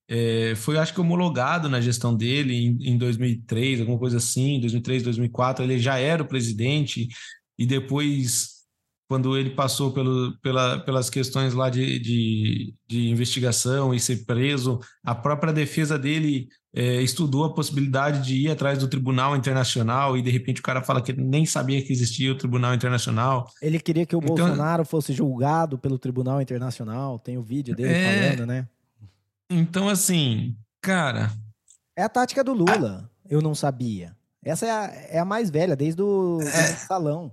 é, 0.08 0.54
foi 0.56 0.76
acho 0.76 0.92
que 0.92 1.00
homologado 1.00 1.68
na 1.68 1.80
gestão 1.80 2.16
dele 2.16 2.54
em, 2.54 2.94
em 2.94 2.98
2003, 2.98 3.80
alguma 3.80 3.98
coisa 3.98 4.16
assim, 4.16 4.58
2003, 4.58 5.04
2004, 5.04 5.64
ele 5.64 5.78
já 5.78 5.98
era 5.98 6.22
o 6.22 6.26
presidente 6.26 7.06
e 7.56 7.64
depois 7.64 8.57
quando 9.08 9.36
ele 9.38 9.50
passou 9.50 9.90
pelo, 9.90 10.38
pela, 10.42 10.78
pelas 10.80 11.08
questões 11.08 11.54
lá 11.54 11.70
de, 11.70 11.98
de, 11.98 12.74
de, 12.86 13.08
investigação 13.08 13.94
e 13.94 13.98
ser 13.98 14.26
preso, 14.26 14.78
a 15.02 15.14
própria 15.14 15.50
defesa 15.50 15.98
dele 15.98 16.46
é, 16.74 17.00
estudou 17.00 17.44
a 17.44 17.54
possibilidade 17.54 18.22
de 18.26 18.36
ir 18.36 18.50
atrás 18.50 18.78
do 18.78 18.86
Tribunal 18.86 19.34
Internacional 19.34 20.14
e 20.14 20.20
de 20.20 20.30
repente 20.30 20.60
o 20.60 20.62
cara 20.62 20.82
fala 20.82 21.00
que 21.00 21.14
nem 21.14 21.46
sabia 21.46 21.82
que 21.82 21.90
existia 21.90 22.30
o 22.30 22.36
Tribunal 22.36 22.74
Internacional. 22.74 23.50
Ele 23.62 23.80
queria 23.80 24.04
que 24.04 24.14
o 24.14 24.20
então, 24.22 24.36
Bolsonaro 24.36 24.84
fosse 24.84 25.14
julgado 25.14 25.78
pelo 25.78 25.98
Tribunal 25.98 26.42
Internacional, 26.42 27.18
tem 27.18 27.38
o 27.38 27.42
vídeo 27.42 27.74
dele 27.74 27.90
é, 27.90 28.30
falando, 28.30 28.46
né? 28.46 28.68
Então, 29.48 29.88
assim, 29.88 30.54
cara. 30.82 31.32
É 31.96 32.02
a 32.02 32.08
tática 32.10 32.44
do 32.44 32.52
Lula, 32.52 33.10
a... 33.24 33.32
eu 33.32 33.40
não 33.40 33.54
sabia. 33.54 34.14
Essa 34.44 34.66
é 34.66 34.70
a, 34.70 34.84
é 35.12 35.18
a 35.18 35.24
mais 35.24 35.48
velha, 35.48 35.74
desde 35.74 36.02
o 36.02 36.40
é... 36.42 36.46
salão. 36.76 37.32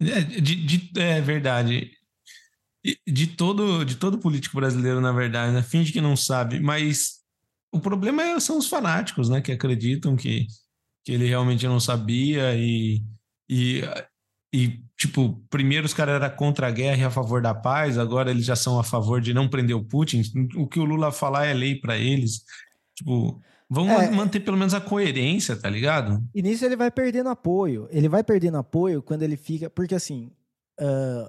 É, 0.00 0.20
de, 0.20 0.54
de, 0.54 1.00
é 1.00 1.20
verdade. 1.20 1.90
De 3.06 3.26
todo, 3.26 3.84
de 3.84 3.96
todo 3.96 4.18
político 4.18 4.56
brasileiro, 4.56 5.00
na 5.00 5.12
verdade, 5.12 5.52
né? 5.52 5.62
finge 5.62 5.92
que 5.92 6.00
não 6.00 6.16
sabe, 6.16 6.60
mas 6.60 7.18
o 7.72 7.80
problema 7.80 8.22
é, 8.22 8.40
são 8.40 8.56
os 8.58 8.68
fanáticos, 8.68 9.28
né? 9.28 9.40
Que 9.40 9.52
acreditam 9.52 10.16
que, 10.16 10.46
que 11.04 11.12
ele 11.12 11.26
realmente 11.26 11.66
não 11.66 11.80
sabia 11.80 12.54
e, 12.54 13.02
e, 13.48 13.82
e 14.54 14.80
tipo, 14.96 15.44
primeiro 15.50 15.86
os 15.86 15.92
caras 15.92 16.14
eram 16.22 16.36
contra 16.36 16.68
a 16.68 16.70
guerra 16.70 17.02
e 17.02 17.04
a 17.04 17.10
favor 17.10 17.42
da 17.42 17.54
paz, 17.54 17.98
agora 17.98 18.30
eles 18.30 18.44
já 18.44 18.56
são 18.56 18.78
a 18.78 18.84
favor 18.84 19.20
de 19.20 19.34
não 19.34 19.48
prender 19.48 19.76
o 19.76 19.84
Putin. 19.84 20.22
O 20.56 20.66
que 20.66 20.80
o 20.80 20.84
Lula 20.84 21.12
falar 21.12 21.46
é 21.46 21.52
lei 21.52 21.74
para 21.78 21.98
eles. 21.98 22.42
Tipo, 22.94 23.42
Vamos 23.70 23.92
é, 23.92 24.10
manter 24.10 24.40
pelo 24.40 24.56
menos 24.56 24.72
a 24.72 24.80
coerência, 24.80 25.54
tá 25.54 25.68
ligado? 25.68 26.22
E 26.34 26.42
nisso 26.42 26.64
ele 26.64 26.76
vai 26.76 26.90
perdendo 26.90 27.28
apoio. 27.28 27.86
Ele 27.90 28.08
vai 28.08 28.24
perdendo 28.24 28.56
apoio 28.56 29.02
quando 29.02 29.22
ele 29.22 29.36
fica. 29.36 29.68
Porque 29.68 29.94
assim. 29.94 30.30
Uh, 30.80 31.28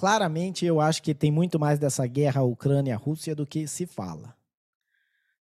claramente 0.00 0.64
eu 0.64 0.80
acho 0.80 1.02
que 1.02 1.14
tem 1.14 1.30
muito 1.30 1.60
mais 1.60 1.78
dessa 1.78 2.06
guerra 2.06 2.42
Ucrânia-Rússia 2.42 3.34
do 3.34 3.46
que 3.46 3.68
se 3.68 3.84
fala. 3.84 4.34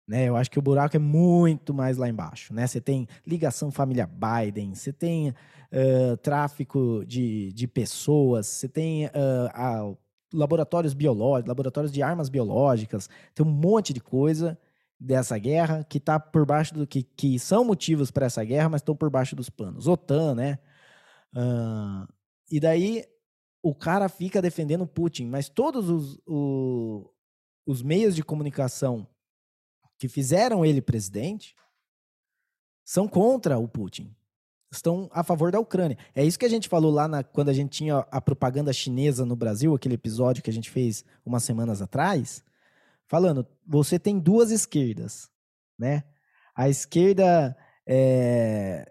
Né, 0.06 0.24
eu 0.24 0.36
acho 0.36 0.50
que 0.50 0.58
o 0.58 0.62
buraco 0.62 0.96
é 0.96 0.98
muito 0.98 1.72
mais 1.72 1.96
lá 1.96 2.08
embaixo. 2.08 2.52
Né? 2.52 2.66
Você 2.66 2.80
tem 2.80 3.06
ligação 3.24 3.70
família 3.70 4.08
Biden, 4.08 4.74
você 4.74 4.92
tem 4.92 5.28
uh, 5.28 6.16
tráfico 6.16 7.04
de, 7.06 7.52
de 7.52 7.68
pessoas, 7.68 8.48
você 8.48 8.68
tem 8.68 9.06
uh, 9.06 9.10
a, 9.52 9.94
laboratórios 10.32 10.92
biológicos, 10.92 11.48
laboratórios 11.48 11.92
de 11.92 12.02
armas 12.02 12.28
biológicas, 12.28 13.08
tem 13.34 13.46
um 13.46 13.50
monte 13.50 13.92
de 13.92 14.00
coisa 14.00 14.58
dessa 14.98 15.38
guerra, 15.38 15.84
que 15.84 16.00
tá 16.00 16.18
por 16.18 16.44
baixo 16.44 16.74
do 16.74 16.86
que, 16.86 17.02
que 17.02 17.38
são 17.38 17.64
motivos 17.64 18.10
para 18.10 18.26
essa 18.26 18.42
guerra, 18.44 18.68
mas 18.68 18.80
estão 18.80 18.96
por 18.96 19.10
baixo 19.10 19.36
dos 19.36 19.48
panos. 19.48 19.86
OTAN, 19.86 20.34
né? 20.34 20.58
Uh, 21.32 22.12
e 22.50 22.58
daí 22.58 23.04
o 23.62 23.74
cara 23.74 24.08
fica 24.08 24.42
defendendo 24.42 24.86
Putin, 24.86 25.26
mas 25.26 25.48
todos 25.48 25.88
os, 25.88 26.18
o, 26.26 27.10
os 27.66 27.82
meios 27.82 28.16
de 28.16 28.24
comunicação 28.24 29.06
que 29.98 30.08
fizeram 30.08 30.64
ele 30.64 30.80
presidente 30.80 31.54
são 32.84 33.06
contra 33.06 33.58
o 33.58 33.68
Putin. 33.68 34.14
Estão 34.70 35.08
a 35.12 35.22
favor 35.22 35.50
da 35.50 35.60
Ucrânia. 35.60 35.96
É 36.14 36.24
isso 36.24 36.38
que 36.38 36.44
a 36.44 36.48
gente 36.48 36.68
falou 36.68 36.90
lá 36.92 37.08
na, 37.08 37.22
quando 37.22 37.48
a 37.48 37.52
gente 37.52 37.70
tinha 37.70 37.98
a 38.10 38.20
propaganda 38.20 38.72
chinesa 38.72 39.24
no 39.24 39.34
Brasil, 39.36 39.74
aquele 39.74 39.94
episódio 39.94 40.42
que 40.42 40.50
a 40.50 40.52
gente 40.52 40.70
fez 40.70 41.04
umas 41.24 41.42
semanas 41.42 41.80
atrás 41.80 42.44
falando, 43.08 43.46
você 43.66 43.98
tem 43.98 44.18
duas 44.18 44.50
esquerdas, 44.50 45.28
né? 45.78 46.04
A 46.54 46.68
esquerda 46.68 47.56
é, 47.88 48.90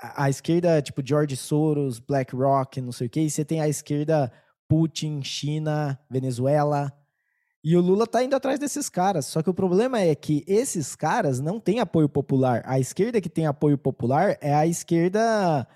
a 0.00 0.30
esquerda 0.30 0.80
tipo 0.80 1.02
George 1.04 1.36
Soros, 1.36 1.98
BlackRock, 1.98 2.80
não 2.80 2.92
sei 2.92 3.06
o 3.06 3.10
quê, 3.10 3.20
e 3.22 3.30
você 3.30 3.44
tem 3.44 3.60
a 3.60 3.68
esquerda 3.68 4.32
Putin, 4.68 5.22
China, 5.22 5.98
Venezuela. 6.10 6.92
E 7.62 7.76
o 7.76 7.80
Lula 7.80 8.06
tá 8.06 8.24
indo 8.24 8.34
atrás 8.34 8.58
desses 8.58 8.88
caras. 8.88 9.26
Só 9.26 9.42
que 9.42 9.50
o 9.50 9.54
problema 9.54 10.00
é 10.00 10.14
que 10.14 10.44
esses 10.46 10.96
caras 10.96 11.40
não 11.40 11.60
têm 11.60 11.80
apoio 11.80 12.08
popular. 12.08 12.62
A 12.64 12.78
esquerda 12.78 13.20
que 13.20 13.28
tem 13.28 13.46
apoio 13.46 13.76
popular 13.76 14.38
é 14.40 14.54
a 14.54 14.66
esquerda 14.66 15.66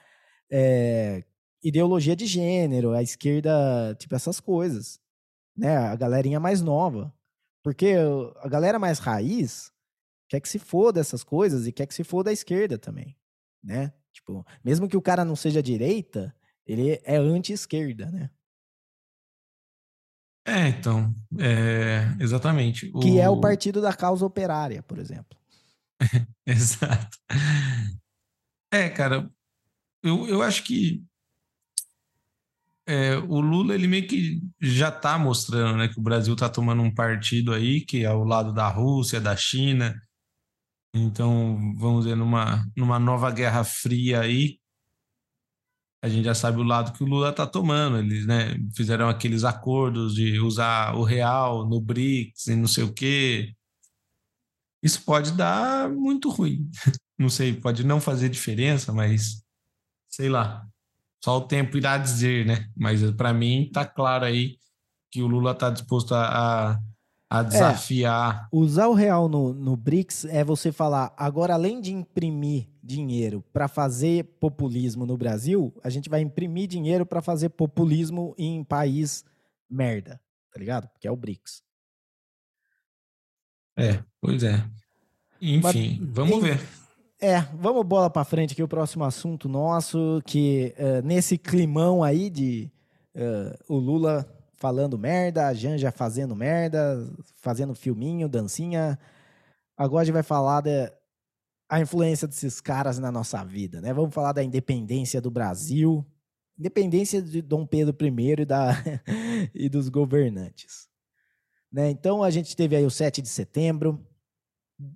é, 0.50 1.24
ideologia 1.62 2.16
de 2.16 2.24
gênero, 2.24 2.92
a 2.92 3.02
esquerda, 3.02 3.94
tipo, 3.98 4.14
essas 4.14 4.40
coisas. 4.40 4.98
Né? 5.56 5.76
A 5.76 5.94
galerinha 5.94 6.40
mais 6.40 6.62
nova. 6.62 7.13
Porque 7.64 7.94
a 8.42 8.48
galera 8.48 8.78
mais 8.78 8.98
raiz 8.98 9.72
quer 10.28 10.38
que 10.38 10.48
se 10.48 10.58
foda 10.58 11.00
dessas 11.00 11.24
coisas 11.24 11.66
e 11.66 11.72
quer 11.72 11.86
que 11.86 11.94
se 11.94 12.04
foda 12.04 12.24
da 12.24 12.32
esquerda 12.32 12.78
também, 12.78 13.16
né? 13.62 13.90
Tipo, 14.12 14.46
mesmo 14.62 14.86
que 14.86 14.98
o 14.98 15.02
cara 15.02 15.24
não 15.24 15.34
seja 15.34 15.62
direita, 15.62 16.36
ele 16.66 17.00
é 17.02 17.16
anti-esquerda, 17.16 18.10
né? 18.10 18.30
É, 20.46 20.68
então, 20.68 21.14
é, 21.40 22.22
exatamente. 22.22 22.92
O... 22.94 23.00
Que 23.00 23.18
é 23.18 23.30
o 23.30 23.40
partido 23.40 23.80
da 23.80 23.94
causa 23.94 24.26
operária, 24.26 24.82
por 24.82 24.98
exemplo. 24.98 25.38
Exato. 26.46 27.16
É, 28.70 28.90
cara, 28.90 29.32
eu, 30.02 30.28
eu 30.28 30.42
acho 30.42 30.64
que 30.64 31.02
é, 32.86 33.16
o 33.16 33.40
Lula 33.40 33.74
ele 33.74 33.86
meio 33.88 34.06
que 34.06 34.40
já 34.60 34.88
está 34.88 35.18
mostrando 35.18 35.78
né, 35.78 35.88
que 35.88 35.98
o 35.98 36.02
Brasil 36.02 36.34
está 36.34 36.48
tomando 36.48 36.82
um 36.82 36.94
partido 36.94 37.52
aí 37.52 37.80
que 37.80 38.04
é 38.04 38.06
ao 38.06 38.24
lado 38.24 38.52
da 38.52 38.68
Rússia, 38.68 39.20
da 39.20 39.36
China. 39.36 39.94
Então, 40.94 41.74
vamos 41.76 42.04
ver, 42.04 42.14
numa, 42.16 42.64
numa 42.76 42.98
nova 42.98 43.30
guerra 43.30 43.64
fria 43.64 44.20
aí, 44.20 44.58
a 46.02 46.08
gente 46.08 46.26
já 46.26 46.34
sabe 46.34 46.60
o 46.60 46.62
lado 46.62 46.92
que 46.92 47.02
o 47.02 47.06
Lula 47.06 47.30
está 47.30 47.46
tomando. 47.46 47.98
Eles 47.98 48.26
né, 48.26 48.54
fizeram 48.76 49.08
aqueles 49.08 49.42
acordos 49.42 50.14
de 50.14 50.38
usar 50.38 50.94
o 50.94 51.02
real 51.02 51.66
no 51.66 51.80
BRICS 51.80 52.48
e 52.48 52.56
não 52.56 52.68
sei 52.68 52.84
o 52.84 52.92
quê. 52.92 53.54
Isso 54.82 55.02
pode 55.02 55.32
dar 55.32 55.88
muito 55.88 56.28
ruim. 56.28 56.70
Não 57.16 57.30
sei, 57.30 57.54
pode 57.54 57.86
não 57.86 58.00
fazer 58.00 58.28
diferença, 58.28 58.92
mas 58.92 59.44
sei 60.10 60.28
lá. 60.28 60.66
Só 61.24 61.38
o 61.38 61.40
tempo 61.40 61.78
irá 61.78 61.96
dizer, 61.96 62.44
né? 62.44 62.68
Mas 62.76 63.00
para 63.12 63.32
mim 63.32 63.70
tá 63.72 63.86
claro 63.86 64.26
aí 64.26 64.58
que 65.10 65.22
o 65.22 65.26
Lula 65.26 65.52
está 65.52 65.70
disposto 65.70 66.14
a, 66.14 66.78
a 67.30 67.42
desafiar. 67.42 68.42
É, 68.42 68.48
usar 68.52 68.88
o 68.88 68.92
real 68.92 69.26
no, 69.26 69.54
no 69.54 69.74
BRICS 69.74 70.26
é 70.26 70.44
você 70.44 70.70
falar, 70.70 71.14
agora 71.16 71.54
além 71.54 71.80
de 71.80 71.94
imprimir 71.94 72.68
dinheiro 72.82 73.42
para 73.54 73.68
fazer 73.68 74.36
populismo 74.38 75.06
no 75.06 75.16
Brasil, 75.16 75.74
a 75.82 75.88
gente 75.88 76.10
vai 76.10 76.20
imprimir 76.20 76.68
dinheiro 76.68 77.06
para 77.06 77.22
fazer 77.22 77.48
populismo 77.48 78.34
em 78.36 78.62
país 78.62 79.24
merda, 79.66 80.20
tá 80.52 80.60
ligado? 80.60 80.90
Que 81.00 81.08
é 81.08 81.10
o 81.10 81.16
BRICS. 81.16 81.62
É, 83.78 84.04
pois 84.20 84.42
é. 84.42 84.62
Enfim, 85.40 86.00
Mas, 86.02 86.10
vamos 86.12 86.36
em, 86.36 86.40
ver. 86.40 86.83
É, 87.26 87.40
vamos 87.54 87.86
bola 87.86 88.10
para 88.10 88.22
frente 88.22 88.52
aqui, 88.52 88.62
o 88.62 88.68
próximo 88.68 89.02
assunto 89.02 89.48
nosso, 89.48 90.20
que 90.26 90.74
uh, 90.76 91.00
nesse 91.02 91.38
climão 91.38 92.04
aí 92.04 92.28
de 92.28 92.70
uh, 93.16 93.74
o 93.74 93.78
Lula 93.78 94.30
falando 94.56 94.98
merda, 94.98 95.46
a 95.46 95.54
Janja 95.54 95.90
fazendo 95.90 96.36
merda, 96.36 97.02
fazendo 97.36 97.74
filminho, 97.74 98.28
dancinha. 98.28 98.98
Agora 99.74 100.02
a 100.02 100.04
gente 100.04 100.12
vai 100.12 100.22
falar 100.22 100.60
da 100.60 100.92
a 101.66 101.80
influência 101.80 102.28
desses 102.28 102.60
caras 102.60 102.98
na 102.98 103.10
nossa 103.10 103.42
vida, 103.42 103.80
né? 103.80 103.94
Vamos 103.94 104.12
falar 104.12 104.32
da 104.32 104.44
independência 104.44 105.18
do 105.18 105.30
Brasil, 105.30 106.04
independência 106.58 107.22
de 107.22 107.40
Dom 107.40 107.64
Pedro 107.64 107.96
I 108.06 108.42
e, 108.42 108.44
da, 108.44 108.72
e 109.54 109.70
dos 109.70 109.88
governantes. 109.88 110.90
Né? 111.72 111.88
Então 111.88 112.22
a 112.22 112.28
gente 112.28 112.54
teve 112.54 112.76
aí 112.76 112.84
o 112.84 112.90
7 112.90 113.22
de 113.22 113.30
setembro, 113.30 113.98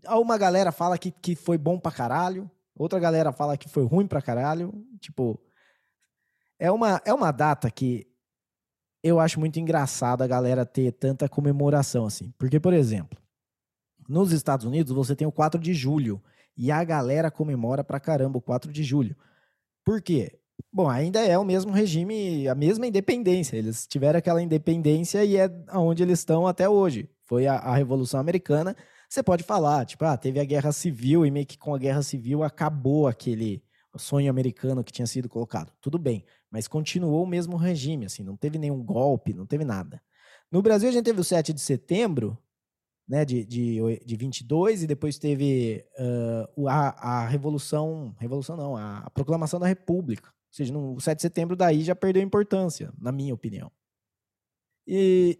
uma 0.08 0.36
galera 0.36 0.72
fala 0.72 0.98
que, 0.98 1.10
que 1.10 1.34
foi 1.34 1.56
bom 1.56 1.78
pra 1.78 1.92
caralho, 1.92 2.50
outra 2.76 2.98
galera 2.98 3.32
fala 3.32 3.56
que 3.56 3.68
foi 3.68 3.84
ruim 3.84 4.06
pra 4.06 4.22
caralho. 4.22 4.72
Tipo, 5.00 5.40
é 6.58 6.70
uma, 6.70 7.00
é 7.04 7.12
uma 7.12 7.30
data 7.30 7.70
que 7.70 8.06
eu 9.02 9.20
acho 9.20 9.38
muito 9.38 9.58
engraçado 9.58 10.22
a 10.22 10.26
galera 10.26 10.66
ter 10.66 10.92
tanta 10.92 11.28
comemoração 11.28 12.06
assim. 12.06 12.32
Porque, 12.38 12.58
por 12.58 12.72
exemplo, 12.72 13.18
nos 14.08 14.32
Estados 14.32 14.66
Unidos 14.66 14.92
você 14.92 15.14
tem 15.14 15.26
o 15.26 15.32
4 15.32 15.60
de 15.60 15.72
julho 15.72 16.22
e 16.56 16.72
a 16.72 16.82
galera 16.82 17.30
comemora 17.30 17.84
pra 17.84 18.00
caramba 18.00 18.38
o 18.38 18.42
4 18.42 18.72
de 18.72 18.82
julho. 18.82 19.16
Por 19.84 20.02
quê? 20.02 20.40
Bom, 20.72 20.88
ainda 20.88 21.20
é 21.24 21.38
o 21.38 21.44
mesmo 21.44 21.70
regime, 21.70 22.48
a 22.48 22.54
mesma 22.54 22.86
independência. 22.86 23.56
Eles 23.56 23.86
tiveram 23.86 24.18
aquela 24.18 24.42
independência 24.42 25.24
e 25.24 25.36
é 25.36 25.48
onde 25.72 26.02
eles 26.02 26.18
estão 26.18 26.46
até 26.46 26.68
hoje. 26.68 27.08
Foi 27.24 27.46
a, 27.46 27.54
a 27.54 27.76
Revolução 27.76 28.18
Americana 28.18 28.76
você 29.08 29.22
pode 29.22 29.42
falar, 29.42 29.86
tipo, 29.86 30.04
ah, 30.04 30.16
teve 30.16 30.38
a 30.38 30.44
guerra 30.44 30.70
civil 30.70 31.24
e 31.24 31.30
meio 31.30 31.46
que 31.46 31.56
com 31.56 31.74
a 31.74 31.78
guerra 31.78 32.02
civil 32.02 32.42
acabou 32.42 33.08
aquele 33.08 33.62
sonho 33.96 34.30
americano 34.30 34.84
que 34.84 34.92
tinha 34.92 35.06
sido 35.06 35.28
colocado. 35.28 35.72
Tudo 35.80 35.98
bem, 35.98 36.24
mas 36.50 36.68
continuou 36.68 37.24
o 37.24 37.26
mesmo 37.26 37.56
regime, 37.56 38.06
assim, 38.06 38.22
não 38.22 38.36
teve 38.36 38.58
nenhum 38.58 38.82
golpe, 38.82 39.32
não 39.32 39.46
teve 39.46 39.64
nada. 39.64 40.00
No 40.52 40.62
Brasil 40.62 40.88
a 40.88 40.92
gente 40.92 41.04
teve 41.04 41.20
o 41.20 41.24
7 41.24 41.52
de 41.52 41.60
setembro, 41.60 42.38
né, 43.08 43.24
de, 43.24 43.44
de, 43.44 43.80
de 44.04 44.16
22, 44.16 44.82
e 44.82 44.86
depois 44.86 45.18
teve 45.18 45.84
uh, 45.98 46.68
a, 46.68 47.22
a 47.22 47.26
Revolução, 47.26 48.14
Revolução 48.18 48.56
não, 48.56 48.76
a, 48.76 48.98
a 48.98 49.10
Proclamação 49.10 49.58
da 49.58 49.66
República, 49.66 50.30
seja, 50.50 50.72
no 50.72 51.00
7 51.00 51.16
de 51.16 51.22
setembro 51.22 51.56
daí 51.56 51.82
já 51.82 51.94
perdeu 51.94 52.22
importância, 52.22 52.92
na 52.98 53.10
minha 53.10 53.34
opinião. 53.34 53.70
E, 54.86 55.38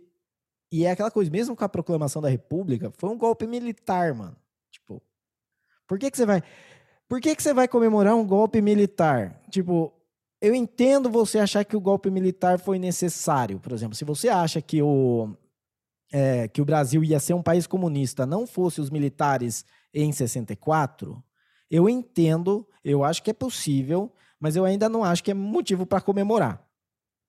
e 0.71 0.85
é 0.85 0.91
aquela 0.91 1.11
coisa, 1.11 1.31
mesmo 1.31 1.57
com 1.57 1.64
a 1.64 1.69
proclamação 1.69 2.21
da 2.21 2.29
República, 2.29 2.93
foi 2.97 3.11
um 3.11 3.16
golpe 3.16 3.47
militar, 3.47 4.14
mano. 4.14 4.37
Tipo, 4.71 5.03
por 5.87 5.99
que, 5.99 6.11
que 6.11 6.16
você 6.16 6.27
vai. 6.27 6.43
Por 7.09 7.21
que, 7.21 7.35
que 7.35 7.43
você 7.43 7.55
vai 7.55 7.66
comemorar 7.66 8.14
um 8.14 8.27
golpe 8.27 8.61
militar? 8.61 9.41
Tipo, 9.51 9.93
eu 10.41 10.55
entendo 10.55 11.11
você 11.11 11.39
achar 11.39 11.64
que 11.64 11.77
o 11.77 11.81
golpe 11.81 12.11
militar 12.11 12.59
foi 12.59 12.79
necessário. 12.79 13.59
Por 13.59 13.73
exemplo, 13.73 13.95
se 13.95 14.05
você 14.05 14.29
acha 14.29 14.61
que 14.61 14.83
o, 14.83 15.35
é, 16.12 16.49
que 16.49 16.61
o 16.61 16.64
Brasil 16.64 17.03
ia 17.03 17.19
ser 17.19 17.33
um 17.33 17.43
país 17.43 17.66
comunista 17.66 18.27
não 18.27 18.47
fosse 18.47 18.81
os 18.81 18.91
militares 18.91 19.64
em 19.93 20.12
64, 20.12 21.23
eu 21.71 21.89
entendo, 21.89 22.66
eu 22.85 23.03
acho 23.03 23.23
que 23.23 23.31
é 23.31 23.35
possível, 23.35 24.12
mas 24.39 24.55
eu 24.55 24.64
ainda 24.64 24.89
não 24.89 25.03
acho 25.03 25.25
que 25.25 25.31
é 25.31 25.35
motivo 25.35 25.87
para 25.87 26.01
comemorar. 26.01 26.62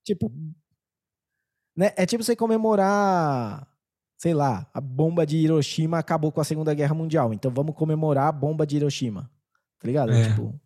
Tipo, 0.03 0.31
né? 1.79 1.93
É 1.95 2.05
tipo 2.05 2.21
você 2.21 2.35
comemorar, 2.35 3.65
sei 4.17 4.33
lá, 4.33 4.69
a 4.73 4.81
bomba 4.81 5.25
de 5.25 5.37
Hiroshima 5.37 5.97
acabou 5.97 6.29
com 6.29 6.41
a 6.41 6.43
Segunda 6.43 6.73
Guerra 6.73 6.93
Mundial. 6.93 7.33
Então 7.33 7.49
vamos 7.49 7.73
comemorar 7.73 8.27
a 8.27 8.31
bomba 8.33 8.67
de 8.67 8.75
Hiroshima. 8.75 9.31
Tá 9.79 9.87
ligado? 9.87 10.11
É. 10.11 10.27
Tipo, 10.27 10.59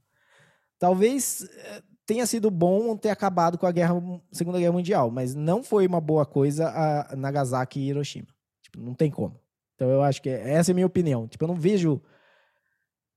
talvez 0.79 1.43
eh, 1.43 1.83
tenha 2.03 2.25
sido 2.25 2.49
bom 2.49 2.97
ter 2.97 3.11
acabado 3.11 3.59
com 3.59 3.67
a 3.67 3.71
guerra, 3.71 3.93
Segunda 4.31 4.57
Guerra 4.57 4.71
Mundial, 4.71 5.11
mas 5.11 5.35
não 5.35 5.63
foi 5.63 5.85
uma 5.85 6.01
boa 6.01 6.25
coisa 6.25 6.67
a 6.67 7.15
Nagasaki 7.15 7.79
e 7.79 7.89
Hiroshima. 7.89 8.29
Tipo, 8.63 8.79
não 8.79 8.95
tem 8.95 9.11
como. 9.11 9.39
Então 9.75 9.87
eu 9.89 10.01
acho 10.01 10.19
que 10.19 10.29
essa 10.29 10.71
é 10.71 10.73
a 10.73 10.75
minha 10.75 10.87
opinião. 10.87 11.27
Tipo, 11.27 11.43
eu 11.43 11.49
não 11.49 11.55
vejo 11.55 12.01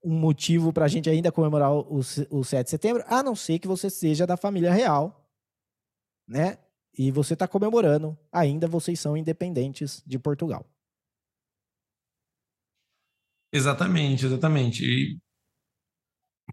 um 0.04 0.20
motivo 0.20 0.70
para 0.70 0.84
a 0.84 0.88
gente 0.88 1.08
ainda 1.08 1.32
comemorar 1.32 1.72
o, 1.72 2.00
o 2.28 2.44
7 2.44 2.62
de 2.62 2.70
setembro, 2.70 3.02
a 3.06 3.22
não 3.22 3.34
ser 3.34 3.58
que 3.58 3.66
você 3.66 3.88
seja 3.88 4.26
da 4.26 4.36
família 4.36 4.70
real, 4.70 5.26
né? 6.28 6.58
E 6.98 7.10
você 7.10 7.34
está 7.34 7.46
comemorando, 7.46 8.18
ainda 8.32 8.66
vocês 8.66 8.98
são 8.98 9.16
independentes 9.16 10.02
de 10.06 10.18
Portugal. 10.18 10.66
Exatamente, 13.52 14.26
exatamente. 14.26 14.84
E 14.84 15.18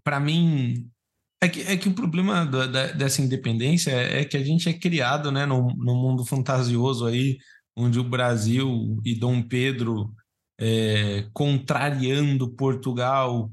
para 0.02 0.20
mim, 0.20 0.90
é 1.42 1.48
que, 1.48 1.60
é 1.62 1.76
que 1.76 1.88
o 1.88 1.94
problema 1.94 2.44
da, 2.44 2.66
da, 2.66 2.92
dessa 2.92 3.22
independência 3.22 3.90
é, 3.90 4.20
é 4.20 4.24
que 4.24 4.36
a 4.36 4.42
gente 4.42 4.68
é 4.68 4.72
criado 4.72 5.30
né, 5.30 5.46
no, 5.46 5.74
no 5.76 5.94
mundo 5.94 6.24
fantasioso 6.24 7.06
aí, 7.06 7.38
onde 7.76 7.98
o 7.98 8.08
Brasil 8.08 9.00
e 9.04 9.14
Dom 9.14 9.42
Pedro 9.42 10.14
é, 10.58 11.28
contrariando 11.32 12.54
Portugal, 12.54 13.50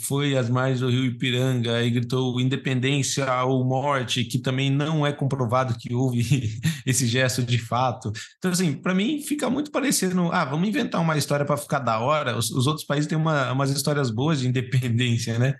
foi 0.00 0.36
às 0.36 0.48
margens 0.48 0.80
do 0.80 0.88
rio 0.88 1.04
Ipiranga 1.04 1.82
e 1.82 1.90
gritou 1.90 2.40
independência 2.40 3.44
ou 3.44 3.64
morte, 3.64 4.24
que 4.24 4.38
também 4.38 4.70
não 4.70 5.06
é 5.06 5.12
comprovado 5.12 5.76
que 5.78 5.94
houve 5.94 6.20
esse 6.86 7.06
gesto 7.06 7.42
de 7.42 7.58
fato. 7.58 8.12
Então, 8.38 8.50
assim, 8.50 8.72
para 8.72 8.94
mim 8.94 9.22
fica 9.22 9.48
muito 9.48 9.70
parecendo, 9.70 10.30
ah, 10.32 10.44
vamos 10.44 10.68
inventar 10.68 11.00
uma 11.00 11.16
história 11.16 11.44
para 11.44 11.56
ficar 11.56 11.78
da 11.78 11.98
hora. 12.00 12.36
Os, 12.36 12.50
os, 12.50 12.66
outros 12.66 12.86
países 12.86 13.08
têm 13.08 13.18
uma, 13.18 13.52
umas 13.52 13.70
histórias 13.70 14.10
boas 14.10 14.40
de 14.40 14.48
independência, 14.48 15.38
né? 15.38 15.54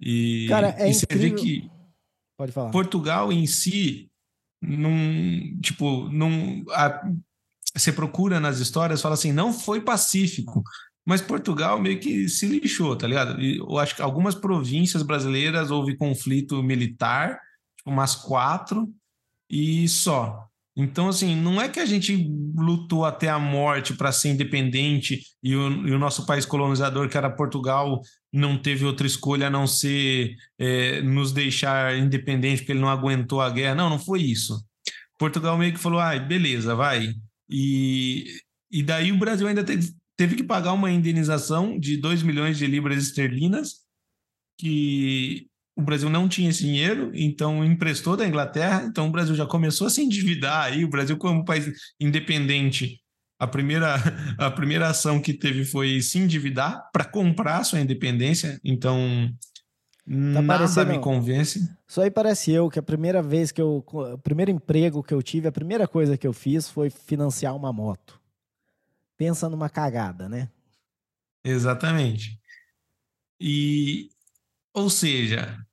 E, 0.00 0.46
Cara, 0.48 0.74
é 0.78 0.90
e 0.90 0.94
você 0.94 1.06
vê 1.10 1.30
que 1.30 1.70
Pode 2.36 2.52
falar. 2.52 2.70
Portugal 2.70 3.32
em 3.32 3.46
si, 3.46 4.10
não, 4.60 4.90
tipo, 5.60 6.08
não, 6.08 6.64
a, 6.70 7.08
você 7.74 7.92
procura 7.92 8.40
nas 8.40 8.58
histórias, 8.58 9.00
fala 9.00 9.14
assim, 9.14 9.32
não 9.32 9.52
foi 9.52 9.80
pacífico, 9.80 10.62
mas 11.04 11.20
Portugal 11.20 11.80
meio 11.80 11.98
que 11.98 12.28
se 12.28 12.46
lixou, 12.46 12.96
tá 12.96 13.06
ligado? 13.06 13.40
Eu 13.40 13.78
acho 13.78 13.96
que 13.96 14.02
algumas 14.02 14.34
províncias 14.34 15.02
brasileiras 15.02 15.70
houve 15.70 15.96
conflito 15.96 16.62
militar, 16.62 17.40
tipo 17.76 17.90
umas 17.90 18.14
quatro, 18.14 18.88
e 19.50 19.88
só. 19.88 20.48
Então, 20.74 21.08
assim, 21.08 21.36
não 21.36 21.60
é 21.60 21.68
que 21.68 21.78
a 21.78 21.84
gente 21.84 22.16
lutou 22.56 23.04
até 23.04 23.28
a 23.28 23.38
morte 23.38 23.92
para 23.92 24.10
ser 24.10 24.30
independente 24.30 25.20
e 25.42 25.54
o, 25.54 25.86
e 25.86 25.92
o, 25.92 25.98
nosso 25.98 26.24
país 26.24 26.46
colonizador, 26.46 27.08
que 27.10 27.16
era 27.16 27.28
Portugal, 27.28 28.00
não 28.32 28.56
teve 28.56 28.84
outra 28.86 29.06
escolha 29.06 29.48
a 29.48 29.50
não 29.50 29.66
ser 29.66 30.34
é, 30.58 31.02
nos 31.02 31.30
deixar 31.30 31.98
independente 31.98 32.60
porque 32.60 32.72
ele 32.72 32.80
não 32.80 32.88
aguentou 32.88 33.42
a 33.42 33.50
guerra. 33.50 33.74
Não, 33.74 33.90
não 33.90 33.98
foi 33.98 34.22
isso. 34.22 34.64
Portugal 35.18 35.58
meio 35.58 35.74
que 35.74 35.78
falou, 35.78 36.00
ah, 36.00 36.18
beleza, 36.18 36.74
vai. 36.74 37.12
E, 37.50 38.24
e 38.70 38.82
daí 38.82 39.12
o 39.12 39.18
Brasil 39.18 39.46
ainda 39.46 39.62
teve, 39.62 39.92
teve 40.16 40.36
que 40.36 40.44
pagar 40.44 40.72
uma 40.72 40.90
indenização 40.90 41.78
de 41.78 41.96
2 41.96 42.22
milhões 42.22 42.58
de 42.58 42.66
libras 42.66 43.02
esterlinas, 43.02 43.82
que 44.58 45.46
o 45.76 45.82
Brasil 45.82 46.10
não 46.10 46.28
tinha 46.28 46.50
esse 46.50 46.62
dinheiro, 46.62 47.10
então 47.14 47.64
emprestou 47.64 48.16
da 48.16 48.26
Inglaterra, 48.26 48.84
então 48.84 49.08
o 49.08 49.10
Brasil 49.10 49.34
já 49.34 49.46
começou 49.46 49.86
a 49.86 49.90
se 49.90 50.02
endividar 50.02 50.64
aí, 50.64 50.84
o 50.84 50.90
Brasil 50.90 51.16
como 51.16 51.44
país 51.44 51.72
independente, 51.98 53.00
a 53.38 53.46
primeira, 53.46 53.96
a 54.38 54.50
primeira 54.50 54.88
ação 54.88 55.20
que 55.20 55.32
teve 55.32 55.64
foi 55.64 56.00
se 56.00 56.18
endividar 56.18 56.88
para 56.92 57.04
comprar 57.04 57.64
sua 57.64 57.80
independência, 57.80 58.60
então 58.62 59.28
tá 60.06 60.42
nada 60.42 60.84
me 60.84 60.98
convence. 60.98 61.60
Só 61.88 62.02
aí 62.02 62.10
parece 62.10 62.52
eu 62.52 62.68
que 62.68 62.78
a 62.78 62.82
primeira 62.82 63.22
vez 63.22 63.50
que 63.50 63.60
eu, 63.60 63.84
o 63.84 64.18
primeiro 64.18 64.50
emprego 64.50 65.02
que 65.02 65.14
eu 65.14 65.22
tive, 65.22 65.48
a 65.48 65.52
primeira 65.52 65.88
coisa 65.88 66.16
que 66.16 66.26
eu 66.26 66.32
fiz 66.32 66.68
foi 66.68 66.90
financiar 66.90 67.56
uma 67.56 67.72
moto. 67.72 68.21
Pensa 69.22 69.48
numa 69.48 69.70
cagada, 69.70 70.28
né? 70.28 70.48
Exatamente. 71.44 72.40
E, 73.40 74.08
ou 74.74 74.90
seja, 74.90 75.64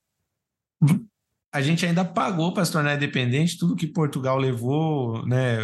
a 1.51 1.59
gente 1.59 1.83
ainda 1.83 2.05
pagou 2.05 2.53
para 2.53 2.63
se 2.63 2.71
tornar 2.71 2.95
independente 2.95 3.57
tudo 3.57 3.75
que 3.75 3.87
Portugal 3.87 4.37
levou, 4.37 5.25
né? 5.25 5.57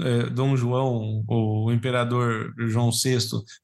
É, 0.00 0.30
Dom 0.30 0.56
João, 0.56 1.24
o 1.26 1.72
imperador 1.72 2.54
João 2.68 2.92
VI, 2.92 3.18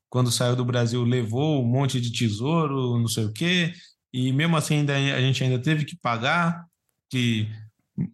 quando 0.08 0.32
saiu 0.32 0.56
do 0.56 0.64
Brasil, 0.64 1.04
levou 1.04 1.62
um 1.62 1.68
monte 1.68 2.00
de 2.00 2.10
tesouro, 2.10 2.98
não 2.98 3.06
sei 3.06 3.26
o 3.26 3.32
quê, 3.32 3.72
e 4.12 4.32
mesmo 4.32 4.56
assim 4.56 4.78
ainda, 4.78 4.96
a 4.96 5.20
gente 5.20 5.44
ainda 5.44 5.62
teve 5.62 5.84
que 5.84 5.96
pagar, 5.96 6.66
que 7.08 7.48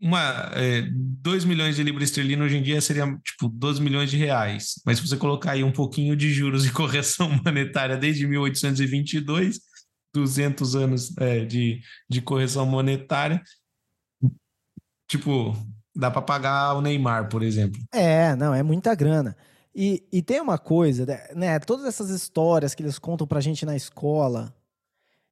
uma, 0.01 0.51
é, 0.55 0.82
2 0.91 1.45
milhões 1.45 1.76
de 1.76 1.82
libras 1.82 2.09
esterlinas 2.09 2.47
hoje 2.47 2.57
em 2.57 2.62
dia 2.62 2.80
seria 2.80 3.07
tipo 3.24 3.49
12 3.49 3.82
milhões 3.82 4.11
de 4.11 4.16
reais. 4.16 4.74
Mas 4.84 4.99
se 4.99 5.07
você 5.07 5.16
colocar 5.16 5.53
aí 5.53 5.64
um 5.64 5.72
pouquinho 5.72 6.16
de 6.16 6.32
juros 6.32 6.66
e 6.66 6.72
correção 6.72 7.30
monetária 7.45 7.97
desde 7.97 8.26
1822, 8.26 9.61
200 10.14 10.76
anos 10.76 11.16
é, 11.18 11.45
de, 11.45 11.80
de 12.09 12.20
correção 12.20 12.66
monetária, 12.66 13.43
tipo, 15.09 15.57
dá 15.95 16.11
para 16.11 16.22
pagar 16.22 16.74
o 16.74 16.80
Neymar, 16.80 17.28
por 17.28 17.43
exemplo. 17.43 17.80
É, 17.93 18.34
não, 18.37 18.55
é 18.55 18.62
muita 18.62 18.95
grana. 18.95 19.37
E, 19.74 20.03
e 20.11 20.22
tem 20.22 20.41
uma 20.41 20.57
coisa, 20.57 21.05
né? 21.34 21.59
Todas 21.59 21.84
essas 21.84 22.09
histórias 22.09 22.74
que 22.74 22.82
eles 22.82 22.99
contam 22.99 23.26
pra 23.26 23.43
gente 23.43 23.66
na 23.66 23.76
escola, 23.76 24.56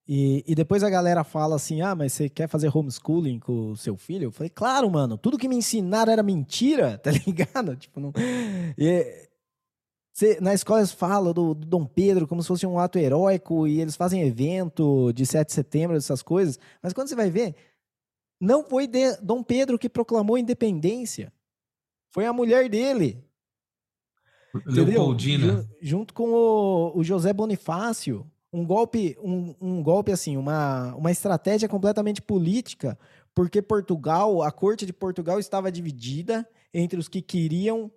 e, 0.07 0.45
e, 0.47 0.55
depois 0.55 0.83
a 0.83 0.91
galera 0.91 1.25
fala 1.25 1.57
assim: 1.57 1.81
ah, 1.81 1.95
mas 1.95 2.13
você 2.13 2.29
quer 2.29 2.47
fazer 2.47 2.71
homeschooling 2.75 3.39
com 3.39 3.71
o 3.71 3.77
seu 3.77 3.97
filho? 3.97 4.25
Eu 4.25 4.33
falei, 4.33 4.51
claro, 4.51 4.91
mano, 4.91 5.17
tudo 5.17 5.39
que 5.39 5.49
me 5.49 5.57
ensinaram 5.57 6.13
era 6.13 6.23
mentira, 6.23 6.99
tá 7.03 7.11
ligado? 7.11 7.75
Tipo, 7.75 8.01
não. 8.01 8.13
E, 8.77 9.29
cê, 10.13 10.39
na 10.43 10.53
escola 10.53 10.81
eles 10.81 10.93
falam 10.93 11.33
do, 11.33 11.55
do, 11.55 11.67
Dom 11.67 11.87
Pedro 11.87 12.29
como 12.29 12.43
se 12.43 12.49
fosse 12.49 12.67
um 12.67 12.79
ato 12.79 12.99
heróico 12.99 13.67
e 13.67 13.81
eles 13.81 13.97
fazem 13.97 14.23
evento 14.23 15.11
de 15.15 15.25
7 15.25 15.49
de 15.49 15.55
setembro, 15.55 15.97
essas 15.97 16.23
coisas. 16.23 16.59
Mas 16.83 16.93
quando 16.93 17.09
você 17.09 17.17
vai 17.17 17.31
ver, 17.31 17.55
não 18.39 18.63
foi 18.63 18.87
de, 18.87 19.17
Dom 19.23 19.43
Pedro 19.43 19.79
que 19.79 19.89
proclamou 19.89 20.37
a 20.37 20.41
independência. 20.41 21.33
Foi 22.13 22.27
a 22.27 22.33
mulher 22.33 22.69
dele. 22.69 23.25
Leopoldina. 24.67 25.67
Junto 25.81 26.13
com 26.13 26.29
o, 26.31 26.99
o 26.99 27.03
José 27.03 27.33
Bonifácio 27.33 28.31
um 28.55 28.65
golpe, 28.65 29.19
um, 29.21 29.53
um 29.61 29.83
golpe 29.83 30.13
assim, 30.13 30.37
uma, 30.37 30.95
uma 30.95 31.11
estratégia 31.11 31.69
completamente 31.69 32.23
política, 32.23 32.97
porque 33.35 33.61
Portugal, 33.61 34.43
a 34.43 34.53
corte 34.53 34.87
de 34.87 34.93
Portugal 34.93 35.41
estava 35.41 35.73
dividida 35.73 36.49
entre 36.73 36.97
os 36.97 37.09
que 37.09 37.21
queriam 37.21 37.91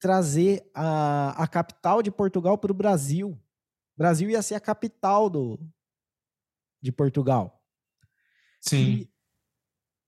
trazer 0.00 0.68
a, 0.74 1.40
a 1.40 1.46
capital 1.46 2.02
de 2.02 2.10
Portugal 2.10 2.58
para 2.58 2.72
o 2.72 2.74
Brasil. 2.74 3.30
O 3.30 3.98
Brasil 3.98 4.28
ia 4.28 4.42
ser 4.42 4.56
a 4.56 4.60
capital 4.60 5.30
do, 5.30 5.56
de 6.82 6.90
Portugal. 6.90 7.62
Sim. 8.60 9.06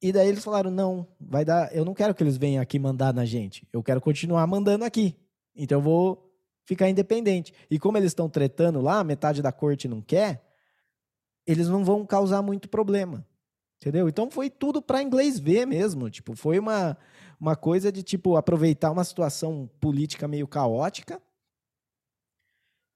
E, 0.03 0.09
e 0.09 0.13
daí 0.13 0.27
eles 0.27 0.43
falaram: 0.43 0.73
não, 0.73 1.07
vai 1.21 1.45
dar. 1.45 1.73
Eu 1.73 1.85
não 1.85 1.95
quero 1.95 2.13
que 2.17 2.23
eles 2.25 2.37
venham 2.37 2.61
aqui 2.61 2.81
mandar 2.81 3.15
na 3.15 3.25
gente. 3.25 3.69
Eu 3.73 3.81
quero 3.81 4.01
continuar 4.01 4.45
mandando 4.49 4.85
aqui. 4.85 5.17
Então 5.55 5.79
eu 5.79 5.83
vou 5.83 6.24
ficar 6.65 6.89
independente. 6.89 7.53
E 7.71 7.79
como 7.79 7.97
eles 7.97 8.11
estão 8.11 8.29
tretando 8.29 8.81
lá, 8.81 9.05
metade 9.05 9.43
da 9.43 9.53
corte 9.53 9.89
não 9.89 10.01
quer, 10.01 10.45
eles 11.47 11.69
não 11.69 11.85
vão 11.85 12.05
causar 12.07 12.43
muito 12.43 12.69
problema. 12.69 13.27
Entendeu? 13.81 14.09
Então 14.09 14.31
foi 14.31 14.49
tudo 14.49 14.81
para 14.81 15.03
inglês 15.03 15.39
ver 15.39 15.67
mesmo. 15.67 16.09
Tipo, 16.09 16.35
foi 16.35 16.59
uma, 16.59 16.97
uma 17.39 17.55
coisa 17.55 17.93
de 17.93 18.03
tipo 18.03 18.37
aproveitar 18.37 18.91
uma 18.91 19.05
situação 19.05 19.69
política 19.81 20.27
meio 20.27 20.49
caótica 20.49 21.21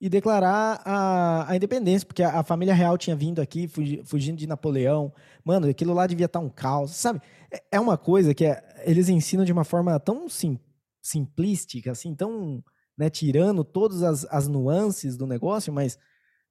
e 0.01 0.09
declarar 0.09 0.81
a, 0.85 1.51
a 1.51 1.57
independência, 1.57 2.07
porque 2.07 2.23
a, 2.23 2.39
a, 2.39 2.45
família 2.45 2.73
real 2.73 2.97
tinha 2.97 3.17
vindo 3.17 3.41
aqui 3.43 3.67
fugi, 3.67 4.01
fugindo 4.05 4.39
de 4.39 4.47
Napoleão. 4.47 5.13
Mano, 5.45 5.69
aquilo 5.69 5.93
lá 5.93 6.07
devia 6.07 6.27
estar 6.27 6.39
tá 6.39 6.45
um 6.45 6.49
caos, 6.49 6.93
sabe? 6.93 7.21
É, 7.53 7.63
é 7.73 7.81
uma 7.81 7.99
coisa 7.99 8.33
que 8.33 8.45
é, 8.45 8.63
eles 8.87 9.09
ensinam 9.09 9.45
de 9.45 9.53
uma 9.53 9.65
forma 9.65 9.99
tão 9.99 10.29
sim, 10.29 10.59
simplística, 11.03 11.91
assim, 11.91 12.15
tão, 12.15 12.63
né, 12.99 13.09
tirando 13.09 13.63
todas 13.63 14.03
as, 14.03 14.25
as 14.25 14.49
nuances 14.49 15.17
do 15.17 15.27
negócio, 15.27 15.73
mas 15.73 15.97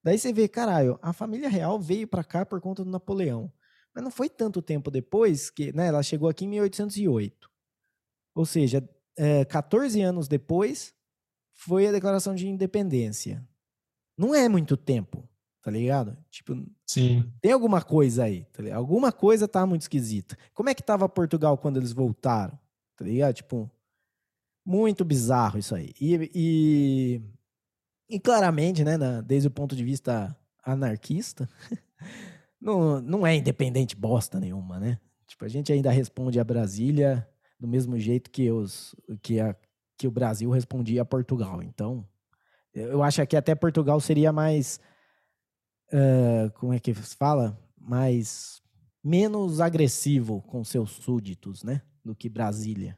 daí 0.02 0.18
você 0.18 0.32
vê, 0.32 0.48
caralho, 0.48 0.98
a 1.02 1.12
família 1.12 1.48
real 1.48 1.78
veio 1.78 2.08
para 2.08 2.24
cá 2.24 2.46
por 2.46 2.58
conta 2.58 2.82
do 2.82 2.90
Napoleão. 2.90 3.52
Mas 3.94 4.02
não 4.02 4.10
foi 4.10 4.30
tanto 4.30 4.62
tempo 4.62 4.90
depois 4.90 5.50
que, 5.50 5.72
né, 5.72 5.88
ela 5.88 6.02
chegou 6.02 6.28
aqui 6.28 6.46
em 6.46 6.48
1808. 6.48 7.50
Ou 8.34 8.46
seja, 8.46 8.88
é, 9.16 9.44
14 9.44 10.00
anos 10.00 10.26
depois, 10.26 10.94
foi 11.52 11.86
a 11.86 11.92
declaração 11.92 12.34
de 12.34 12.48
independência. 12.48 13.46
Não 14.16 14.34
é 14.34 14.48
muito 14.48 14.76
tempo, 14.76 15.28
tá 15.60 15.70
ligado? 15.70 16.16
Tipo, 16.30 16.54
Sim. 16.86 17.30
tem 17.42 17.52
alguma 17.52 17.82
coisa 17.82 18.24
aí, 18.24 18.44
tá 18.52 18.62
ligado? 18.62 18.78
Alguma 18.78 19.12
coisa 19.12 19.46
tá 19.46 19.66
muito 19.66 19.82
esquisita. 19.82 20.38
Como 20.54 20.70
é 20.70 20.74
que 20.74 20.82
tava 20.82 21.08
Portugal 21.08 21.58
quando 21.58 21.76
eles 21.76 21.92
voltaram? 21.92 22.58
Tá 22.96 23.04
ligado? 23.04 23.34
Tipo, 23.34 23.70
muito 24.68 25.02
bizarro 25.02 25.58
isso 25.58 25.74
aí. 25.74 25.94
E, 25.98 26.30
e, 26.34 27.22
e 28.10 28.20
claramente, 28.20 28.84
né, 28.84 28.98
na, 28.98 29.22
desde 29.22 29.48
o 29.48 29.50
ponto 29.50 29.74
de 29.74 29.82
vista 29.82 30.36
anarquista, 30.62 31.48
não, 32.60 33.00
não 33.00 33.26
é 33.26 33.34
independente 33.34 33.96
bosta 33.96 34.38
nenhuma, 34.38 34.78
né? 34.78 34.98
Tipo, 35.26 35.46
a 35.46 35.48
gente 35.48 35.72
ainda 35.72 35.90
responde 35.90 36.38
a 36.38 36.44
Brasília 36.44 37.26
do 37.58 37.66
mesmo 37.66 37.98
jeito 37.98 38.30
que, 38.30 38.50
os, 38.50 38.94
que 39.22 39.40
a 39.40 39.56
que 39.98 40.06
o 40.06 40.12
Brasil 40.12 40.48
respondia 40.50 41.02
a 41.02 41.04
Portugal. 41.04 41.60
Então, 41.60 42.06
eu 42.72 43.02
acho 43.02 43.26
que 43.26 43.36
até 43.36 43.54
Portugal 43.54 44.00
seria 44.00 44.32
mais. 44.32 44.78
Uh, 45.92 46.50
como 46.54 46.72
é 46.72 46.78
que 46.78 46.94
se 46.94 47.16
fala? 47.16 47.58
Mais. 47.76 48.62
menos 49.02 49.60
agressivo 49.60 50.40
com 50.42 50.62
seus 50.62 50.90
súditos, 50.90 51.64
né? 51.64 51.82
Do 52.04 52.14
que 52.14 52.28
Brasília. 52.28 52.96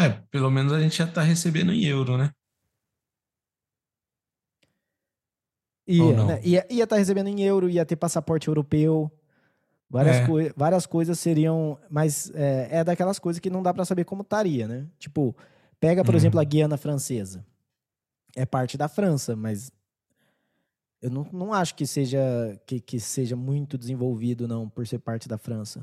É, 0.00 0.10
pelo 0.30 0.50
menos 0.50 0.72
a 0.72 0.80
gente 0.80 0.96
já 0.96 1.04
está 1.04 1.22
recebendo 1.22 1.72
em 1.72 1.84
euro, 1.84 2.16
né? 2.16 2.30
Ia, 5.88 6.24
né? 6.24 6.40
ia, 6.44 6.66
ia 6.70 6.84
estar 6.84 6.96
tá 6.96 6.98
recebendo 6.98 7.28
em 7.28 7.42
euro, 7.42 7.68
ia 7.68 7.84
ter 7.84 7.96
passaporte 7.96 8.48
europeu. 8.48 9.10
Várias, 9.90 10.16
é. 10.16 10.26
coi 10.26 10.52
várias 10.54 10.86
coisas 10.86 11.18
seriam. 11.18 11.78
Mas 11.90 12.30
é, 12.34 12.68
é 12.70 12.84
daquelas 12.84 13.18
coisas 13.18 13.40
que 13.40 13.48
não 13.50 13.62
dá 13.62 13.72
para 13.72 13.86
saber 13.86 14.04
como 14.04 14.22
estaria, 14.22 14.68
né? 14.68 14.86
Tipo, 14.98 15.34
pega, 15.80 16.04
por 16.04 16.12
uhum. 16.12 16.18
exemplo, 16.18 16.38
a 16.38 16.44
Guiana 16.44 16.76
Francesa. 16.76 17.44
É 18.36 18.44
parte 18.44 18.76
da 18.76 18.86
França, 18.86 19.34
mas 19.34 19.72
eu 21.00 21.10
não, 21.10 21.26
não 21.32 21.52
acho 21.52 21.74
que 21.74 21.86
seja, 21.86 22.20
que, 22.66 22.78
que 22.80 23.00
seja 23.00 23.34
muito 23.34 23.78
desenvolvido, 23.78 24.46
não, 24.46 24.68
por 24.68 24.86
ser 24.86 24.98
parte 24.98 25.26
da 25.26 25.38
França. 25.38 25.82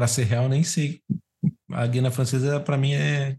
Para 0.00 0.08
ser 0.08 0.24
real, 0.24 0.48
nem 0.48 0.64
sei. 0.64 1.02
A 1.70 1.86
Guiana 1.86 2.10
Francesa, 2.10 2.58
para 2.58 2.78
mim, 2.78 2.94
é. 2.94 3.38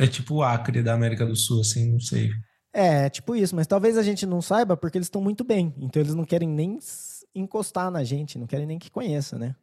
É 0.00 0.06
tipo 0.06 0.36
o 0.36 0.42
Acre 0.42 0.82
da 0.82 0.94
América 0.94 1.26
do 1.26 1.36
Sul, 1.36 1.60
assim, 1.60 1.92
não 1.92 2.00
sei. 2.00 2.30
É, 2.72 3.10
tipo 3.10 3.36
isso, 3.36 3.54
mas 3.54 3.66
talvez 3.66 3.98
a 3.98 4.02
gente 4.02 4.24
não 4.24 4.40
saiba 4.40 4.74
porque 4.74 4.96
eles 4.96 5.04
estão 5.04 5.20
muito 5.20 5.44
bem. 5.44 5.74
Então 5.76 6.00
eles 6.00 6.14
não 6.14 6.24
querem 6.24 6.48
nem 6.48 6.78
encostar 7.34 7.90
na 7.90 8.02
gente, 8.02 8.38
não 8.38 8.46
querem 8.46 8.64
nem 8.64 8.78
que 8.78 8.90
conheça, 8.90 9.38
né? 9.38 9.54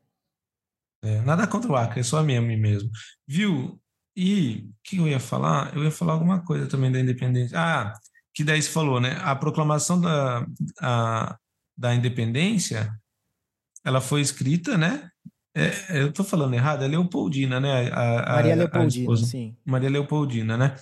É, 1.04 1.20
nada 1.22 1.48
contra 1.48 1.72
o 1.72 1.76
Acre, 1.76 2.02
é 2.02 2.04
só 2.04 2.20
a 2.20 2.24
meme 2.24 2.56
mesmo. 2.56 2.92
Viu? 3.28 3.82
E 4.16 4.68
o 4.70 4.74
que 4.84 4.98
eu 4.98 5.08
ia 5.08 5.20
falar? 5.20 5.76
Eu 5.76 5.84
ia 5.84 5.90
falar 5.90 6.14
alguma 6.14 6.46
coisa 6.46 6.68
também 6.68 6.92
da 6.92 7.00
independência. 7.00 7.60
Ah, 7.60 7.92
que 8.36 8.44
daí 8.44 8.62
você 8.62 8.70
falou, 8.70 9.02
né? 9.02 9.18
A 9.24 9.36
proclamação 9.36 10.00
da, 10.00 10.46
a, 10.80 11.40
da 11.76 11.96
independência, 11.96 13.01
ela 13.84 14.02
foi 14.02 14.22
escrita, 14.22 14.78
né? 14.78 15.10
É, 15.56 16.02
eu 16.02 16.14
tô 16.14 16.24
falando 16.24 16.54
errado, 16.54 16.84
é 16.84 16.88
Leopoldina, 16.88 17.60
né? 17.60 17.90
A, 17.92 18.32
a, 18.32 18.36
Maria 18.36 18.56
Leopoldina, 18.56 19.18
sim. 19.18 19.56
Maria 19.66 19.90
Leopoldina, 19.90 20.58
né? 20.58 20.76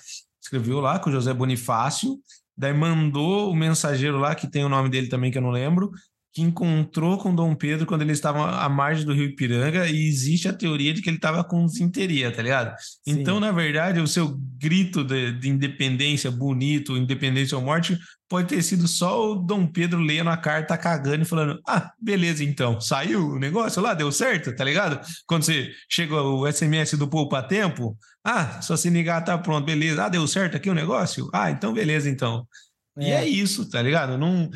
escreveu 0.50 0.80
lá 0.80 0.97
com 1.00 1.10
o 1.10 1.14
José 1.14 1.34
Bonifácio, 1.34 2.18
daí 2.58 2.74
mandou 2.74 3.52
o 3.52 3.56
mensageiro 3.56 4.18
lá, 4.18 4.34
que 4.34 4.50
tem 4.50 4.66
o 4.66 4.70
nome 4.70 4.89
dele 4.89 5.08
também, 5.08 5.32
que 5.32 5.38
eu 5.38 5.41
não 5.41 5.52
lembro, 5.52 5.91
que 6.34 6.41
encontrou 6.41 7.18
com 7.18 7.34
Dom 7.34 7.56
Pedro 7.56 7.86
quando 7.86 8.02
ele 8.02 8.12
estava 8.12 8.58
à 8.58 8.70
margem 8.70 9.06
do 9.06 9.14
Rio 9.14 9.26
Ipiranga 9.26 9.88
e 9.88 10.08
existe 10.08 10.47
a 10.47 10.54
teoria 10.54 10.93
de 10.93 11.02
que 11.02 11.10
ele 11.10 11.18
estava 11.18 11.43
com 11.43 11.66
desinteria, 11.66 12.32
tá 12.32 12.41
ligado? 12.41 12.76
Sim. 12.80 13.20
Então, 13.20 13.39
na 13.39 13.52
verdade, 13.52 14.00
o 14.00 14.08
seu 14.08 14.36
grito 14.58 15.04
de, 15.04 15.32
de, 15.34 15.50
independência 15.50 16.30
bonito, 16.30 16.97
independência 16.97 17.58
ou 17.58 17.64
morte, 17.64 17.97
pode 18.30 18.48
ter 18.48 18.62
sido 18.62 18.88
só 18.88 19.32
o 19.32 19.36
Dom 19.36 19.66
Pedro 19.66 20.00
lendo 20.00 20.30
a 20.30 20.38
carta, 20.38 20.78
cagando 20.78 21.24
e 21.24 21.26
falando: 21.26 21.60
ah, 21.68 21.92
beleza, 22.00 22.44
então, 22.44 22.80
saiu 22.80 23.32
o 23.32 23.40
negócio 23.40 23.82
lá, 23.82 23.94
deu 23.94 24.12
certo, 24.12 24.56
tá 24.56 24.64
ligado? 24.64 25.02
Quando 25.26 25.44
você 25.44 25.72
chega 25.90 26.22
o 26.22 26.50
SMS 26.50 26.96
do 26.96 27.08
Poupa 27.08 27.42
Tempo, 27.42 27.98
ah, 28.24 28.62
só 28.62 28.78
se 28.78 28.90
ligar, 28.90 29.24
tá 29.26 29.38
pronto, 29.38 29.66
beleza. 29.66 30.06
Ah, 30.06 30.10
deu 30.10 30.28
certo 30.28 30.56
aqui 30.56 30.70
o 30.70 30.76
negócio? 30.76 31.30
Ah, 31.34 31.50
então 31.50 31.74
beleza, 31.74 32.10
então. 32.10 32.48
É. 32.98 33.04
E 33.04 33.12
é 33.12 33.28
isso, 33.28 33.68
tá 33.70 33.82
ligado? 33.82 34.18
Não 34.18 34.50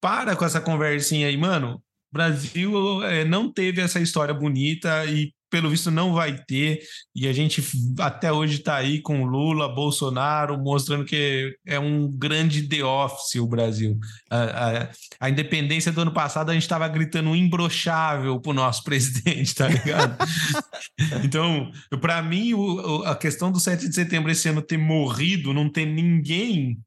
para 0.00 0.34
com 0.34 0.44
essa 0.44 0.60
conversinha 0.60 1.28
aí, 1.28 1.36
mano. 1.36 1.82
Brasil 2.10 3.02
é, 3.04 3.24
não 3.24 3.50
teve 3.52 3.80
essa 3.80 4.00
história 4.00 4.34
bonita 4.34 5.04
e 5.06 5.32
pelo 5.52 5.68
visto 5.68 5.90
não 5.90 6.14
vai 6.14 6.34
ter, 6.46 6.80
e 7.14 7.28
a 7.28 7.32
gente 7.34 7.62
até 8.00 8.32
hoje 8.32 8.56
está 8.56 8.76
aí 8.76 9.02
com 9.02 9.26
Lula, 9.26 9.68
Bolsonaro, 9.68 10.58
mostrando 10.58 11.04
que 11.04 11.54
é 11.66 11.78
um 11.78 12.10
grande 12.10 12.66
The 12.66 12.82
Office 12.82 13.34
o 13.34 13.46
Brasil. 13.46 13.98
A, 14.30 14.44
a, 14.44 14.88
a 15.20 15.28
independência 15.28 15.92
do 15.92 16.00
ano 16.00 16.10
passado 16.10 16.48
a 16.48 16.54
gente 16.54 16.62
estava 16.62 16.88
gritando 16.88 17.36
imbrochável 17.36 18.40
pro 18.40 18.54
nosso 18.54 18.82
presidente, 18.82 19.54
tá 19.54 19.68
ligado? 19.68 20.16
então, 21.22 21.70
para 22.00 22.22
mim, 22.22 22.54
o, 22.54 23.02
a 23.04 23.14
questão 23.14 23.52
do 23.52 23.60
7 23.60 23.90
de 23.90 23.94
setembro 23.94 24.32
esse 24.32 24.48
ano 24.48 24.62
ter 24.62 24.78
morrido, 24.78 25.52
não 25.52 25.68
ter 25.68 25.84
ninguém, 25.84 26.78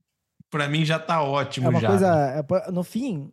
para 0.50 0.68
mim 0.68 0.84
já 0.84 0.98
tá 0.98 1.22
ótimo. 1.22 1.68
É 1.68 1.70
uma 1.70 1.80
já. 1.80 1.88
coisa, 1.88 2.46
é, 2.68 2.72
no 2.72 2.84
fim, 2.84 3.32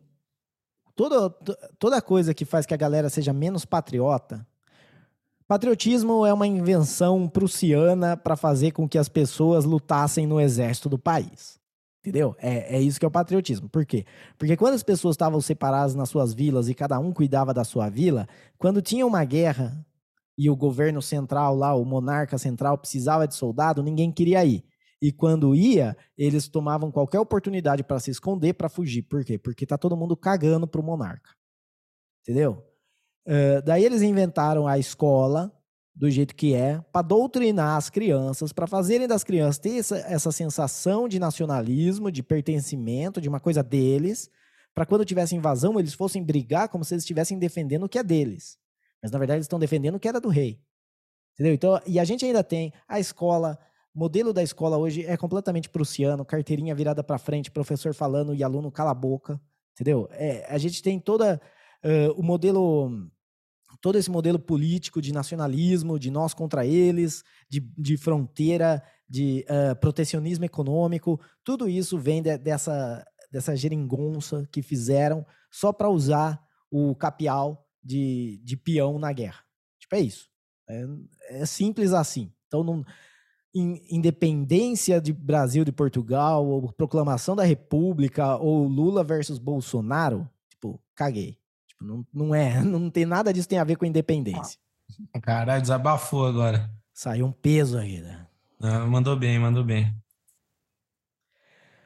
toda, 0.93 1.35
toda 1.79 1.99
coisa 2.03 2.35
que 2.35 2.45
faz 2.45 2.67
que 2.67 2.73
a 2.75 2.77
galera 2.77 3.09
seja 3.09 3.33
menos 3.33 3.65
patriota 3.65 4.45
Patriotismo 5.47 6.25
é 6.25 6.33
uma 6.33 6.47
invenção 6.47 7.27
prussiana 7.27 8.15
para 8.15 8.35
fazer 8.35 8.71
com 8.71 8.87
que 8.87 8.97
as 8.97 9.09
pessoas 9.09 9.65
lutassem 9.65 10.25
no 10.25 10.39
exército 10.39 10.89
do 10.89 10.97
país. 10.97 11.59
Entendeu? 11.99 12.35
É, 12.39 12.77
é 12.77 12.81
isso 12.81 12.99
que 12.99 13.05
é 13.05 13.07
o 13.07 13.11
patriotismo. 13.11 13.69
Por 13.69 13.85
quê? 13.85 14.05
Porque 14.37 14.57
quando 14.57 14.73
as 14.73 14.83
pessoas 14.83 15.13
estavam 15.13 15.39
separadas 15.39 15.95
nas 15.95 16.09
suas 16.09 16.33
vilas 16.33 16.67
e 16.67 16.73
cada 16.73 16.99
um 16.99 17.13
cuidava 17.13 17.53
da 17.53 17.63
sua 17.63 17.89
vila, 17.89 18.27
quando 18.57 18.81
tinha 18.81 19.05
uma 19.05 19.23
guerra 19.23 19.85
e 20.37 20.49
o 20.49 20.55
governo 20.55 21.01
central 21.01 21.55
lá, 21.55 21.73
o 21.73 21.85
monarca 21.85 22.37
central, 22.37 22.77
precisava 22.77 23.27
de 23.27 23.35
soldado, 23.35 23.83
ninguém 23.83 24.11
queria 24.11 24.43
ir. 24.43 24.65
E 25.01 25.11
quando 25.11 25.53
ia, 25.53 25.95
eles 26.17 26.47
tomavam 26.47 26.91
qualquer 26.91 27.19
oportunidade 27.19 27.83
para 27.83 27.99
se 27.99 28.11
esconder, 28.11 28.53
para 28.53 28.69
fugir. 28.69 29.03
Por 29.03 29.23
quê? 29.23 29.37
Porque 29.37 29.65
tá 29.65 29.77
todo 29.77 29.97
mundo 29.97 30.15
cagando 30.15 30.67
pro 30.67 30.83
monarca. 30.83 31.31
Entendeu? 32.21 32.63
Uh, 33.25 33.61
daí 33.63 33.85
eles 33.85 34.01
inventaram 34.01 34.67
a 34.67 34.77
escola 34.77 35.51
do 35.95 36.09
jeito 36.09 36.35
que 36.35 36.53
é, 36.55 36.81
para 36.91 37.03
doutrinar 37.03 37.77
as 37.77 37.89
crianças, 37.89 38.51
para 38.51 38.65
fazerem 38.65 39.07
das 39.07 39.23
crianças 39.23 39.59
ter 39.59 39.77
essa, 39.77 39.97
essa 39.99 40.31
sensação 40.31 41.07
de 41.07 41.19
nacionalismo, 41.19 42.11
de 42.11 42.23
pertencimento, 42.23 43.21
de 43.21 43.29
uma 43.29 43.39
coisa 43.39 43.61
deles, 43.61 44.29
para 44.73 44.85
quando 44.85 45.05
tivesse 45.05 45.35
invasão 45.35 45.79
eles 45.79 45.93
fossem 45.93 46.23
brigar 46.23 46.67
como 46.67 46.83
se 46.83 46.95
eles 46.95 47.03
estivessem 47.03 47.37
defendendo 47.37 47.83
o 47.83 47.89
que 47.89 47.99
é 47.99 48.03
deles. 48.03 48.57
Mas 49.01 49.11
na 49.11 49.19
verdade 49.19 49.37
eles 49.37 49.45
estão 49.45 49.59
defendendo 49.59 49.95
o 49.95 49.99
que 49.99 50.07
era 50.07 50.19
do 50.19 50.29
rei. 50.29 50.59
Entendeu? 51.33 51.53
Então, 51.53 51.79
e 51.85 51.99
a 51.99 52.03
gente 52.03 52.25
ainda 52.25 52.43
tem 52.43 52.73
a 52.87 52.99
escola, 52.99 53.57
modelo 53.93 54.33
da 54.33 54.41
escola 54.41 54.77
hoje 54.77 55.05
é 55.05 55.15
completamente 55.15 55.69
prussiano, 55.69 56.25
carteirinha 56.25 56.73
virada 56.73 57.03
para 57.03 57.19
frente, 57.19 57.51
professor 57.51 57.93
falando 57.93 58.33
e 58.33 58.43
aluno 58.43 58.71
cala 58.71 58.91
a 58.91 58.95
boca, 58.95 59.39
entendeu? 59.73 60.07
É, 60.11 60.45
a 60.49 60.57
gente 60.57 60.81
tem 60.81 60.99
toda 60.99 61.39
uh, 61.83 62.19
o 62.19 62.23
modelo 62.23 63.11
todo 63.83 63.97
esse 63.97 64.09
modelo 64.09 64.39
político 64.39 65.01
de 65.01 65.11
nacionalismo, 65.11 65.99
de 65.99 66.09
nós 66.09 66.33
contra 66.33 66.65
eles, 66.65 67.21
de, 67.49 67.59
de 67.77 67.97
fronteira, 67.97 68.81
de 69.09 69.45
uh, 69.49 69.75
protecionismo 69.75 70.45
econômico, 70.45 71.19
tudo 71.43 71.67
isso 71.67 71.99
vem 71.99 72.23
de, 72.23 72.37
dessa, 72.37 73.05
dessa 73.29 73.53
geringonça 73.57 74.47
que 74.49 74.61
fizeram 74.61 75.25
só 75.51 75.73
para 75.73 75.89
usar 75.89 76.41
o 76.71 76.95
capial 76.95 77.67
de, 77.83 78.39
de 78.41 78.55
peão 78.55 78.97
na 78.97 79.11
guerra. 79.11 79.43
Tipo, 79.77 79.95
é 79.97 79.99
isso. 79.99 80.29
É, 80.69 80.85
é 81.41 81.45
simples 81.45 81.91
assim. 81.91 82.31
Então, 82.47 82.63
não, 82.63 82.85
independência 83.53 85.01
de 85.01 85.11
Brasil 85.11 85.65
de 85.65 85.73
Portugal, 85.73 86.47
ou 86.47 86.71
proclamação 86.71 87.35
da 87.35 87.43
República, 87.43 88.37
ou 88.37 88.65
Lula 88.65 89.03
versus 89.03 89.37
Bolsonaro, 89.37 90.25
tipo, 90.49 90.81
caguei. 90.95 91.37
Não, 91.83 92.05
não 92.13 92.33
é, 92.33 92.61
não 92.63 92.89
tem 92.89 93.05
nada 93.05 93.33
disso 93.33 93.47
tem 93.47 93.59
a 93.59 93.63
ver 93.63 93.75
com 93.75 93.85
independência. 93.85 94.57
Caralho, 95.21 95.61
desabafou 95.61 96.25
agora. 96.25 96.69
Saiu 96.93 97.25
um 97.25 97.31
peso 97.31 97.77
aí, 97.77 97.99
né? 98.01 98.25
Ah, 98.61 98.85
mandou 98.85 99.15
bem, 99.15 99.39
mandou 99.39 99.63
bem. 99.63 99.93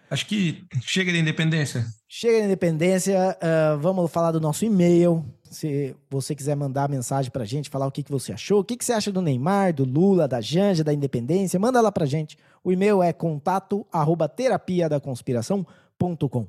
Acho 0.09 0.25
que 0.25 0.65
chega 0.81 1.11
de 1.11 1.19
independência. 1.19 1.85
Chega 2.07 2.39
de 2.39 2.45
independência, 2.45 3.37
uh, 3.41 3.77
vamos 3.79 4.09
falar 4.09 4.31
do 4.31 4.39
nosso 4.39 4.63
e-mail. 4.63 5.25
Se 5.43 5.95
você 6.09 6.33
quiser 6.33 6.55
mandar 6.55 6.89
mensagem 6.89 7.29
pra 7.31 7.45
gente, 7.45 7.69
falar 7.69 7.87
o 7.87 7.91
que, 7.91 8.03
que 8.03 8.11
você 8.11 8.31
achou, 8.31 8.59
o 8.59 8.63
que, 8.63 8.77
que 8.77 8.85
você 8.85 8.93
acha 8.93 9.11
do 9.11 9.21
Neymar, 9.21 9.73
do 9.73 9.83
Lula, 9.83 10.27
da 10.27 10.39
Janja, 10.39 10.83
da 10.83 10.93
Independência, 10.93 11.59
manda 11.59 11.81
lá 11.81 11.91
pra 11.91 12.05
gente. 12.05 12.37
O 12.63 12.71
e-mail 12.71 13.03
é 13.03 13.11
contato 13.11 13.85
arroba 13.91 14.29
terapia 14.29 14.87
da 14.87 14.99
conspiração.com. 14.99 16.47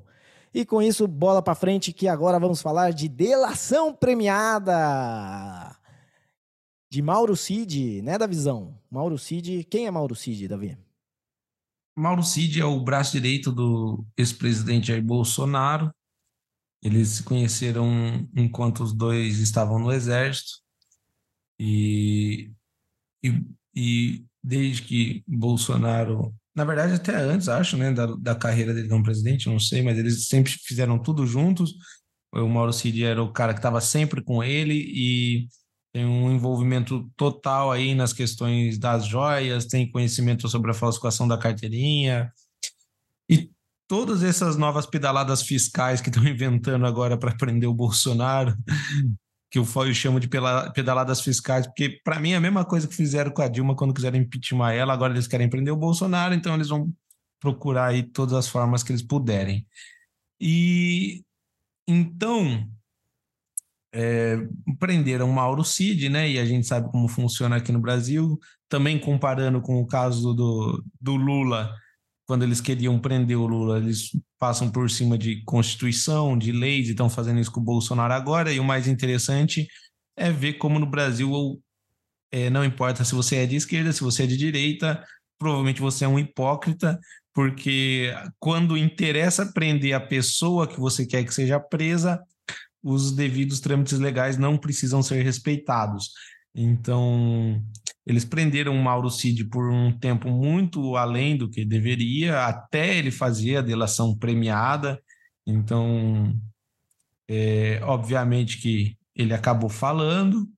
E 0.53 0.65
com 0.65 0.81
isso, 0.81 1.07
bola 1.07 1.43
pra 1.43 1.55
frente, 1.55 1.93
que 1.93 2.09
agora 2.09 2.39
vamos 2.39 2.63
falar 2.63 2.93
de 2.93 3.09
delação 3.09 3.95
premiada 3.95 5.77
de 6.91 7.03
Mauro 7.03 7.37
Cid, 7.37 8.03
né, 8.03 8.17
da 8.17 8.27
visão? 8.27 8.79
Mauro 8.91 9.19
Cid, 9.19 9.65
quem 9.65 9.87
é 9.87 9.91
Mauro 9.91 10.15
Cid, 10.15 10.49
Davi? 10.49 10.79
Mauro 11.97 12.23
Cid 12.23 12.61
é 12.61 12.65
o 12.65 12.81
braço 12.81 13.13
direito 13.13 13.53
do 13.53 14.07
ex-presidente 14.17 14.89
Jair 14.89 15.03
Bolsonaro. 15.03 15.93
Eles 16.83 17.09
se 17.09 17.23
conheceram 17.25 18.29
enquanto 18.35 18.85
os 18.85 18.93
dois 18.93 19.41
estavam 19.41 19.79
no 19.79 19.93
exército. 19.93 20.63
E, 21.59 22.53
e, 23.23 23.45
e 23.75 24.25
desde 24.43 24.83
que 24.83 25.25
Bolsonaro, 25.27 26.33
na 26.59 26.65
verdade 26.65 26.95
até 26.95 27.15
antes, 27.15 27.49
acho, 27.49 27.77
né, 27.77 27.93
da, 27.93 28.07
da 28.07 28.35
carreira 28.35 28.75
dele 28.75 28.89
como 28.89 29.05
presidente, 29.05 29.49
não 29.49 29.61
sei, 29.61 29.81
mas 29.81 29.97
eles 29.97 30.27
sempre 30.27 30.51
fizeram 30.51 30.99
tudo 30.99 31.25
juntos. 31.25 31.73
O 32.33 32.49
Mauro 32.49 32.73
Cid 32.73 33.05
era 33.05 33.23
o 33.23 33.33
cara 33.33 33.55
que 33.55 33.61
estava 33.61 33.81
sempre 33.81 34.21
com 34.21 34.43
ele 34.43 34.75
e 34.75 35.47
tem 35.93 36.05
um 36.05 36.33
envolvimento 36.33 37.09
total 37.17 37.71
aí 37.71 37.95
nas 37.95 38.13
questões 38.13 38.77
das 38.77 39.07
joias, 39.07 39.67
tem 39.67 39.89
conhecimento 39.89 40.49
sobre 40.49 40.73
a 40.73 40.75
falsificação 40.75 41.29
da 41.29 41.39
carteirinha. 41.39 42.33
E 43.31 43.53
todas 43.87 44.25
essas 44.25 44.57
novas 44.57 44.85
pedaladas 44.85 45.41
fiscais 45.43 46.01
que 46.01 46.09
estão 46.09 46.27
inventando 46.27 46.87
agora 46.87 47.17
para 47.17 47.37
prender 47.37 47.69
o 47.69 47.75
Bolsonaro, 47.75 48.53
que 49.51 49.59
eu 49.59 49.65
chamo 49.95 50.21
de 50.21 50.29
pedaladas 50.29 51.21
fiscais, 51.21 51.67
porque 51.67 52.01
para 52.05 52.21
mim 52.21 52.33
é 52.33 52.37
a 52.37 52.41
mesma 52.41 52.65
coisa 52.65 52.87
que 52.87 52.95
fizeram 52.95 53.31
com 53.31 53.43
a 53.43 53.49
Dilma 53.49 53.75
quando 53.75 53.95
quiseram 53.95 54.19
impeachment 54.19 54.73
ela, 54.73 54.93
agora 54.93 55.13
eles 55.13 55.27
querem 55.27 55.49
prender 55.49 55.73
o 55.73 55.77
Bolsonaro, 55.77 56.35
então 56.35 56.55
eles 56.55 56.69
vão 56.69 56.93
procurar 57.41 57.87
aí 57.87 58.03
todas 58.03 58.35
as 58.35 58.49
formas 58.49 58.83
que 58.83 58.93
eles 58.93 59.03
puderem. 59.03 59.67
E 60.41 61.25
então, 61.89 62.69
é, 63.95 64.37
prenderam 64.79 65.33
Mauro 65.33 65.65
Cid, 65.65 66.09
né? 66.09 66.31
E 66.31 66.39
a 66.39 66.45
gente 66.45 66.67
sabe 66.67 66.91
como 66.91 67.09
funciona 67.09 67.57
aqui 67.57 67.73
no 67.73 67.81
Brasil. 67.81 68.39
Também 68.69 68.99
comparando 68.99 69.61
com 69.63 69.81
o 69.81 69.87
caso 69.87 70.35
do, 70.35 70.85
do 71.01 71.17
Lula, 71.17 71.75
quando 72.29 72.43
eles 72.43 72.61
queriam 72.61 72.99
prender 73.01 73.39
o 73.39 73.47
Lula, 73.47 73.79
eles 73.79 74.11
passam 74.39 74.70
por 74.70 74.91
cima 74.91 75.16
de 75.16 75.43
Constituição, 75.45 76.37
de 76.37 76.53
leis, 76.53 76.87
e 76.87 76.91
estão 76.91 77.09
fazendo 77.09 77.41
isso 77.41 77.51
com 77.51 77.61
o 77.61 77.64
Bolsonaro 77.64 78.12
agora. 78.12 78.53
E 78.53 78.61
o 78.61 78.64
mais 78.64 78.87
interessante 78.87 79.66
é 80.14 80.31
ver 80.31 80.55
como 80.55 80.79
no 80.79 80.85
Brasil 80.85 81.33
é, 82.31 82.51
não 82.51 82.62
importa 82.62 83.03
se 83.03 83.14
você 83.14 83.37
é 83.37 83.47
de 83.47 83.57
esquerda, 83.57 83.95
se 83.95 84.03
você 84.03 84.24
é 84.24 84.26
de 84.26 84.37
direita, 84.37 85.03
provavelmente 85.39 85.81
você 85.81 86.05
é 86.05 86.09
um 86.09 86.18
hipócrita, 86.18 87.01
porque 87.33 88.14
quando 88.39 88.76
interessa 88.76 89.51
prender 89.51 89.95
a 89.95 90.01
pessoa 90.01 90.68
que 90.68 90.79
você 90.79 91.07
quer 91.07 91.24
que 91.24 91.33
seja 91.33 91.59
presa, 91.59 92.22
os 92.83 93.11
devidos 93.11 93.59
trâmites 93.61 93.99
legais 93.99 94.37
não 94.37 94.59
precisam 94.59 95.03
ser 95.03 95.22
respeitados. 95.22 96.11
Então, 96.55 97.62
eles 98.09 98.25
prenderam 98.25 98.75
o 98.75 98.83
Mauro 98.83 99.11
Cid 99.11 99.45
por 99.45 99.71
um 99.71 99.97
tempo 99.97 100.31
muito 100.31 100.97
além 100.97 101.37
do 101.37 101.49
que 101.49 101.65
deveria, 101.65 102.47
até 102.47 102.97
ele 102.97 103.11
fazer 103.11 103.57
a 103.57 103.63
delação 103.63 104.17
premiada. 104.17 104.99
Então, 105.47 106.35
é, 107.29 107.81
obviamente 107.83 108.59
que 108.59 108.97
ele 109.15 109.35
acabou 109.35 109.69
falando, 109.69 110.49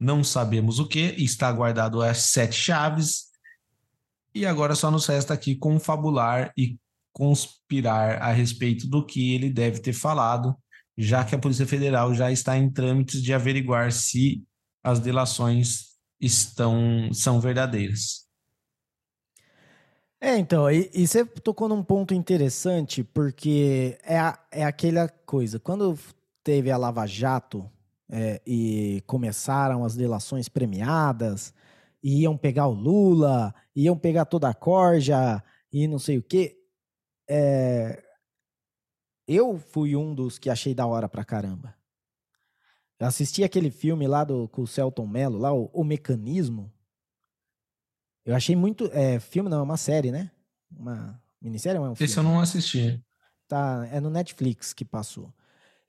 não 0.00 0.24
sabemos 0.24 0.78
o 0.78 0.88
que, 0.88 1.14
está 1.18 1.52
guardado 1.52 2.00
as 2.00 2.18
sete 2.18 2.56
chaves, 2.56 3.26
e 4.34 4.46
agora 4.46 4.74
só 4.74 4.90
nos 4.90 5.06
resta 5.06 5.34
aqui 5.34 5.54
confabular 5.54 6.52
e 6.56 6.78
conspirar 7.12 8.20
a 8.22 8.32
respeito 8.32 8.88
do 8.88 9.04
que 9.04 9.34
ele 9.34 9.50
deve 9.50 9.78
ter 9.78 9.92
falado 9.92 10.56
já 10.96 11.24
que 11.24 11.34
a 11.34 11.38
Polícia 11.38 11.66
Federal 11.66 12.14
já 12.14 12.30
está 12.30 12.56
em 12.56 12.70
trâmites 12.70 13.22
de 13.22 13.32
averiguar 13.32 13.90
se 13.92 14.42
as 14.82 15.00
delações 15.00 15.93
estão 16.20 17.12
são 17.12 17.40
verdadeiras. 17.40 18.24
É, 20.20 20.38
então, 20.38 20.70
e, 20.70 20.90
e 20.94 21.06
você 21.06 21.24
tocou 21.24 21.68
num 21.68 21.82
ponto 21.82 22.14
interessante, 22.14 23.04
porque 23.04 23.98
é, 24.02 24.18
a, 24.18 24.38
é 24.50 24.64
aquela 24.64 25.06
coisa, 25.06 25.60
quando 25.60 25.98
teve 26.42 26.70
a 26.70 26.78
Lava 26.78 27.06
Jato 27.06 27.70
é, 28.08 28.40
e 28.46 29.02
começaram 29.06 29.84
as 29.84 29.94
delações 29.94 30.48
premiadas, 30.48 31.52
iam 32.02 32.38
pegar 32.38 32.68
o 32.68 32.72
Lula, 32.72 33.54
iam 33.76 33.98
pegar 33.98 34.24
toda 34.24 34.48
a 34.48 34.54
corja 34.54 35.42
e 35.70 35.86
não 35.86 35.98
sei 35.98 36.16
o 36.16 36.22
quê, 36.22 36.56
é, 37.28 38.02
eu 39.26 39.58
fui 39.58 39.96
um 39.96 40.14
dos 40.14 40.38
que 40.38 40.50
achei 40.50 40.74
da 40.74 40.86
hora 40.86 41.08
pra 41.08 41.24
caramba. 41.24 41.74
Assisti 43.06 43.44
aquele 43.44 43.70
filme 43.70 44.06
lá 44.06 44.24
do, 44.24 44.48
com 44.48 44.62
o 44.62 44.66
Celton 44.66 45.06
Mello, 45.06 45.38
lá, 45.38 45.52
o, 45.52 45.70
o 45.72 45.84
Mecanismo. 45.84 46.72
Eu 48.24 48.34
achei 48.34 48.56
muito. 48.56 48.90
É, 48.92 49.20
filme 49.20 49.50
não, 49.50 49.58
é 49.58 49.62
uma 49.62 49.76
série, 49.76 50.10
né? 50.10 50.30
Uma 50.70 51.20
minissérie 51.40 51.78
ou 51.78 51.86
é 51.86 51.90
um 51.90 51.94
filme? 51.94 52.10
Esse 52.10 52.18
eu 52.18 52.22
não 52.22 52.40
assisti. 52.40 53.02
Tá, 53.46 53.86
é 53.92 54.00
no 54.00 54.10
Netflix 54.10 54.72
que 54.72 54.84
passou. 54.84 55.32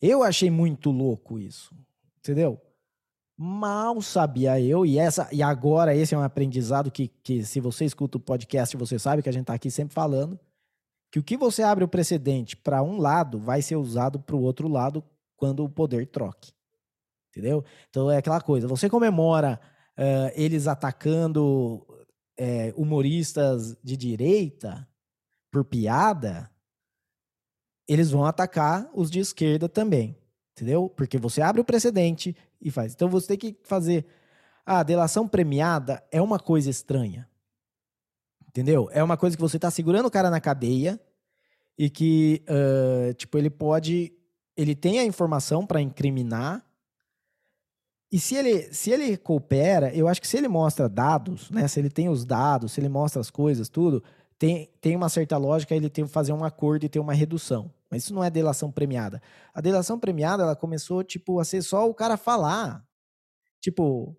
Eu 0.01 0.23
achei 0.23 0.49
muito 0.49 0.91
louco 0.91 1.39
isso. 1.39 1.73
Entendeu? 2.19 2.61
Mal 3.37 4.01
sabia 4.01 4.59
eu, 4.61 4.85
e 4.85 4.97
essa 4.97 5.27
e 5.31 5.43
agora 5.43 5.93
esse 5.93 6.15
é 6.15 6.17
um 6.17 6.21
aprendizado 6.21 6.89
que, 6.89 7.09
que 7.21 7.43
se 7.43 7.59
você 7.59 7.83
escuta 7.83 8.17
o 8.17 8.21
podcast, 8.21 8.77
você 8.77 8.97
sabe 8.97 9.21
que 9.21 9.27
a 9.27 9.31
gente 9.31 9.45
tá 9.45 9.53
aqui 9.53 9.69
sempre 9.69 9.93
falando 9.93 10.39
que 11.11 11.19
o 11.19 11.23
que 11.23 11.37
você 11.37 11.63
abre 11.63 11.83
o 11.83 11.87
precedente 11.87 12.57
para 12.57 12.83
um 12.83 12.97
lado 12.97 13.39
vai 13.39 13.61
ser 13.61 13.77
usado 13.77 14.19
para 14.19 14.35
o 14.35 14.41
outro 14.41 14.67
lado 14.67 15.03
quando 15.37 15.63
o 15.63 15.69
poder 15.69 16.07
troque. 16.07 16.51
Entendeu? 17.35 17.65
Então 17.89 18.09
é 18.09 18.17
aquela 18.17 18.39
coisa. 18.39 18.67
Você 18.67 18.89
comemora 18.89 19.59
uh, 19.97 20.31
eles 20.35 20.67
atacando 20.67 21.85
uh, 22.39 22.81
humoristas 22.81 23.75
de 23.83 23.97
direita 23.97 24.87
por 25.51 25.65
piada, 25.65 26.49
eles 27.87 28.11
vão 28.11 28.25
atacar 28.25 28.89
os 28.93 29.11
de 29.11 29.19
esquerda 29.19 29.67
também. 29.67 30.17
Entendeu? 30.53 30.87
Porque 30.89 31.17
você 31.17 31.41
abre 31.41 31.59
o 31.59 31.65
precedente 31.65 32.35
e 32.61 32.71
faz. 32.71 32.93
Então 32.93 33.09
você 33.09 33.27
tem 33.27 33.37
que 33.37 33.59
fazer. 33.63 34.05
A 34.65 34.81
delação 34.81 35.27
premiada 35.27 36.03
é 36.11 36.21
uma 36.21 36.39
coisa 36.39 36.69
estranha. 36.69 37.29
Entendeu? 38.47 38.89
É 38.91 39.03
uma 39.03 39.17
coisa 39.17 39.35
que 39.35 39.41
você 39.41 39.57
está 39.57 39.69
segurando 39.69 40.05
o 40.05 40.11
cara 40.11 40.29
na 40.29 40.39
cadeia 40.39 40.99
e 41.77 41.89
que, 41.89 42.41
uh, 42.49 43.13
tipo, 43.13 43.37
ele 43.37 43.49
pode. 43.49 44.13
Ele 44.55 44.73
tem 44.73 44.99
a 44.99 45.03
informação 45.03 45.67
para 45.67 45.81
incriminar. 45.81 46.64
E 48.15 48.19
se 48.19 48.33
ele, 48.33 48.73
se 48.73 48.91
ele 48.91 49.17
coopera, 49.17 49.93
eu 49.93 50.07
acho 50.07 50.21
que 50.21 50.27
se 50.29 50.37
ele 50.37 50.47
mostra 50.47 50.87
dados, 50.87 51.51
né? 51.51 51.67
Se 51.67 51.81
ele 51.81 51.89
tem 51.89 52.07
os 52.07 52.23
dados, 52.23 52.71
se 52.71 52.79
ele 52.79 52.87
mostra 52.87 53.19
as 53.19 53.29
coisas, 53.29 53.67
tudo, 53.67 54.01
tem, 54.39 54.69
tem 54.79 54.95
uma 54.95 55.09
certa 55.09 55.35
lógica 55.35 55.75
ele 55.75 55.89
tem 55.89 56.05
que 56.05 56.11
fazer 56.11 56.31
um 56.31 56.45
acordo 56.45 56.85
e 56.85 56.87
ter 56.87 56.97
uma 56.97 57.13
redução. 57.13 57.69
Mas 57.91 58.03
isso 58.03 58.13
não 58.13 58.23
é 58.23 58.29
delação 58.29 58.71
premiada. 58.71 59.21
A 59.53 59.59
delação 59.59 59.99
premiada, 59.99 60.43
ela 60.43 60.55
começou, 60.55 61.03
tipo, 61.03 61.41
a 61.41 61.43
ser 61.43 61.61
só 61.61 61.89
o 61.89 61.93
cara 61.93 62.15
falar. 62.15 62.85
Tipo, 63.59 64.15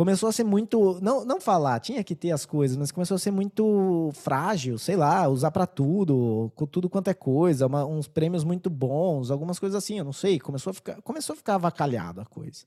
começou 0.00 0.30
a 0.30 0.32
ser 0.32 0.44
muito. 0.44 0.98
Não, 1.02 1.26
não 1.26 1.38
falar, 1.38 1.78
tinha 1.78 2.02
que 2.02 2.16
ter 2.16 2.30
as 2.30 2.46
coisas, 2.46 2.74
mas 2.74 2.90
começou 2.90 3.16
a 3.16 3.18
ser 3.18 3.30
muito 3.30 4.10
frágil, 4.14 4.78
sei 4.78 4.96
lá, 4.96 5.28
usar 5.28 5.50
para 5.50 5.66
tudo, 5.66 6.50
com 6.54 6.66
tudo 6.66 6.88
quanto 6.88 7.08
é 7.08 7.14
coisa, 7.14 7.66
uma, 7.66 7.84
uns 7.84 8.08
prêmios 8.08 8.42
muito 8.42 8.70
bons, 8.70 9.30
algumas 9.30 9.58
coisas 9.58 9.76
assim, 9.76 9.98
eu 9.98 10.04
não 10.04 10.12
sei. 10.14 10.40
Começou 10.40 10.70
a 10.70 10.74
ficar, 10.74 11.02
começou 11.02 11.34
a 11.34 11.36
ficar 11.36 11.56
avacalhado 11.56 12.22
a 12.22 12.24
coisa. 12.24 12.64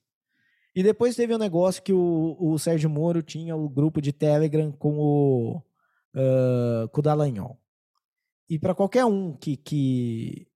E 0.75 0.83
depois 0.83 1.15
teve 1.15 1.33
um 1.33 1.39
negócio 1.39 1.81
que 1.81 1.91
o, 1.91 2.37
o 2.39 2.59
Sérgio 2.59 2.87
Moro 2.87 3.23
tinha 3.23 3.55
o 3.55 3.67
grupo 3.67 3.99
de 3.99 4.13
Telegram 4.13 4.71
com 4.71 4.99
o, 4.99 5.57
uh, 6.13 6.87
com 6.89 6.99
o 6.99 7.03
Dallagnol. 7.03 7.59
E 8.47 8.59
para 8.59 8.75
qualquer 8.75 9.05
um 9.05 9.33
que, 9.33 9.57
que, 9.57 10.47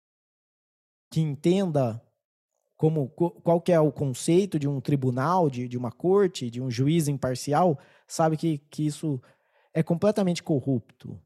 que 1.10 1.22
entenda 1.22 2.00
como 2.78 3.10
qual 3.10 3.60
que 3.60 3.72
é 3.72 3.80
o 3.80 3.92
conceito 3.92 4.60
de 4.60 4.68
um 4.68 4.80
tribunal, 4.80 5.50
de, 5.50 5.68
de 5.68 5.78
uma 5.78 5.92
corte, 5.92 6.50
de 6.50 6.62
um 6.62 6.70
juiz 6.70 7.08
imparcial, 7.08 7.78
sabe 8.08 8.38
que, 8.38 8.60
que 8.70 8.86
isso 8.86 9.20
é 9.74 9.82
completamente 9.82 10.44
corrupto, 10.44 11.20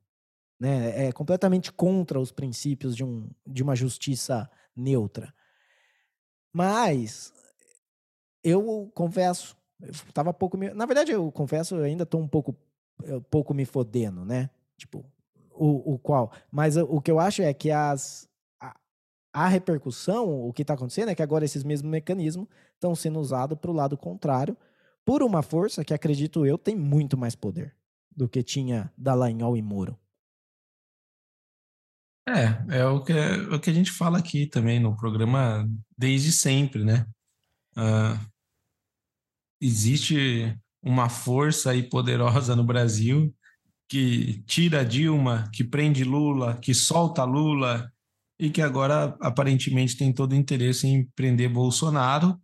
né? 0.59 1.07
É 1.07 1.11
completamente 1.11 1.71
contra 1.71 2.19
os 2.19 2.31
princípios 2.31 2.95
de, 2.95 3.03
um, 3.03 3.29
de 3.45 3.61
uma 3.61 3.75
justiça 3.75 4.49
neutra. 4.75 5.33
Mas 6.53 7.33
eu 8.43 8.89
confesso, 8.95 9.57
eu 9.81 9.93
tava 10.13 10.33
pouco, 10.33 10.57
na 10.57 10.85
verdade 10.85 11.11
eu 11.11 11.31
confesso, 11.31 11.75
eu 11.75 11.83
ainda 11.83 12.03
estou 12.03 12.21
um 12.21 12.27
pouco 12.27 12.55
pouco 13.29 13.53
me 13.53 13.65
fodendo, 13.65 14.23
né? 14.25 14.49
Tipo, 14.77 15.05
o, 15.51 15.93
o 15.93 15.99
qual. 15.99 16.31
Mas 16.51 16.77
o, 16.77 16.83
o 16.85 17.01
que 17.01 17.11
eu 17.11 17.19
acho 17.19 17.41
é 17.41 17.53
que 17.53 17.71
as, 17.71 18.27
a, 19.33 19.47
repercussão, 19.47 20.47
o 20.47 20.53
que 20.53 20.61
está 20.61 20.73
acontecendo 20.73 21.09
é 21.09 21.15
que 21.15 21.23
agora 21.23 21.45
esses 21.45 21.63
mesmos 21.63 21.89
mecanismos 21.89 22.47
estão 22.73 22.95
sendo 22.95 23.19
usados 23.19 23.57
para 23.57 23.71
o 23.71 23.73
lado 23.73 23.97
contrário 23.97 24.55
por 25.05 25.23
uma 25.23 25.41
força 25.41 25.83
que, 25.83 25.93
acredito 25.93 26.45
eu, 26.45 26.57
tem 26.57 26.75
muito 26.75 27.17
mais 27.17 27.35
poder 27.35 27.75
do 28.15 28.27
que 28.27 28.43
tinha 28.43 28.91
Dallagnol 28.97 29.57
e 29.57 29.61
Moro. 29.61 29.97
É, 32.27 32.79
é 32.79 32.85
o 32.85 33.03
que, 33.03 33.13
é 33.13 33.35
o 33.55 33.59
que 33.59 33.69
a 33.69 33.73
gente 33.73 33.91
fala 33.91 34.19
aqui 34.19 34.45
também 34.45 34.79
no 34.79 34.95
programa 34.95 35.67
desde 35.97 36.31
sempre, 36.31 36.83
né? 36.83 37.05
Uh, 37.75 38.31
existe 39.59 40.55
uma 40.83 41.09
força 41.09 41.71
aí 41.71 41.83
poderosa 41.83 42.55
no 42.55 42.63
Brasil 42.63 43.33
que 43.87 44.41
tira 44.43 44.85
Dilma, 44.85 45.49
que 45.51 45.63
prende 45.63 46.03
Lula, 46.03 46.57
que 46.57 46.73
solta 46.73 47.23
Lula 47.23 47.91
e 48.41 48.49
que 48.49 48.59
agora 48.59 49.15
aparentemente 49.21 49.95
tem 49.95 50.11
todo 50.11 50.31
o 50.31 50.35
interesse 50.35 50.87
em 50.87 51.05
prender 51.15 51.47
Bolsonaro 51.47 52.35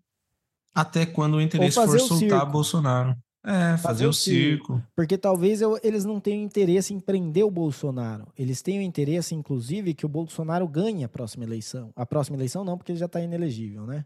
até 0.74 1.08
quando 1.08 1.38
o 1.38 1.42
interesse 1.42 1.74
for 1.74 2.00
soltar 2.00 2.42
circo. 2.42 2.52
Bolsonaro. 2.52 3.18
É, 3.44 3.72
fazer, 3.78 3.82
fazer 3.82 4.08
o 4.08 4.14
circo. 4.14 4.74
circo. 4.74 4.88
Porque 4.96 5.18
talvez 5.18 5.60
eu, 5.60 5.80
eles 5.82 6.06
não 6.06 6.20
tenham 6.20 6.44
interesse 6.44 6.94
em 6.94 7.00
prender 7.00 7.44
o 7.44 7.50
Bolsonaro. 7.50 8.28
Eles 8.38 8.62
tenham 8.62 8.84
interesse, 8.84 9.34
inclusive, 9.34 9.96
que 9.96 10.06
o 10.06 10.10
Bolsonaro 10.10 10.68
ganhe 10.68 11.04
a 11.04 11.10
próxima 11.10 11.46
eleição. 11.46 11.92
A 11.96 12.06
próxima 12.06 12.38
eleição 12.38 12.64
não, 12.64 12.78
porque 12.78 12.92
ele 12.92 13.00
já 13.00 13.08
está 13.08 13.20
inelegível, 13.20 13.88
né? 13.88 14.06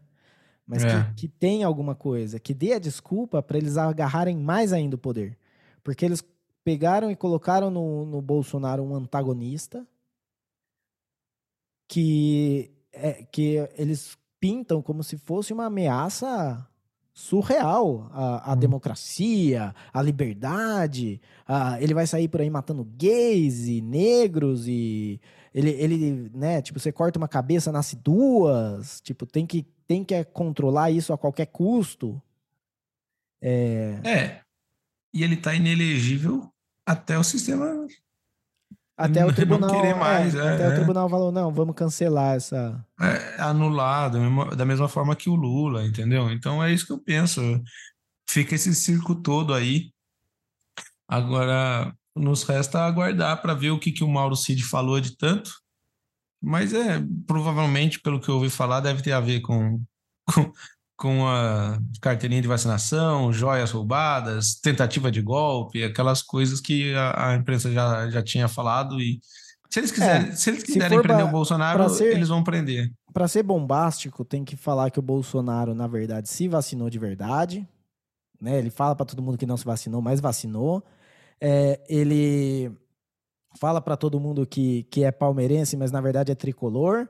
Mas 0.66 0.84
é. 0.84 0.88
que, 0.88 1.14
que 1.14 1.28
tenha 1.28 1.66
alguma 1.66 1.94
coisa, 1.94 2.40
que 2.40 2.54
dê 2.54 2.72
a 2.72 2.78
desculpa 2.78 3.42
para 3.42 3.58
eles 3.58 3.76
agarrarem 3.76 4.38
mais 4.38 4.72
ainda 4.72 4.96
o 4.96 4.98
poder. 4.98 5.36
Porque 5.82 6.06
eles 6.06 6.24
pegaram 6.64 7.10
e 7.10 7.16
colocaram 7.16 7.70
no, 7.70 8.06
no 8.06 8.22
Bolsonaro 8.22 8.82
um 8.82 8.94
antagonista 8.94 9.86
que, 11.92 12.70
é, 12.90 13.22
que 13.30 13.56
eles 13.76 14.16
pintam 14.40 14.80
como 14.80 15.04
se 15.04 15.18
fosse 15.18 15.52
uma 15.52 15.66
ameaça 15.66 16.66
surreal 17.12 18.08
a, 18.14 18.50
a 18.50 18.54
hum. 18.54 18.56
democracia, 18.56 19.74
a 19.92 20.00
liberdade. 20.00 21.20
A, 21.46 21.78
ele 21.82 21.92
vai 21.92 22.06
sair 22.06 22.28
por 22.28 22.40
aí 22.40 22.48
matando 22.48 22.82
gays 22.82 23.66
e 23.66 23.82
negros 23.82 24.66
e 24.66 25.20
ele, 25.52 25.68
ele, 25.72 26.30
né, 26.34 26.62
tipo, 26.62 26.80
você 26.80 26.90
corta 26.90 27.18
uma 27.18 27.28
cabeça, 27.28 27.70
nasce 27.70 27.94
duas. 27.94 29.02
Tipo, 29.02 29.26
tem 29.26 29.46
que, 29.46 29.66
tem 29.86 30.02
que 30.02 30.24
controlar 30.24 30.90
isso 30.90 31.12
a 31.12 31.18
qualquer 31.18 31.48
custo. 31.48 32.22
É. 33.38 34.00
é. 34.02 34.40
E 35.12 35.22
ele 35.22 35.36
tá 35.36 35.54
inelegível 35.54 36.50
até 36.86 37.18
o 37.18 37.22
sistema 37.22 37.86
até 39.04 39.24
o 39.26 39.32
tribunal 39.32 39.70
não 39.70 39.80
querer 39.80 39.94
mais, 39.94 40.34
é, 40.34 40.38
é, 40.38 40.54
até 40.54 40.68
o 40.68 40.72
é. 40.72 40.74
tribunal 40.74 41.08
falou 41.08 41.32
não, 41.32 41.52
vamos 41.52 41.74
cancelar 41.74 42.36
essa 42.36 42.84
é, 43.00 43.40
anulado 43.42 44.18
da 44.56 44.64
mesma 44.64 44.88
forma 44.88 45.16
que 45.16 45.28
o 45.28 45.34
Lula, 45.34 45.84
entendeu? 45.84 46.30
Então 46.30 46.62
é 46.62 46.72
isso 46.72 46.86
que 46.86 46.92
eu 46.92 46.98
penso. 46.98 47.40
Fica 48.28 48.54
esse 48.54 48.74
circo 48.74 49.14
todo 49.14 49.52
aí. 49.52 49.90
Agora 51.08 51.92
nos 52.14 52.42
resta 52.44 52.84
aguardar 52.84 53.40
para 53.42 53.54
ver 53.54 53.70
o 53.70 53.78
que, 53.78 53.92
que 53.92 54.04
o 54.04 54.08
Mauro 54.08 54.36
Cid 54.36 54.62
falou 54.64 55.00
de 55.00 55.16
tanto. 55.16 55.50
Mas 56.40 56.72
é 56.72 57.02
provavelmente, 57.26 58.00
pelo 58.00 58.20
que 58.20 58.28
eu 58.28 58.36
ouvi 58.36 58.50
falar, 58.50 58.80
deve 58.80 59.02
ter 59.02 59.12
a 59.12 59.20
ver 59.20 59.40
com, 59.40 59.80
com, 60.32 60.52
com 60.96 61.26
a 61.26 61.78
carteirinha 62.00 62.42
de 62.42 62.48
vacinação, 62.48 63.32
joias 63.32 63.70
roubadas, 63.70 64.54
tentativa 64.54 65.10
de 65.10 65.20
golpe, 65.20 65.82
aquelas 65.82 66.22
coisas 66.22 66.60
que 66.60 66.94
a, 66.94 67.30
a 67.30 67.34
imprensa 67.34 67.72
já, 67.72 68.08
já 68.10 68.22
tinha 68.22 68.48
falado 68.48 69.00
e 69.00 69.20
se 69.72 69.80
eles 69.80 69.90
quiserem, 69.90 70.28
é, 70.28 70.32
se 70.32 70.50
eles 70.50 70.62
quiserem 70.62 70.98
se 70.98 71.02
prender 71.02 71.24
o 71.24 71.30
Bolsonaro, 71.30 71.88
ser, 71.88 72.14
eles 72.14 72.28
vão 72.28 72.44
prender. 72.44 72.92
Para 73.10 73.26
ser 73.26 73.42
bombástico, 73.42 74.22
tem 74.22 74.44
que 74.44 74.54
falar 74.54 74.90
que 74.90 74.98
o 74.98 75.02
Bolsonaro, 75.02 75.74
na 75.74 75.86
verdade, 75.86 76.28
se 76.28 76.46
vacinou 76.46 76.90
de 76.90 76.98
verdade. 76.98 77.66
Né? 78.38 78.58
Ele 78.58 78.68
fala 78.68 78.94
para 78.94 79.06
todo 79.06 79.22
mundo 79.22 79.38
que 79.38 79.46
não 79.46 79.56
se 79.56 79.64
vacinou, 79.64 80.02
mas 80.02 80.20
vacinou. 80.20 80.84
É, 81.40 81.80
ele 81.88 82.70
fala 83.58 83.80
para 83.80 83.96
todo 83.96 84.20
mundo 84.20 84.46
que, 84.46 84.82
que 84.84 85.04
é 85.04 85.10
palmeirense, 85.10 85.74
mas 85.74 85.90
na 85.90 86.02
verdade 86.02 86.30
é 86.30 86.34
tricolor. 86.34 87.08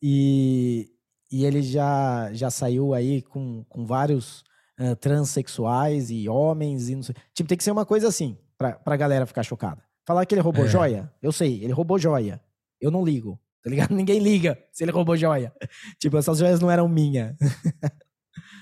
E, 0.00 0.88
e 1.32 1.46
ele 1.46 1.62
já, 1.62 2.30
já 2.34 2.50
saiu 2.50 2.92
aí 2.92 3.22
com, 3.22 3.64
com 3.64 3.86
vários 3.86 4.44
uh, 4.78 4.94
transexuais 4.96 6.10
e 6.10 6.28
homens 6.28 6.90
e 6.90 6.94
não 6.94 7.02
sei. 7.02 7.14
Tipo, 7.34 7.48
tem 7.48 7.56
que 7.56 7.64
ser 7.64 7.70
uma 7.70 7.86
coisa 7.86 8.06
assim, 8.06 8.36
pra, 8.58 8.72
pra 8.72 8.96
galera 8.96 9.24
ficar 9.24 9.42
chocada. 9.42 9.82
Falar 10.06 10.26
que 10.26 10.34
ele 10.34 10.42
roubou 10.42 10.66
é. 10.66 10.68
joia, 10.68 11.10
eu 11.22 11.32
sei, 11.32 11.64
ele 11.64 11.72
roubou 11.72 11.98
joia. 11.98 12.38
Eu 12.78 12.90
não 12.90 13.02
ligo, 13.02 13.40
tá 13.62 13.70
ligado? 13.70 13.92
Ninguém 13.96 14.18
liga 14.18 14.58
se 14.70 14.84
ele 14.84 14.92
roubou 14.92 15.16
joia. 15.16 15.50
tipo, 15.98 16.18
essas 16.18 16.38
joias 16.38 16.60
não 16.60 16.70
eram 16.70 16.86
minhas. 16.86 17.34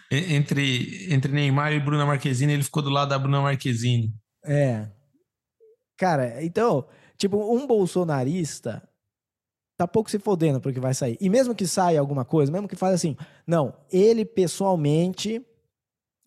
entre, 0.08 1.12
entre 1.12 1.32
Neymar 1.32 1.72
e 1.72 1.80
Bruna 1.80 2.06
Marquezine, 2.06 2.52
ele 2.52 2.62
ficou 2.62 2.82
do 2.84 2.90
lado 2.90 3.08
da 3.08 3.18
Bruna 3.18 3.40
Marquezine. 3.40 4.14
É. 4.44 4.88
Cara, 5.98 6.42
então, 6.44 6.86
tipo, 7.18 7.36
um 7.52 7.66
bolsonarista 7.66 8.88
tá 9.80 9.88
pouco 9.88 10.10
se 10.10 10.18
fodendo 10.18 10.60
porque 10.60 10.78
vai 10.78 10.92
sair. 10.92 11.16
E 11.18 11.30
mesmo 11.30 11.54
que 11.54 11.66
saia 11.66 11.98
alguma 11.98 12.22
coisa, 12.22 12.52
mesmo 12.52 12.68
que 12.68 12.76
fale 12.76 12.94
assim, 12.94 13.16
não, 13.46 13.74
ele 13.90 14.26
pessoalmente 14.26 15.42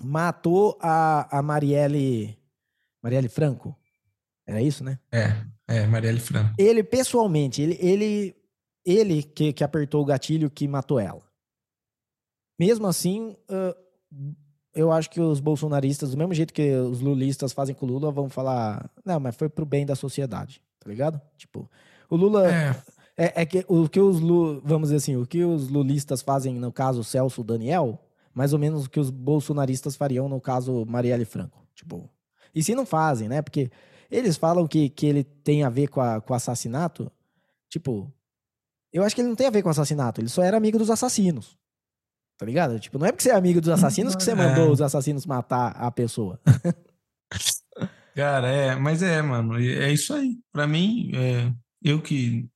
matou 0.01 0.75
a, 0.81 1.37
a 1.37 1.41
Marielle. 1.43 2.35
Marielle 3.01 3.29
Franco? 3.29 3.77
Era 4.47 4.59
isso, 4.59 4.83
né? 4.83 4.97
É, 5.11 5.35
é, 5.67 5.85
Marielle 5.85 6.19
Franco. 6.19 6.55
Ele 6.57 6.83
pessoalmente, 6.83 7.61
ele, 7.61 7.77
ele, 7.79 8.35
ele 8.83 9.21
que, 9.21 9.53
que 9.53 9.63
apertou 9.63 10.01
o 10.01 10.05
gatilho 10.05 10.49
que 10.49 10.67
matou 10.67 10.99
ela. 10.99 11.21
Mesmo 12.59 12.87
assim, 12.87 13.37
uh, 13.51 14.35
eu 14.73 14.91
acho 14.91 15.11
que 15.11 15.21
os 15.21 15.39
bolsonaristas, 15.39 16.09
do 16.09 16.17
mesmo 16.17 16.33
jeito 16.33 16.53
que 16.53 16.73
os 16.75 17.01
lulistas 17.01 17.53
fazem 17.53 17.75
com 17.75 17.85
o 17.85 17.89
Lula, 17.89 18.11
vão 18.11 18.29
falar, 18.29 18.89
não, 19.05 19.19
mas 19.19 19.35
foi 19.35 19.47
pro 19.47 19.65
bem 19.65 19.85
da 19.85 19.95
sociedade, 19.95 20.59
tá 20.79 20.89
ligado? 20.89 21.21
Tipo, 21.37 21.69
o 22.09 22.15
Lula. 22.15 22.51
É. 22.51 22.75
É, 23.15 23.41
é, 23.41 23.45
que 23.45 23.63
o 23.67 23.87
que 23.87 23.99
os 23.99 24.19
vamos 24.63 24.89
dizer 24.89 24.95
assim, 24.95 25.15
o 25.15 25.25
que 25.25 25.43
os 25.43 25.69
lulistas 25.69 26.21
fazem 26.21 26.55
no 26.55 26.71
caso 26.71 27.03
Celso 27.03 27.43
Daniel, 27.43 27.99
mais 28.33 28.53
ou 28.53 28.59
menos 28.59 28.85
o 28.85 28.89
que 28.89 28.99
os 28.99 29.11
bolsonaristas 29.11 29.95
fariam 29.95 30.27
no 30.27 30.41
caso 30.41 30.85
Marielle 30.85 31.25
Franco. 31.25 31.65
Tipo, 31.75 32.09
e 32.55 32.63
se 32.63 32.73
não 32.73 32.85
fazem, 32.85 33.29
né? 33.29 33.41
Porque 33.41 33.69
eles 34.09 34.35
falam 34.35 34.67
que, 34.67 34.89
que 34.89 35.05
ele 35.05 35.23
tem 35.23 35.63
a 35.63 35.69
ver 35.69 35.87
com, 35.87 36.01
a, 36.01 36.21
com 36.21 36.33
o 36.33 36.35
assassinato. 36.35 37.11
Tipo, 37.69 38.11
eu 38.91 39.03
acho 39.03 39.15
que 39.15 39.21
ele 39.21 39.29
não 39.29 39.35
tem 39.35 39.47
a 39.47 39.51
ver 39.51 39.61
com 39.61 39.69
o 39.69 39.71
assassinato, 39.71 40.21
ele 40.21 40.29
só 40.29 40.43
era 40.43 40.57
amigo 40.57 40.77
dos 40.77 40.89
assassinos. 40.89 41.57
Tá 42.37 42.45
ligado? 42.45 42.79
Tipo, 42.79 42.97
não 42.97 43.05
é 43.05 43.11
porque 43.11 43.23
você 43.23 43.29
é 43.29 43.35
amigo 43.35 43.61
dos 43.61 43.69
assassinos 43.69 44.15
que 44.15 44.23
você 44.23 44.33
mandou 44.33 44.67
é. 44.67 44.69
os 44.69 44.81
assassinos 44.81 45.25
matar 45.25 45.71
a 45.71 45.91
pessoa. 45.91 46.39
Cara, 48.15 48.47
é, 48.47 48.75
mas 48.75 49.01
é, 49.01 49.21
mano, 49.21 49.59
é 49.59 49.91
isso 49.91 50.13
aí. 50.13 50.37
Pra 50.51 50.67
mim, 50.67 51.11
é, 51.15 51.51
eu 51.81 52.01
que 52.01 52.47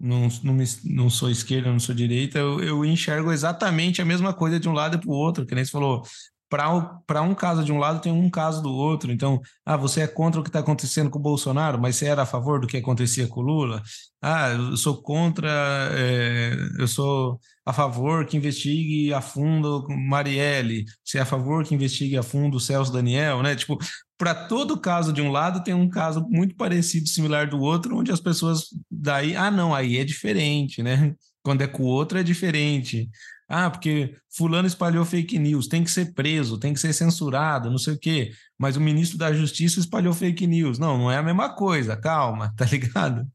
não, 0.00 0.28
não, 0.42 0.54
me, 0.54 0.64
não 0.84 1.10
sou 1.10 1.30
esquerda, 1.30 1.70
não 1.70 1.78
sou 1.78 1.94
direita, 1.94 2.38
eu, 2.38 2.60
eu 2.62 2.84
enxergo 2.84 3.30
exatamente 3.30 4.00
a 4.00 4.04
mesma 4.04 4.32
coisa 4.32 4.58
de 4.58 4.68
um 4.68 4.72
lado 4.72 4.96
e 4.96 5.00
para 5.00 5.10
o 5.10 5.12
outro, 5.12 5.44
que 5.46 5.54
nem 5.54 5.64
você 5.64 5.70
falou. 5.70 6.02
Para 6.48 7.22
um 7.22 7.32
caso 7.32 7.62
de 7.62 7.70
um 7.70 7.78
lado, 7.78 8.00
tem 8.00 8.10
um 8.10 8.28
caso 8.28 8.60
do 8.60 8.72
outro. 8.72 9.12
Então, 9.12 9.40
ah, 9.64 9.76
você 9.76 10.00
é 10.00 10.06
contra 10.08 10.40
o 10.40 10.42
que 10.42 10.48
está 10.48 10.58
acontecendo 10.58 11.08
com 11.08 11.18
o 11.20 11.22
Bolsonaro, 11.22 11.80
mas 11.80 11.94
você 11.94 12.06
era 12.06 12.22
a 12.22 12.26
favor 12.26 12.58
do 12.60 12.66
que 12.66 12.76
acontecia 12.76 13.28
com 13.28 13.40
o 13.40 13.42
Lula? 13.44 13.80
Ah, 14.20 14.50
eu 14.50 14.76
sou 14.76 15.00
contra, 15.00 15.48
é, 15.92 16.52
eu 16.76 16.88
sou 16.88 17.38
a 17.64 17.72
favor 17.72 18.26
que 18.26 18.36
investigue 18.36 19.14
a 19.14 19.20
fundo 19.20 19.86
Marielle, 19.88 20.84
você 21.04 21.18
é 21.18 21.20
a 21.20 21.24
favor 21.24 21.64
que 21.64 21.72
investigue 21.72 22.16
a 22.16 22.22
fundo 22.22 22.58
Celso 22.58 22.92
Daniel, 22.92 23.42
né? 23.44 23.54
Tipo, 23.54 23.78
para 24.20 24.34
todo 24.34 24.78
caso 24.78 25.14
de 25.14 25.22
um 25.22 25.30
lado 25.30 25.64
tem 25.64 25.72
um 25.72 25.88
caso 25.88 26.20
muito 26.28 26.54
parecido, 26.54 27.08
similar 27.08 27.48
do 27.48 27.58
outro, 27.58 27.96
onde 27.96 28.12
as 28.12 28.20
pessoas 28.20 28.66
daí, 28.90 29.34
ah, 29.34 29.50
não, 29.50 29.74
aí 29.74 29.96
é 29.96 30.04
diferente, 30.04 30.82
né? 30.82 31.14
Quando 31.42 31.62
é 31.62 31.66
com 31.66 31.84
o 31.84 31.86
outro 31.86 32.18
é 32.18 32.22
diferente. 32.22 33.08
Ah, 33.48 33.70
porque 33.70 34.14
fulano 34.28 34.68
espalhou 34.68 35.06
fake 35.06 35.38
news, 35.38 35.68
tem 35.68 35.82
que 35.82 35.90
ser 35.90 36.12
preso, 36.12 36.58
tem 36.58 36.74
que 36.74 36.80
ser 36.80 36.92
censurado, 36.92 37.70
não 37.70 37.78
sei 37.78 37.94
o 37.94 37.98
quê. 37.98 38.30
Mas 38.58 38.76
o 38.76 38.80
ministro 38.80 39.16
da 39.16 39.32
Justiça 39.32 39.80
espalhou 39.80 40.12
fake 40.12 40.46
news. 40.46 40.78
Não, 40.78 40.98
não 40.98 41.10
é 41.10 41.16
a 41.16 41.22
mesma 41.22 41.54
coisa, 41.54 41.96
calma, 41.96 42.52
tá 42.54 42.66
ligado? 42.66 43.26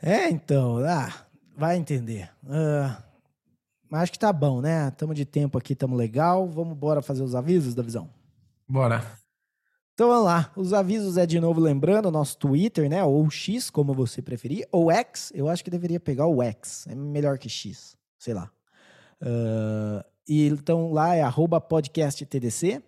É, 0.00 0.30
então, 0.30 0.78
ah, 0.78 1.12
vai 1.54 1.76
entender. 1.76 2.30
Uh, 2.44 2.96
mas 3.90 4.04
acho 4.04 4.12
que 4.12 4.18
tá 4.18 4.32
bom, 4.32 4.62
né? 4.62 4.90
Tamo 4.92 5.12
de 5.12 5.26
tempo 5.26 5.58
aqui, 5.58 5.74
tamo 5.74 5.94
legal. 5.94 6.48
Vamos 6.48 6.72
embora 6.74 7.02
fazer 7.02 7.22
os 7.22 7.34
avisos 7.34 7.74
da 7.74 7.82
visão. 7.82 8.16
Bora. 8.68 9.04
Então 9.94 10.08
vamos 10.08 10.26
lá. 10.26 10.52
Os 10.54 10.72
avisos 10.72 11.16
é 11.16 11.26
de 11.26 11.40
novo 11.40 11.60
lembrando 11.60 12.10
nosso 12.10 12.36
Twitter, 12.38 12.88
né? 12.88 13.02
Ou 13.02 13.28
X, 13.30 13.68
como 13.68 13.92
você 13.92 14.22
preferir. 14.22 14.68
Ou 14.70 14.92
X, 14.92 15.32
eu 15.34 15.48
acho 15.48 15.64
que 15.64 15.70
deveria 15.70 15.98
pegar 15.98 16.26
o 16.26 16.40
X. 16.40 16.86
É 16.86 16.94
melhor 16.94 17.36
que 17.38 17.48
X. 17.48 17.96
Sei 18.16 18.32
lá. 18.32 18.48
Uh, 19.20 20.04
e 20.28 20.46
então 20.46 20.92
lá 20.92 21.16
é 21.16 21.24
podcasttdc. 21.68 22.82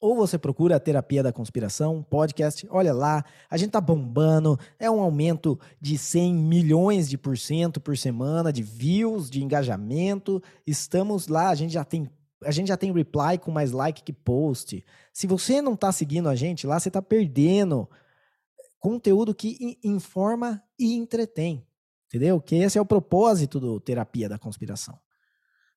ou 0.00 0.16
você 0.16 0.38
procura 0.38 0.76
a 0.76 0.80
Terapia 0.80 1.22
da 1.22 1.32
Conspiração, 1.32 2.02
podcast, 2.08 2.66
olha 2.70 2.94
lá, 2.94 3.24
a 3.50 3.56
gente 3.56 3.72
tá 3.72 3.80
bombando, 3.80 4.58
é 4.78 4.88
um 4.88 5.00
aumento 5.00 5.58
de 5.80 5.98
100 5.98 6.34
milhões 6.34 7.10
de 7.10 7.18
por 7.18 7.36
cento 7.36 7.80
por 7.80 7.98
semana 7.98 8.52
de 8.52 8.62
views, 8.62 9.28
de 9.28 9.42
engajamento, 9.42 10.40
estamos 10.66 11.26
lá, 11.26 11.48
a 11.48 11.54
gente 11.56 11.72
já 11.72 11.84
tem 11.84 12.08
a 12.44 12.50
gente 12.50 12.68
já 12.68 12.76
tem 12.76 12.92
reply 12.92 13.38
com 13.38 13.50
mais 13.50 13.72
like 13.72 14.02
que 14.02 14.12
post. 14.12 14.84
Se 15.12 15.26
você 15.26 15.60
não 15.60 15.76
tá 15.76 15.90
seguindo 15.92 16.28
a 16.28 16.34
gente 16.34 16.66
lá, 16.66 16.78
você 16.78 16.90
tá 16.90 17.02
perdendo 17.02 17.88
conteúdo 18.78 19.34
que 19.34 19.78
informa 19.82 20.62
e 20.78 20.94
entretém, 20.94 21.66
entendeu? 22.06 22.40
Que 22.40 22.56
esse 22.56 22.78
é 22.78 22.80
o 22.80 22.86
propósito 22.86 23.58
do 23.58 23.80
Terapia 23.80 24.28
da 24.28 24.38
Conspiração. 24.38 24.98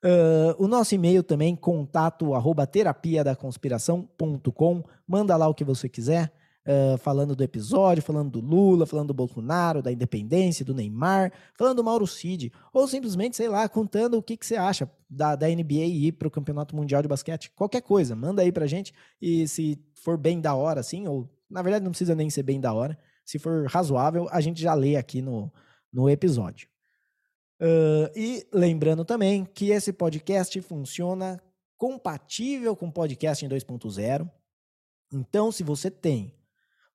Uh, 0.03 0.63
o 0.63 0.67
nosso 0.67 0.95
e-mail 0.95 1.21
também, 1.21 1.55
contato 1.55 2.33
arroba 2.33 2.65
terapia 2.65 3.23
da 3.23 3.35
conspiração.com. 3.35 4.83
Manda 5.07 5.37
lá 5.37 5.47
o 5.47 5.53
que 5.53 5.63
você 5.63 5.87
quiser, 5.87 6.33
uh, 6.65 6.97
falando 6.97 7.35
do 7.35 7.43
episódio, 7.43 8.03
falando 8.03 8.31
do 8.31 8.39
Lula, 8.39 8.85
falando 8.85 9.07
do 9.07 9.13
Bolsonaro, 9.13 9.81
da 9.81 9.91
independência, 9.91 10.65
do 10.65 10.73
Neymar, 10.73 11.31
falando 11.57 11.77
do 11.77 11.83
Mauro 11.83 12.07
Cid, 12.07 12.51
ou 12.73 12.87
simplesmente, 12.87 13.37
sei 13.37 13.47
lá, 13.47 13.67
contando 13.67 14.17
o 14.17 14.23
que, 14.23 14.37
que 14.37 14.45
você 14.45 14.55
acha 14.55 14.89
da, 15.09 15.35
da 15.35 15.47
NBA 15.47 15.85
e 15.85 16.07
ir 16.07 16.11
para 16.13 16.27
o 16.27 16.31
Campeonato 16.31 16.75
Mundial 16.75 17.01
de 17.01 17.07
Basquete. 17.07 17.51
Qualquer 17.55 17.81
coisa, 17.81 18.15
manda 18.15 18.41
aí 18.41 18.51
pra 18.51 18.67
gente. 18.67 18.93
E 19.21 19.47
se 19.47 19.79
for 19.93 20.17
bem 20.17 20.39
da 20.39 20.55
hora, 20.55 20.79
assim, 20.79 21.07
ou 21.07 21.29
na 21.49 21.61
verdade 21.61 21.83
não 21.83 21.91
precisa 21.91 22.15
nem 22.15 22.29
ser 22.29 22.43
bem 22.43 22.59
da 22.59 22.73
hora, 22.73 22.97
se 23.25 23.37
for 23.37 23.67
razoável, 23.67 24.27
a 24.31 24.41
gente 24.41 24.61
já 24.61 24.73
lê 24.73 24.95
aqui 24.95 25.21
no, 25.21 25.51
no 25.91 26.09
episódio. 26.09 26.67
Uh, 27.61 28.09
e 28.15 28.47
lembrando 28.51 29.05
também 29.05 29.45
que 29.45 29.69
esse 29.69 29.93
podcast 29.93 30.59
funciona 30.61 31.39
compatível 31.77 32.75
com 32.75 32.89
podcast 32.89 33.45
em 33.45 33.49
2.0. 33.49 34.29
Então, 35.13 35.51
se 35.51 35.63
você 35.63 35.91
tem 35.91 36.33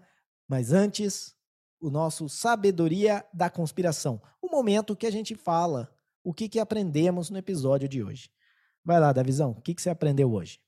mas 0.46 0.70
antes 0.74 1.34
o 1.80 1.88
nosso 1.88 2.28
Sabedoria 2.28 3.24
da 3.32 3.48
Conspiração. 3.48 4.20
O 4.42 4.50
momento 4.50 4.94
que 4.94 5.06
a 5.06 5.10
gente 5.10 5.34
fala 5.34 5.90
o 6.22 6.34
que, 6.34 6.46
que 6.46 6.60
aprendemos 6.60 7.30
no 7.30 7.38
episódio 7.38 7.88
de 7.88 8.04
hoje. 8.04 8.30
Vai 8.84 9.00
lá, 9.00 9.14
Davizão, 9.14 9.52
o 9.52 9.62
que, 9.62 9.74
que 9.74 9.80
você 9.80 9.88
aprendeu 9.88 10.30
hoje? 10.30 10.60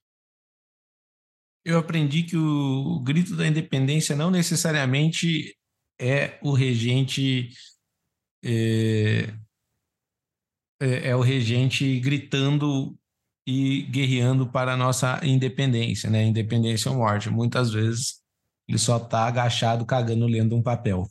Eu 1.65 1.79
aprendi 1.79 2.23
que 2.23 2.37
o 2.37 3.01
grito 3.01 3.37
da 3.37 3.47
independência 3.47 4.17
não 4.17 4.31
necessariamente 4.31 5.57
é 6.01 6.39
o 6.43 6.53
regente. 6.53 7.51
É, 8.43 9.35
é, 10.81 11.11
é 11.11 11.17
o 11.17 11.21
regente 11.21 12.01
gritando 12.01 12.99
e 13.47 13.83
guerreando 13.83 14.51
para 14.51 14.73
a 14.75 14.77
nossa 14.77 15.21
independência, 15.23 16.09
né? 16.09 16.25
Independência 16.25 16.91
ou 16.91 16.97
morte. 16.97 17.29
Muitas 17.29 17.71
vezes 17.71 18.21
ele 18.67 18.79
só 18.79 18.97
está 18.97 19.27
agachado 19.27 19.85
cagando 19.85 20.27
lendo 20.27 20.57
um 20.57 20.63
papel. 20.63 21.11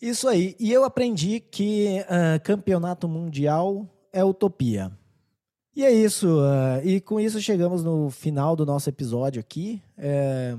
Isso 0.00 0.28
aí. 0.28 0.56
E 0.58 0.72
eu 0.72 0.84
aprendi 0.84 1.40
que 1.40 2.00
uh, 2.02 2.42
campeonato 2.42 3.06
mundial 3.06 3.86
é 4.12 4.24
utopia. 4.24 4.90
E 5.74 5.84
é 5.84 5.90
isso. 5.90 6.40
Uh, 6.40 6.84
e 6.84 7.00
com 7.00 7.20
isso 7.20 7.40
chegamos 7.40 7.82
no 7.84 8.10
final 8.10 8.56
do 8.56 8.66
nosso 8.66 8.88
episódio 8.88 9.40
aqui. 9.40 9.82
É... 9.96 10.56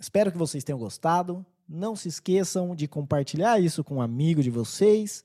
Espero 0.00 0.30
que 0.32 0.38
vocês 0.38 0.64
tenham 0.64 0.78
gostado. 0.78 1.44
Não 1.68 1.94
se 1.94 2.08
esqueçam 2.08 2.74
de 2.74 2.88
compartilhar 2.88 3.60
isso 3.60 3.84
com 3.84 3.96
um 3.96 4.02
amigo 4.02 4.42
de 4.42 4.50
vocês. 4.50 5.24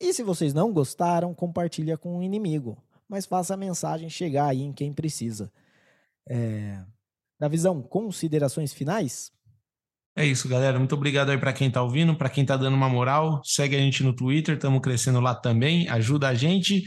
E 0.00 0.12
se 0.12 0.22
vocês 0.22 0.54
não 0.54 0.72
gostaram, 0.72 1.34
compartilha 1.34 1.96
com 1.96 2.18
um 2.18 2.22
inimigo. 2.22 2.76
Mas 3.08 3.26
faça 3.26 3.54
a 3.54 3.56
mensagem 3.56 4.08
chegar 4.08 4.46
aí 4.46 4.62
em 4.62 4.72
quem 4.72 4.92
precisa. 4.92 5.52
É 6.26 6.82
visão, 7.48 7.82
considerações 7.82 8.72
finais? 8.72 9.32
É 10.14 10.26
isso, 10.26 10.48
galera. 10.48 10.78
Muito 10.78 10.94
obrigado 10.94 11.30
aí 11.30 11.38
para 11.38 11.52
quem 11.52 11.68
está 11.68 11.82
ouvindo, 11.82 12.16
para 12.16 12.28
quem 12.28 12.42
está 12.42 12.56
dando 12.56 12.74
uma 12.74 12.88
moral. 12.88 13.40
Segue 13.44 13.76
a 13.76 13.78
gente 13.78 14.02
no 14.02 14.14
Twitter, 14.14 14.56
estamos 14.56 14.80
crescendo 14.80 15.20
lá 15.20 15.34
também. 15.34 15.88
Ajuda 15.88 16.28
a 16.28 16.34
gente. 16.34 16.82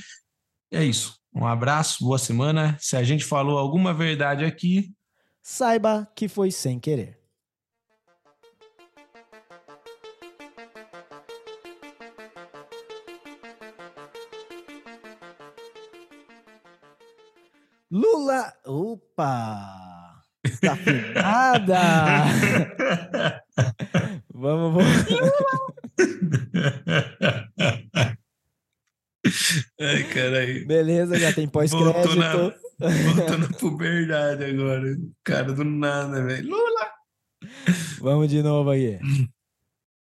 É 0.72 0.84
isso. 0.84 1.16
Um 1.38 1.46
abraço, 1.46 2.02
boa 2.02 2.18
semana. 2.18 2.78
Se 2.80 2.96
a 2.96 3.04
gente 3.04 3.26
falou 3.26 3.58
alguma 3.58 3.94
verdade 3.94 4.46
aqui, 4.46 4.96
saiba 5.42 6.10
que 6.16 6.30
foi 6.30 6.50
sem 6.50 6.80
querer. 6.80 7.20
Lula, 17.92 18.54
opa! 18.66 20.22
Desafinada! 20.42 21.82
vamos, 24.34 24.74
vamos. 24.74 25.06
Ai, 29.80 30.04
caralho. 30.06 30.66
Beleza, 30.68 31.18
já 31.18 31.34
tem 31.34 31.48
pós-crédito. 31.48 31.94
Voltou 32.80 33.38
na 33.38 33.48
puberdade 33.60 34.44
agora. 34.44 34.98
Cara, 35.24 35.54
do 35.54 35.64
nada, 35.64 36.24
velho. 36.24 36.50
Lula! 36.50 36.92
Vamos 38.00 38.30
de 38.30 38.42
novo 38.42 38.70
aí. 38.70 39.00